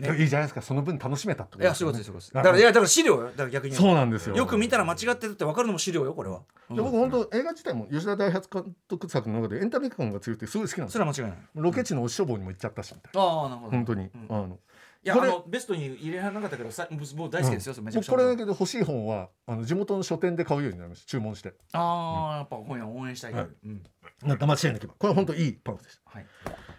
[0.03, 0.19] ね。
[0.19, 0.63] いいじゃないですか。
[0.63, 3.25] その分楽しめたってこといやそういうことですだからいやだから資料よ。
[3.25, 3.75] だから逆に。
[3.75, 4.37] そうなんですよ。
[4.37, 11.05] よく見たら間違ってるって分かるのも資料よこれは、うんで僕本当映画自体も吉田大発監督作の中でエンタメ感が強くてすごい好きなんですよ。
[11.13, 11.49] それは間違いない。
[11.55, 12.95] ロケ地のお師匠房にも行っちゃったし。
[12.95, 13.73] みたいああなるほど。
[13.73, 14.27] な本当に、うん。
[14.31, 14.59] あの
[15.05, 18.13] いやこれあのベストに入れられなかったけどさもう大好きですよ、それめちゃくちゃ。
[18.13, 21.07] 僕これだけで欲しい本はあの地元の書店で買うようになりました。
[21.09, 21.55] 注文して。
[21.73, 23.49] ああ、やっぱ本屋応援したい、はい。
[23.67, 23.83] うん。
[24.25, 26.27] なんか間違いなければこれ本当いいパンフでしたはい、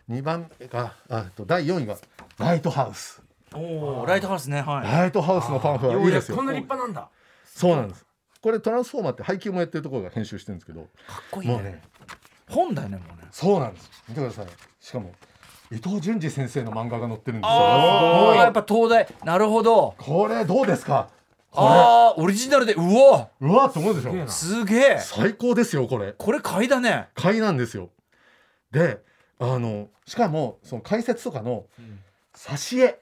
[0.10, 1.98] 2番目があと第4位が
[2.38, 3.22] ライトハウス。
[3.54, 4.62] おおライトハウスね。
[4.62, 4.88] はい。
[4.88, 6.38] ライトハウスのパンフはいいですよ。
[6.38, 7.10] こんな立派なんだ。
[7.46, 8.06] そうなんです。
[8.42, 10.82] これトランスフォーマーって配給もやってるところが編集してるんですけど。
[10.82, 10.90] かっ
[11.32, 11.58] こいいね。
[11.62, 11.82] ね
[12.50, 13.28] 本だよねもうね。
[13.32, 13.90] そうなんです。
[14.10, 14.48] 見てください。
[14.80, 15.14] しかも
[15.72, 17.54] 伊藤潤二先生の漫画が載ってるんですよ。
[17.54, 19.08] ああやっぱ東大。
[19.24, 19.96] なるほど。
[19.98, 21.10] これどうですか？
[21.52, 22.74] こああオリジナルで。
[22.74, 24.12] うわれうわっと思うでしょ？
[24.12, 24.28] すげえな。
[24.28, 24.98] すげえ。
[25.00, 26.14] 最高ですよこれ。
[26.14, 27.10] これ買いだね。
[27.14, 27.92] 買いなんですよ。
[28.72, 29.00] で
[29.40, 31.66] あのしかもその解説とかの
[32.36, 33.00] 挿絵。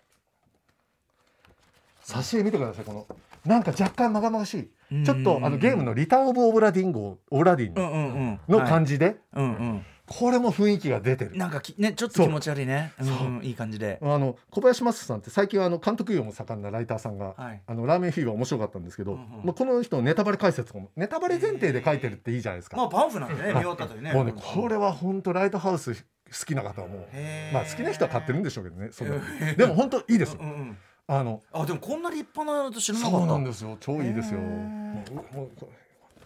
[2.03, 3.07] 挿絵見てくださいこの。
[3.45, 4.69] なんか若干まがまがしい。
[4.91, 5.03] うん。
[5.03, 9.85] ちょっとあのゲームの「リターン・オブ・オブラディンゴ」オブラディンの感じで、うんうん。
[10.05, 11.37] これも雰囲気が出てる。
[11.37, 12.91] なんかきねちょっと気持ち悪いね。
[12.99, 13.05] う。
[13.05, 13.97] んうんいい感じで。
[14.01, 17.61] あの小林正さんって最近はあの監督業も盛んなライターさんが、はい。
[17.65, 19.45] あのラーメンフィーバー面白かったんですけど、うんうん。
[19.45, 24.13] まあ、この人のネタバレ解説もネタバレ前提で書いてるっていいじゃないですか、まあパンフなんでね見終わったというね。
[24.13, 25.95] もうねこれは本当ライトハウス
[26.37, 29.19] 好きな方はもうまあ好きな人は買ってるんでしょうけどねその。
[29.55, 30.39] でも本当いいですよ。
[30.41, 30.77] うんうん
[31.07, 31.41] あの。
[31.51, 33.17] あでもこんな立派な知らなかった。
[33.17, 33.77] そうなんですよ。
[33.79, 34.39] 超いいですよ。
[34.39, 35.65] もうもう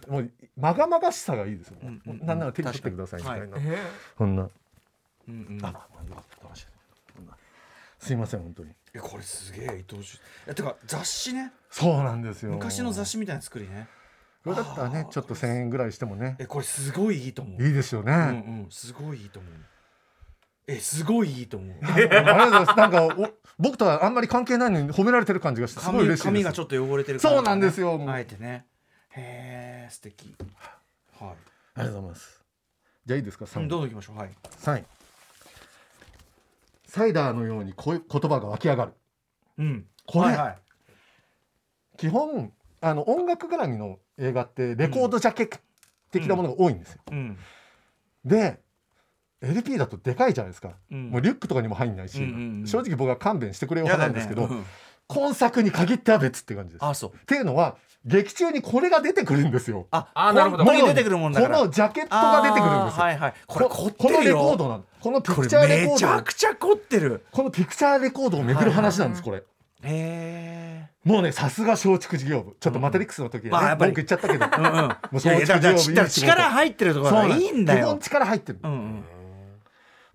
[0.08, 3.78] もうまがまがしさがいいですよ、うんうんうんなんなら手に取ってくださいみたいな、確え
[4.16, 4.48] こんな
[5.28, 5.88] うんうんあ、
[7.98, 13.88] すいません本当にえこれすげえ伊藤忠えてか雑誌ねそうなんですよ昔の雑誌みたいな作りね
[14.44, 19.52] これだったらねちょっと1000円ぐらいしてもねえこれすごいいいと思ういいですよね、うんうんすごいいいと思う
[20.66, 21.76] えすごいいいと思う。
[21.84, 22.76] ありがとうございます。
[22.76, 23.28] なんかお
[23.58, 26.24] 僕とはあんまり関係ないのに褒められてる感じがしてすごい髪嬉しいです。
[26.24, 28.04] 髪がちょっと汚れてるそうなんですよ。
[28.08, 28.66] あえてね。
[29.10, 30.34] へえ素敵。
[31.18, 31.28] はい。
[31.28, 32.44] ありがとうございます。
[33.06, 34.16] じゃあいいですか？3うんどんどん行きましょう。
[34.16, 34.30] はい。
[34.60, 34.84] 3位
[36.86, 38.92] サイダーのようにこういう言葉が湧き上がる。
[39.58, 39.86] うん。
[40.06, 40.58] これ、はいはい。
[41.96, 45.48] 基本あの音楽絡みの映画ってレコードジャケ
[46.10, 47.38] 的なものが多いんですよ、うん。
[48.24, 48.60] で
[49.42, 51.10] LP だとでかいじゃないですか、うん。
[51.10, 54.56] もうリュックとかにも入んないし、うんうんうん正直僕は勘弁してくれよや派なんですけど、だね。
[54.56, 54.64] うん
[55.08, 56.84] 今作に限っては別って感じです。
[56.84, 57.10] あそう。
[57.10, 59.86] っていうのは劇中にこれが出てくるんですよ。
[59.90, 60.64] ああなるほど。
[60.64, 61.58] 本当に出てくるもんだから。
[61.58, 63.34] このジャケットが出てくるんですはいはい。
[63.46, 67.24] これこ凝ってこのレコードなのこのピクチャーレコめちードゃくちゃ凝ってる。
[67.30, 69.38] このピクチャーレコードを巡る話なんですこれ。
[69.38, 69.42] へ
[69.82, 72.56] えもうねさすが松竹事業部。
[72.58, 73.92] ちょっとマトリックスの時に、ねまあやっぱり。
[73.92, 74.72] 文句言っちゃったけど、うんうん。
[74.72, 77.86] もう松竹事業部力入ってるところがいいんだよ。
[77.86, 79.04] 基本力入ってる、うんうん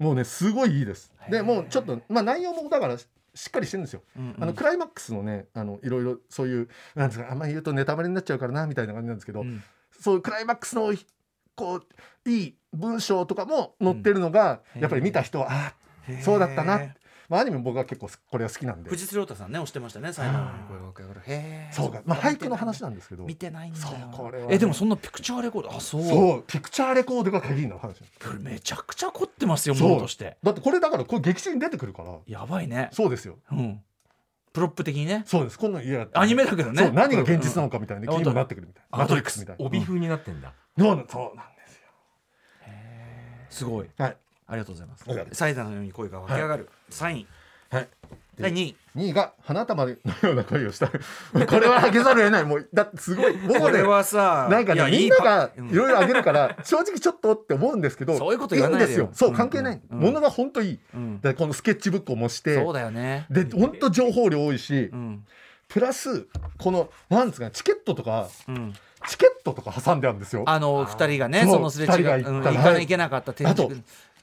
[0.02, 1.14] もうねすごいいいです。
[1.30, 4.44] でもうちょっとまあ内容もだからししっかりしてるんですよ、うんうん。
[4.44, 9.64] あのクライマックスのねあのいろいろそういうなんですかあんまり言うとネタバレになっちゃうからなみたいな感じなんですけど、うん。
[9.92, 10.92] そういうクライマックスの
[11.56, 11.76] こ
[12.26, 14.82] ういい文章とかも載ってるのが、うん。
[14.82, 15.74] やっぱり見た人はあ
[16.24, 16.80] そうだったな
[17.32, 18.90] まあアニメ僕は結構これは好きなんで。
[18.90, 20.34] 藤津亮太さんね押してましたね最後
[21.72, 23.24] そうか、まあ、俳句の話なんですけど。
[23.24, 23.86] 見てないんだよ。
[23.88, 24.56] そうこれはね。
[24.56, 25.74] えでもそんなピクチャーレコード？
[25.74, 26.04] あそう。
[26.04, 28.02] そうピクチャーレコードが鍵になる話。
[28.02, 30.36] これめちゃくちゃ凝ってますよものとして。
[30.44, 32.18] だってこれだからこれ劇中に出てくるから。
[32.28, 32.90] やばいね。
[32.92, 33.38] そうですよ。
[33.50, 33.82] うん。
[34.52, 35.24] プロップ的にね。
[35.26, 35.58] そうです。
[35.58, 36.10] こんなんいや。
[36.12, 36.84] アニメだけどね。
[36.84, 38.12] そう何が現実なのかみたいな。
[38.12, 38.98] うん気にもなってくるみたいな。
[38.98, 39.66] マトリックスみたいな。
[39.66, 41.08] 帯風になってんだ、そうなん。
[41.08, 41.88] そうなんですよ。
[43.50, 43.90] すごい。
[43.98, 44.18] はい
[44.52, 45.06] ありがとうございます。
[45.36, 46.70] サイダーのように声が湧き上がる。
[46.90, 47.28] 3位
[47.70, 47.88] はい。
[48.38, 48.76] 第2位。
[48.98, 50.90] 2位が花束のような恋をした。
[50.92, 50.98] こ
[51.58, 52.44] れはあげざるを得ない。
[52.44, 53.34] もうだってすごい。
[53.48, 59.10] 僕これはさなんかねみんながいろいろあげるから正直ちょっとって思うんですけどそういうこと言わないでよんですよ。
[59.14, 59.82] そううん関係ない。
[59.90, 60.80] うんものが本当いい。
[60.94, 61.22] うん。
[61.22, 62.56] でこのスケッチブックを模して。
[62.56, 63.26] そうだよね。
[63.30, 65.26] で本当情報量多いしうん。
[65.70, 68.74] プラスこのなんですかねチケットとかうん。
[69.08, 70.44] チケットとか挟んであるんですよ。
[70.46, 73.72] あの二人がねそのすれ違い行かないけなかったあと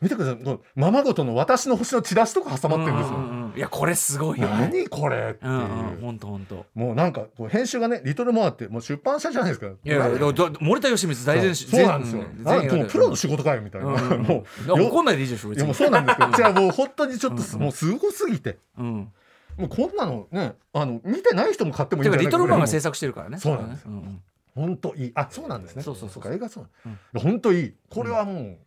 [0.00, 0.44] 見てください。
[0.44, 3.16] このままごとの私の星のチラシとか挟まってるんですよ。
[3.16, 4.70] うんうんうんいやこれすごいよね。
[4.72, 6.00] 何これっていう。
[6.00, 9.66] 本当本当もうなんかこう編集がねリトルモアってもう出版社じゃないですか。
[9.66, 10.30] いやいや
[10.60, 11.86] 森田義満大前そう。
[11.86, 12.22] なんですよ。
[12.22, 14.22] 全なんかもうプロの仕仕事かよみたいな、うんうんうん。
[14.22, 15.60] もうよ怒んないでいいでしょ別に。
[15.60, 17.64] いやもうそうなんですけどじゃあもう本当にちょっとすうんうん。
[17.64, 18.58] もうすごすぎて。
[18.78, 19.12] うん。
[19.56, 23.38] もうこんなのねあの見てない人も買ってもいいんじゃないてかリトルマンが制作作してるからね。
[23.38, 23.90] そうなんですよ。
[23.90, 24.20] ん
[24.54, 25.12] 本当いい。
[25.14, 25.82] あそうなんですね。
[25.82, 26.66] そうそうそうか映画そう。
[26.86, 27.74] うん本当いい。
[27.90, 28.58] これはもう、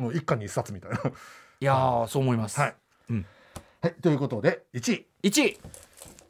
[0.00, 0.98] もう一家に一冊みたいな。
[0.98, 1.00] い
[1.60, 2.58] やーそう思います。
[2.58, 2.74] はい、
[3.10, 3.26] うん。
[3.82, 5.06] はいということで1位。
[5.22, 5.58] 1位。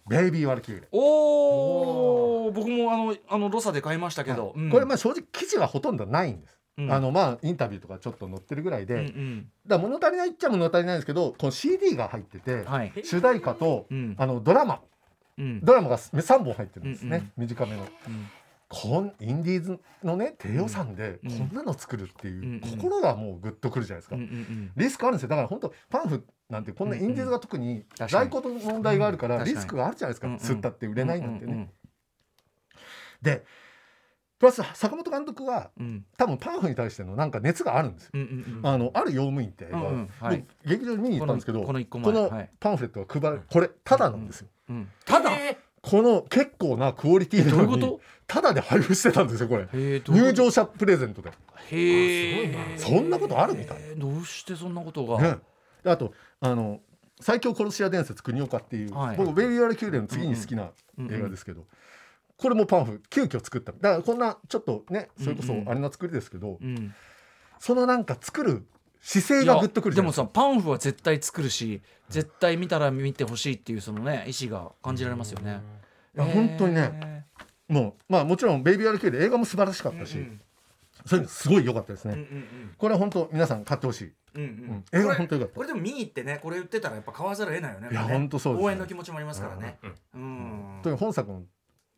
[0.09, 0.81] ベイビーワルキュー。
[0.81, 4.71] レおお僕もあのあのロサで買いましたけど、うん。
[4.71, 6.93] これまあ正直記事はほとんどないんです、うん。
[6.93, 12.93] あのまあインタビューとかちょっと載ってるぐらいで、うんうだ物足りないっちゃ物足りないんですけどこの CD が入ってて、はい。
[13.05, 14.17] 主題歌と、うん。
[14.19, 14.81] あのドラマ。
[15.39, 15.61] うん。
[15.65, 17.49] ドラマが3本入ってるんですね、うんうん。
[17.49, 17.85] 短めの。
[18.09, 18.29] うん
[18.73, 21.49] こんインディーズのね低予算でうん。
[21.49, 24.17] こんなの作るっていう、心がもうグッとくるじゃないですか、
[24.77, 25.29] リスクあるんですよ。
[25.29, 28.31] だから本当パンフなんてこんなインディーズが特に在に。
[28.31, 29.45] 庫の問題があるからうん。
[29.45, 31.69] リスクがあるじゃないですか、う吸ったって売れないなんてね、
[33.21, 33.45] で
[34.39, 36.05] プラス坂本監督はうん。
[36.17, 38.11] 多分パンフに対してのなんか熱があるんですよ、
[38.63, 39.67] あのある用務員って
[40.65, 44.89] 劇場に見に行ったんですけどこのパンフレットが配るこれタダなんですよ、うん。
[45.05, 45.31] ただ？
[45.83, 48.01] この結構なクオリティなのと？
[48.27, 49.67] タダで配布してたんですよこれ。
[49.73, 51.31] 入場者プレゼントで、
[51.71, 53.79] へえそんなことあるみたい。
[53.97, 55.39] どうしてそんなことが、
[55.85, 56.81] あとあの
[57.21, 59.17] 最強殺し屋伝説国岡っていう、はい。
[59.17, 60.71] 僕ベイビー・アル・キューレの次に好きな
[61.11, 61.65] 映画ですけど、
[62.37, 63.73] これもパンフ急遽作った。
[63.73, 66.95] だからこんなちょっとねそれこそあれな作りですけど、うん、
[67.59, 68.67] そのなんか作る
[69.01, 75.61] 姿勢がグッとくるじでもさパンフは絶対作るし絶対見たら見てほしいっていうそのね意思が感じられますよね、
[76.15, 77.27] や本当にねね
[77.69, 80.41] もうまあもちろん「ベイビー RK」で映画も素晴らしかったし、うん
[81.07, 82.45] そういうのすごい良かったですね、うんうん
[82.77, 84.13] これは本当皆さん買ってほしい。
[84.35, 84.49] うんうん。
[84.93, 85.01] うん。
[85.01, 85.55] 映画本当良かった。
[85.55, 88.67] これでも見に行ってねこれ言ってたらやっぱ買わざるを得ないよねいやね本当そうですね。
[88.67, 89.79] 応援の気持ちもありますからね。
[90.15, 90.81] うん。
[90.83, 91.43] という本作の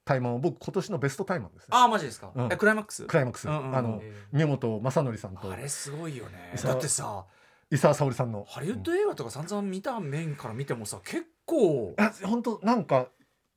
[0.04, 2.32] タイマンは僕今年のベストタイマンですねああマジですか？
[2.34, 2.52] うん。
[2.52, 3.04] えクライマックス？
[3.04, 4.02] クライマックス、うんうんうんあの
[4.32, 5.52] 宮本正則さんと。
[5.52, 6.54] あれすごいよね。
[6.62, 7.24] だってさ
[7.70, 8.44] 伊沢沙織さんの。
[8.48, 13.08] ハリウッド映画とか散々見た面から見てもさ結構あ本当なんか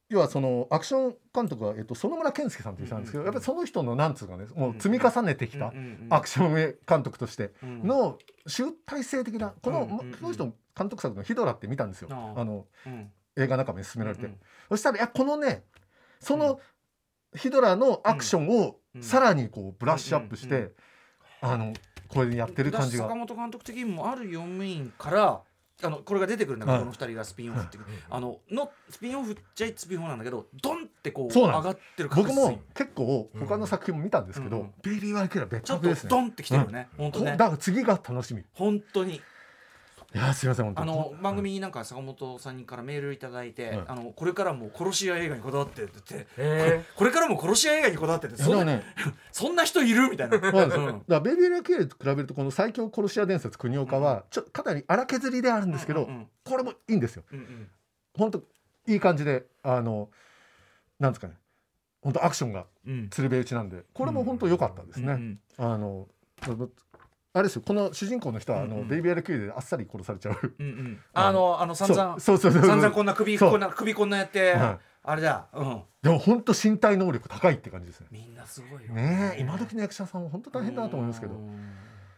[0.08, 5.74] 要はそのアクション監督は、えっと、園村健介さんという人なんですけど、うんうんうんやっぱりその人のなんつうかねもう積み重ねてきた
[6.12, 10.12] アクシション監督としてョの集大成的なこの、うんうんうん。
[10.14, 12.10] この人の監督作の「ヒドラ」って見たんですよ。
[12.12, 14.30] あのン映画仲間に勧められて、
[14.70, 15.64] そしたらいやこのね
[16.20, 16.60] その
[17.36, 19.04] ヒドラのアクションをうん。
[19.04, 20.72] さらにこうブラッシュアップして、うんうん
[21.42, 21.74] あの
[22.08, 23.04] これでやってる感じが。
[23.04, 25.42] 坂本監督的にもある4メインから
[25.84, 26.80] あのこれが出てくるんだけど、はい。
[26.82, 36.04] この二人がスピンオフっていう、あののスピンオフっちゃスピンオフなんだけどドンってこう上がってる確僕も結構他の作品も見たんですけど、うんうんベイビー・ワイケラ別ちょっと格です。
[36.06, 39.22] ねドンってきてるよね、本当ねこだから次が楽しみい本当に
[40.18, 40.82] やすいません本当。
[40.82, 48.84] あの番組になんか坂本さんからメールいただいて、はいあのこれからも殺し屋映画にこだわってって言って、へこれからも殺し屋映画にこだわってってそんな,、ね。
[49.32, 50.40] そんな人いるみたいな。
[50.40, 50.94] そうなんですよ、うん。
[50.94, 57.24] だからベイビー・ラケーと比べるとこの最強殺し屋伝説国岡はちょかなり荒削りであるんですけど、うんうんこれもいいんですよ。
[57.32, 57.70] うんうん。
[58.16, 58.44] 本当
[58.86, 60.12] いい感じであの
[61.00, 61.34] なんですかね。
[62.02, 63.10] 本当アクションがうん。
[63.10, 65.40] 鶴瓶打ちなんでこれも本当良かったですね、うん。
[65.58, 66.08] あの
[67.36, 68.82] あれですよこの主人公の人はあの、うん。
[68.84, 70.54] うんベイビー・ラケーであっさり殺されちゃう。
[70.58, 71.00] うんうん。
[71.14, 74.78] あのあの散々そうそうそう散々こんな首こんな首こんなやって、はい。
[75.04, 78.08] あれだ、うん、でも本当身体能力高いって感じですね。
[78.10, 78.94] みんなすごいよ。
[78.94, 81.34] ねえ今時の役者さんは本当大変だなと思いますけど。
[81.34, 81.60] いうん。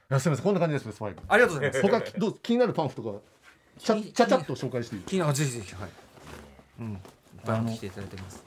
[0.08, 1.22] やすみませんこんな感じですスパイク。
[1.28, 1.82] ありがとうございます。
[1.82, 3.20] 他どう気になるパンフとか
[3.80, 5.90] ちゃちゃちゃっと紹介していい気になるぜひぜひはい。
[6.82, 6.94] うん。
[6.94, 7.00] いっ
[7.44, 8.47] ぱい来ていただいてます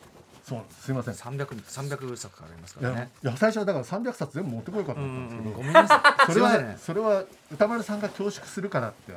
[0.51, 0.83] そうなんです。
[0.83, 1.15] すみません。
[1.15, 3.11] 三百三百作ありますからね。
[3.23, 6.33] いや最初はだから300冊全部持ってこようかとうん思ったんですけど、うんごめんなさい。
[6.33, 9.13] それは、それは歌丸さんが恐縮するからって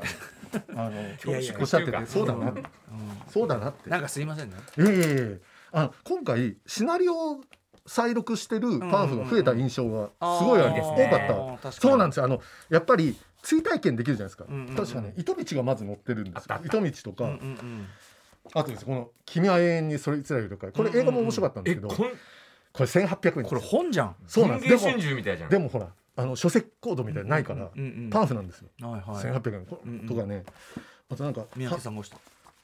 [0.69, 2.63] あのあのいやいやおっしゃっててそうだな、うん
[3.31, 3.89] そうだなって。
[3.89, 4.57] なんかすいませんね。
[4.77, 5.37] いやいやいやいや
[5.71, 7.41] あの今回シナリオを
[7.87, 11.71] 再録してるパンフが増えた印象がすごいあります、多かった。
[11.71, 12.25] そうなんですよ。
[12.25, 14.45] あのやっぱり追体験できるじゃないですか、
[14.75, 16.61] 確かね糸道がまず載ってるんですよ。
[16.63, 17.37] 糸道とか、
[18.53, 22.13] あとですねこの「君は永遠にそれいつらよりかい」これ映画も面白かったんですけど、え
[22.73, 24.15] これ1800円これ本じゃん。
[24.27, 24.83] そうなんです。
[24.83, 25.49] でも秋みたいじゃん。
[25.49, 27.69] でもほらあの書籍コードみたいないから、
[28.11, 29.01] パンフなんですよ、はいはい。
[29.23, 30.43] 1800円こうんうんとかね
[31.09, 32.17] あとなんか三宅さんが押した。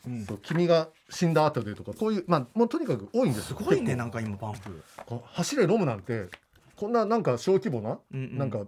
[0.07, 0.25] うん。
[0.43, 3.57] 君が死んだ後でとかこういうまあもうとにかく多いんですよ。
[3.57, 4.83] すごいねなんか今パンフ。
[5.25, 6.27] 走れロムなんて
[6.75, 8.37] こんななんか小規模な、うんうん。
[8.37, 8.65] なんか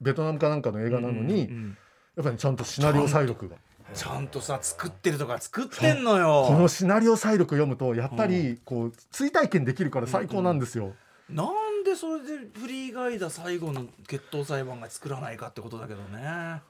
[0.00, 1.78] ベトナムかなんかの映画なのに、うんうんうん
[2.16, 3.56] やっぱりちゃんとシナリオ再録が
[3.94, 6.44] ちゃんとさ作ってるとか作ってんのよ。
[6.48, 10.92] このシナリオ再録読むとやっぱりこう追体験できるから最高なんですよ、
[11.30, 16.62] なんでそれでフリーガイダ最後の決闘裁判が作らないかってことだけどね。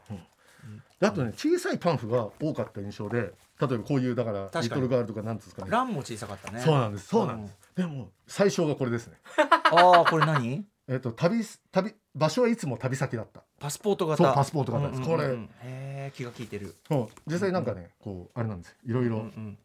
[1.01, 5.71] であとね小さいパンフが多かった印象で例えばこういうだからリトルガールとかなんですかね。
[5.71, 6.61] ランも小さかったね。
[6.61, 7.09] そうなんです。
[7.09, 9.15] そうなんです、でも最初がこれですね。
[9.73, 10.65] ああこれ何？
[10.89, 13.43] えっと旅旅場所はいつも旅先だった。
[13.59, 14.23] パスポート型。
[14.23, 16.75] そうパスポート型です、うんうんうんこれへえ気が利いてる。
[17.27, 18.75] 実際なんかねこうあれなんですよ。
[18.87, 19.59] いろいろ、うんうん。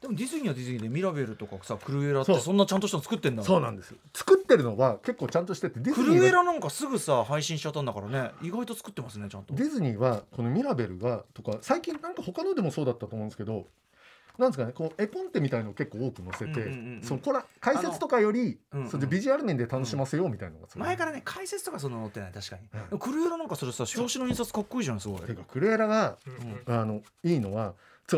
[0.00, 3.42] でもディズニーはディズニーでミラベルとかさクルエラってそんなちゃんとしたの作ってんだ。
[3.42, 3.98] そうなんですよ。
[4.14, 8.30] 作ってるのは結構ちゃんとしててディズクニーはルエラなんかすぐさ配信しちゃったんだからね。
[8.42, 9.54] 意外と作ってますねちゃんと。
[9.54, 13.66] ディズニーはこのミラベルがとか最近なんか他のでもそうだったと思うんですけど
[14.40, 17.02] なんですかねこう絵コンテみたいのを結構多く載せて、うんうんうんうん。
[17.02, 18.90] そのこれ解説とかよりあのうんうん。
[18.90, 20.86] それでビジュアル面で楽しませようみたいなのがすごい。
[20.86, 22.32] 前からね解説とかその載ってない。
[22.32, 22.62] 確かに、
[22.92, 22.98] うん。
[22.98, 25.20] クルエラなんかそれさ表紙の印刷かっこいいじゃんすごい。
[25.20, 26.16] ていうかクルエラが
[26.66, 26.74] うん。
[26.74, 27.74] あのいいのは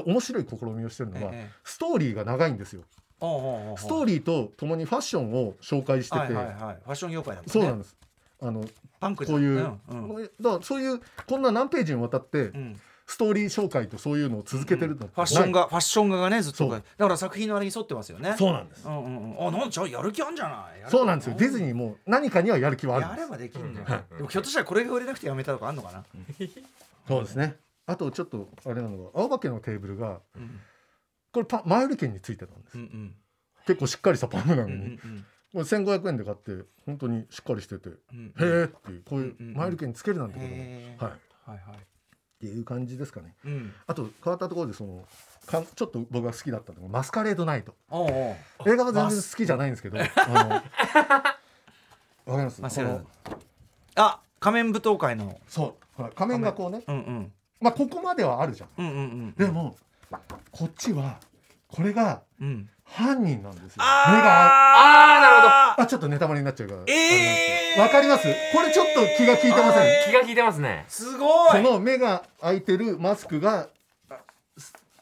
[0.07, 2.83] 面白い試みをしてるのは、ええストーリーが長いんですよ。
[3.77, 7.53] ストーリーとともにファッションを紹介してて、はいはいはいファッション業界だもんね。
[7.53, 7.97] そうなんです。
[8.41, 8.65] あの
[8.99, 18.35] パンクこういう、んうんこういうだからそういうこんな何ページにわたってうんストーリー紹介とそういうのを続けてるのファッションがファッション画がねずっとだから作品のあれに沿ってますよね。
[18.39, 18.87] そうなんです。
[18.87, 19.49] うんうんうん。
[19.49, 20.91] あなんじゃあやる気あんじゃない？
[20.91, 21.37] そうなんですよ。
[21.37, 23.89] ディズニーも何かにはやる気はあるやればできるんじゃうん。
[23.91, 26.05] ないでもひょっとしたらこれが売れなくてやめたとかあんのかな？
[27.09, 27.57] そうですね。
[27.87, 30.61] あとちょっとあれなのが青葉家のテーブルがうん。
[31.33, 33.15] これパ前売り券についてたんです、うんうん。
[33.67, 40.63] 結構しっかりしたパンフなうんうのに、んこれ1500円で買って本当にしっかりしてて、うんへえっていうこういううんうん前売り券につけるなんてことも、はい。
[41.51, 41.79] はいはい
[42.43, 43.37] っていう感じですかね。
[43.45, 43.73] うん。
[43.87, 45.05] あと変わったところでその
[45.47, 47.77] かんちょっと僕が好きだったのがマスカレードナイト。
[48.67, 51.35] 映画は全然好きじゃないんですけどあのわか
[52.27, 52.81] ります？
[53.95, 55.39] あ仮面舞踏会の。
[55.47, 55.85] そう。
[55.95, 56.83] ほら仮面がこうね。
[56.89, 57.33] うんうん。
[57.61, 59.35] まあここまではあるじゃんうんうんうん。
[59.35, 59.77] でも
[60.51, 61.21] こっちは
[61.69, 63.79] これがうん犯人なんですよ。
[63.79, 64.13] あー。
[64.17, 65.83] 目があーなるほど。
[65.83, 66.81] あちょっとネタバレになっちゃうから。
[66.87, 67.81] えー。
[67.81, 68.29] わかります？
[68.55, 70.11] これちょっと気が利いてません。
[70.11, 70.85] 気が利いてますね。
[70.89, 71.51] すごい。
[71.51, 73.69] この目が開いてるマスクが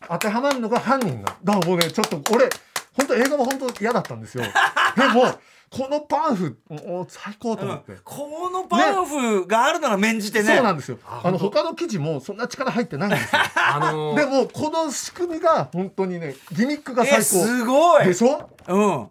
[0.08, 2.48] 当てはまるのが犯人なだからもうねちょっと俺
[2.96, 4.44] 本当映画も本当嫌だったんですよ。
[4.44, 5.24] でも
[5.70, 10.56] このパンフお最高と思って、このパンフがあるなら免じてね。
[10.56, 10.98] そうなんですよ。
[11.06, 13.40] ああの他の記事もそんな力入ってないんですよ。
[13.55, 14.16] あのー。
[14.16, 18.05] でもこの仕組みが本当にねギミックが最え高すごい。
[18.06, 18.51] でしょ？
[18.66, 19.09] うん。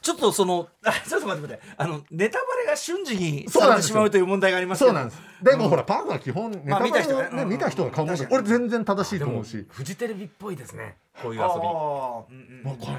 [0.00, 1.62] ちょっとそのあちょっと待って待って。
[1.76, 3.92] あのネタバレが瞬時にされてそうなんですよ。
[3.92, 5.20] しまうという問題がありますそうなんです。
[5.42, 5.70] でもうん。
[5.70, 7.44] ほらパンフは基本ネタまあバレ見た人がね。
[7.44, 8.42] 見た人が買うもの確かに。
[8.42, 9.66] 俺全然正しいと思うし。
[9.68, 10.96] フジテレビっぽいですね。
[11.22, 11.44] こういう遊び。
[11.44, 12.24] あー。
[12.30, 12.98] うんうんもうこれ。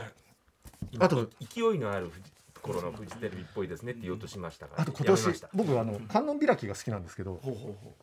[0.92, 2.30] 今あと勢いのあるフジ
[2.64, 7.40] 頃のフジテレビっぽいですねって言おうとしましたがあと今年僕あの観音開きが好きなんですけど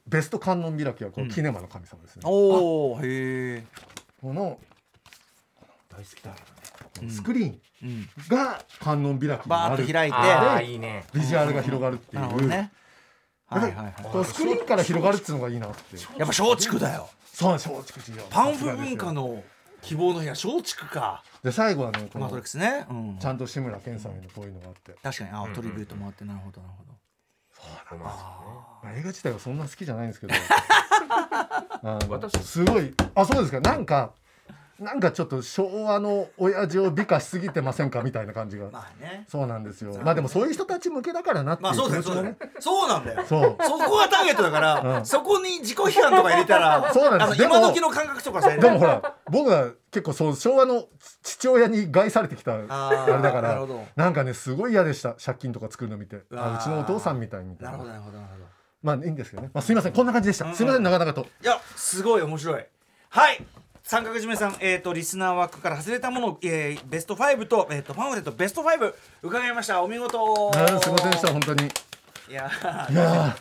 [0.07, 1.29] ベスト観音開きはこうん。
[1.29, 3.65] のキネマの神様ですね、おおへえ
[4.21, 4.59] この
[5.89, 6.31] 大好きだ
[7.03, 7.11] うん。
[7.11, 8.09] スクリーンうん。
[8.29, 10.17] が観音開きにバーッと開いて。
[10.17, 11.05] ああいいね。
[11.15, 12.71] ビジュアルが広がるっていう、ね。
[13.47, 13.95] はいはいはい。
[14.03, 15.97] このスクリーンから広がるっていうのがいいなって。
[15.97, 17.09] やっぱ松竹だよ。
[17.25, 18.23] そう松竹事情。
[18.31, 19.43] パンフ文化の
[19.83, 21.23] 希望の部屋松竹か。
[21.43, 22.87] で最後はねこのマトリックスね。
[22.91, 23.19] うん。
[23.19, 25.31] ちゃんと志村けんさんへのこういうのがあって、確かに。
[25.31, 26.25] あトリビュートもあって。
[26.25, 26.91] なるほどなるほど。
[27.53, 28.05] そうなんですよね
[28.83, 30.35] まあ、映画自体はそんな好きじゃないんですけど。
[32.09, 32.39] 私。
[32.43, 32.95] すごい。
[33.15, 33.61] あそうですか。
[33.61, 34.13] なんか
[34.81, 39.27] なんかちょっと昭和の親父を美化しすぎてませんかみたいな感じが、まあね。
[39.29, 39.93] そうなんですよ。
[40.03, 42.23] まあでもそういう人たち向けだからなっていまあうそうだよ。
[42.23, 42.37] ね。
[42.61, 43.23] そうなんだよ。
[43.27, 43.57] そう。
[43.61, 45.05] そこがターゲットだから、うん。
[45.05, 47.45] そこに自己批判とか入れたらそうなんです。
[47.45, 50.87] 今時の感覚とかさでもほら僕は結構そう昭和の
[51.23, 53.85] 父親に害されてきたあれだからなるほど。
[53.97, 55.13] なんかねすごい嫌でした。
[55.23, 56.23] 借金とか作るの見て。
[56.35, 58.45] あうちのお父さんみたいみたいななるほどなるほどなるほど。
[58.83, 59.93] まあいいんですけどね、まあ、すいません。
[59.93, 60.57] こんな感じでした、うんうん。
[60.57, 61.27] すいません長々と。
[61.43, 62.65] いやすごい面白い。
[63.11, 63.45] はい
[63.91, 69.83] 三角締めさん、えー、とリスナー枠から外れたもの、えー、ベスト5と,、えー、とパンフレットベスト5伺いました。
[69.83, 70.53] お見事。
[70.53, 71.65] すいませんでした本当に。
[71.65, 73.37] いやーいや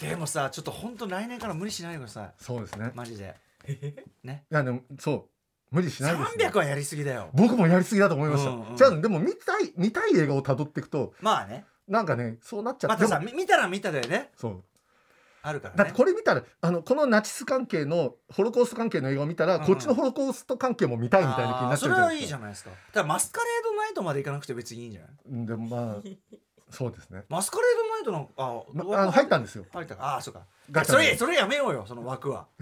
[0.00, 0.08] ー。
[0.10, 2.26] でもさちょっと本当来年から無理しないでくださ。
[2.26, 2.92] いそうですね。
[2.94, 3.34] マジで。
[4.22, 4.44] ね？
[4.52, 5.24] いやでもそう。
[5.72, 6.46] 無理しないです、ね。
[6.46, 7.30] 300、はやりすぎだよ。
[7.32, 11.64] 僕もやりすぎだと思いました、うんうんじゃあでも見たい見たい映画をたどっていくとまあね。
[11.88, 13.02] なんかねそうなっちゃって。
[13.02, 14.30] またさ見たら見たでね。
[14.36, 14.62] そう
[15.46, 15.78] あるからね。
[15.78, 19.66] だってこれ見たらあのこのナチス関係のホロコースト関係の映画を見たら、うんうん。
[19.68, 22.70] こっちのホロコースト関係も見たいみたいな気になっちゃうじゃそれはいないじゃないですか。
[22.92, 25.46] ただマスカレードナイトまで行かなくて別にいいんじゃないうん。
[25.46, 25.96] でもまあ
[26.70, 29.64] そうですね、マスカレードナイトのあま、あの入ったんですよ。
[29.72, 30.16] 入ったか。
[30.16, 30.42] あーそうか。
[30.84, 32.48] それそれやめようよその枠は。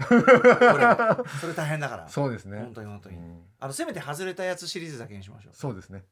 [1.41, 2.07] それ大変だから。
[2.07, 2.59] そうですね。
[2.59, 3.43] 本当に本当に、うん。
[3.59, 5.55] あのせめて外れたやつシリーズだけにしましょう。
[5.55, 5.99] そうですね。
[5.99, 6.03] う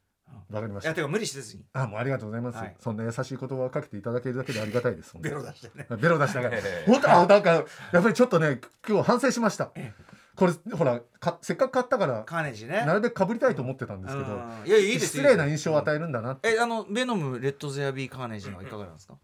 [0.51, 0.89] わかりました。
[0.89, 1.65] いやてか無理せずに。
[1.73, 2.75] あもうありがとうございます、はい。
[2.79, 5.15] そんな優しい言葉をかけていただけるだけでありがたいです。
[5.19, 5.87] ベにロ出してね。
[5.89, 6.57] ベロ出しながら。
[6.57, 6.91] ええ。
[6.91, 7.65] 本当あなんかやっ
[8.03, 9.71] ぱりちょっとね今日反省しました。
[9.75, 9.93] え
[10.35, 12.83] これほらかせっかく買ったからカーネージね。
[12.85, 19.17] なるべくかぶりたいと思ってたんですけどうんいやいいです失礼な印象をえ与えるんだなえあのベノムレッドゼアビーカーネージのはいかがなんですか？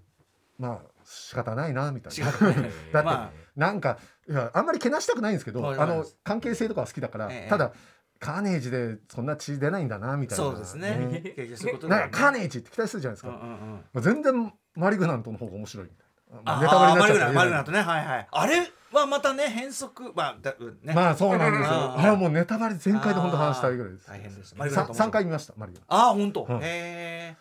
[0.60, 2.26] まあ仕方ないなみたいな。
[2.32, 2.68] だって、
[3.04, 3.32] まあ。
[3.56, 3.98] なんか
[4.30, 6.00] いやあんまりけなしたくないんですけど、あのはい。
[6.00, 7.50] はい関係性とかは好きだから、ええ。
[7.50, 7.72] ただ
[8.20, 10.44] カーネージでそんな血出ないんだなみたいな。
[10.44, 11.22] そうですね。
[11.36, 13.84] 経験することだよねなんかカーネージって期待するじゃないですか、うんうんうん。
[13.94, 17.82] まあ全然マリグナントの方が面白いみたいな、まああネタバレあになっちゃったマルグナマルグナらとね。
[17.82, 18.28] はいはい。
[18.30, 20.12] あれはまたね変則。
[20.14, 20.94] まあだね。
[20.94, 21.68] まあそうなんですよ。
[21.70, 22.00] あー。
[22.00, 24.08] あれはもうネタバレ全開で本当話したいぐらいです。
[24.08, 25.08] 大変でしたマリグナさと面白い。
[25.08, 26.58] 3回見ましたマリグああ本当、うん。
[26.58, 27.36] へえ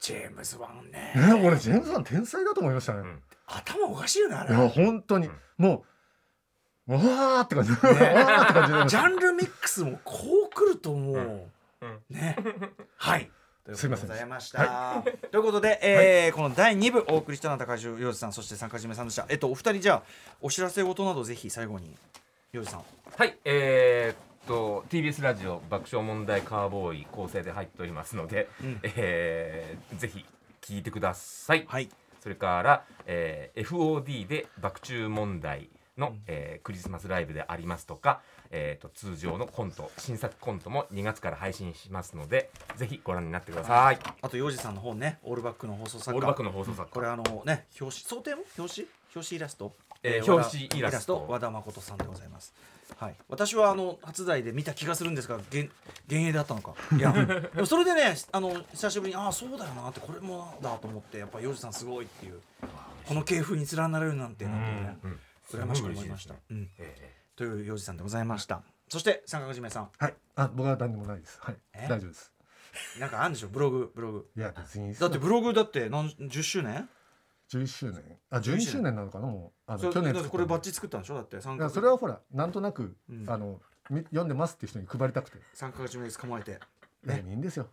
[0.00, 1.12] ジェームズ・ワンね。
[1.14, 3.22] ナえ俺ジェームズさん天才だと思いましたね、うん。
[3.46, 4.54] 頭おかしいよねあれ。
[4.54, 5.34] いや本当に、うん。
[5.58, 5.82] もうう
[6.86, 8.88] わーって感じ、うわーって感じで。
[8.88, 10.16] ジャンルミックスもこ
[10.50, 12.02] う来ると思う、うん。
[12.10, 12.36] ね。
[12.96, 13.30] はい。
[13.64, 20.02] ということですいませんございました、ということで、えーこの第2部お送りしたのは高橋洋二さんそして参加じめさんでしたえっとお二人じゃあ
[20.42, 21.96] お知らせ事などぜひ最後に
[22.52, 22.82] 洋二さん
[23.16, 23.38] はい。
[23.46, 28.80] えーっと TBS ラジオ爆笑問題カーボーイ構成で入っておりますので、うん。
[28.82, 30.26] えーぜひ
[30.60, 31.88] 聞いてください、はい。
[32.22, 46.16] それから、えー FOD で爆中問題の、えークリスマスライブでありますとか、えー、と通常のコント新作コントも2月から配信しますのでぜひご覧になってください、あと洋二さんの方ねオールバックの放送作家。
[46.16, 46.86] オールバックの放送作家。
[46.86, 48.88] これあのね表紙想定も表紙？
[49.14, 49.72] 表紙イラスト、
[50.02, 51.26] えー表紙イラスト。
[51.28, 52.54] 和田誠さんでございます。
[52.98, 53.14] はい。
[53.28, 55.70] 私はあの初台で見た気がするんですが幻幻
[56.08, 56.74] 影であったのか。
[56.96, 57.12] いや
[57.54, 62.40] でもそれでねあの久しぶりにああそうだよなってこれもだと思ってやっぱ洋二さんすごいっていう。
[63.06, 64.98] この系譜に連なれるなんてなんてね。
[65.04, 65.20] うん
[65.56, 68.62] 羨ましく思いました、うん、えという洋二さんでございました。
[68.88, 69.88] そして三角締めさん。
[69.98, 70.14] はい。
[70.36, 71.38] あ僕は何でもないです。
[71.40, 71.56] はい。
[71.72, 71.86] え？
[71.88, 72.32] 大丈夫です。
[73.00, 73.48] なんかあるんでしょ？
[73.48, 74.26] ブログブログ。
[74.36, 76.88] いや別にだってブログだって何10周年
[77.50, 78.02] ？11周年。
[78.30, 79.26] あ12周年なのかな？
[79.26, 81.14] もうあの去年これバッチチ作ったんでしょ？
[81.14, 83.24] だってそれはほらなんとなく、うん。
[83.28, 83.60] あの
[83.90, 85.38] み読んでますって人に配りたくて。
[85.52, 86.60] 三角締め捕まえて。
[87.04, 87.68] 例にいいんですよ。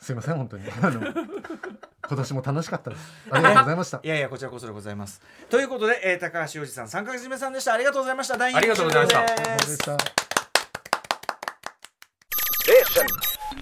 [0.00, 0.64] すいません本当に。
[0.82, 1.00] あの
[2.08, 3.02] 今年も楽しかったです。
[3.30, 4.00] ありがとうございました。
[4.02, 5.20] いやいやこちらこそでございます。
[5.50, 7.74] ということで、えー、高橋洋二さん三ヶ月目さんでした。
[7.74, 8.36] ありがとうございました。
[8.36, 9.20] 第二ありがとうございました。
[9.20, 9.96] 部お疲れ様でですした。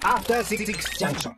[0.01, 0.65] After Six
[0.99, 1.35] Junction.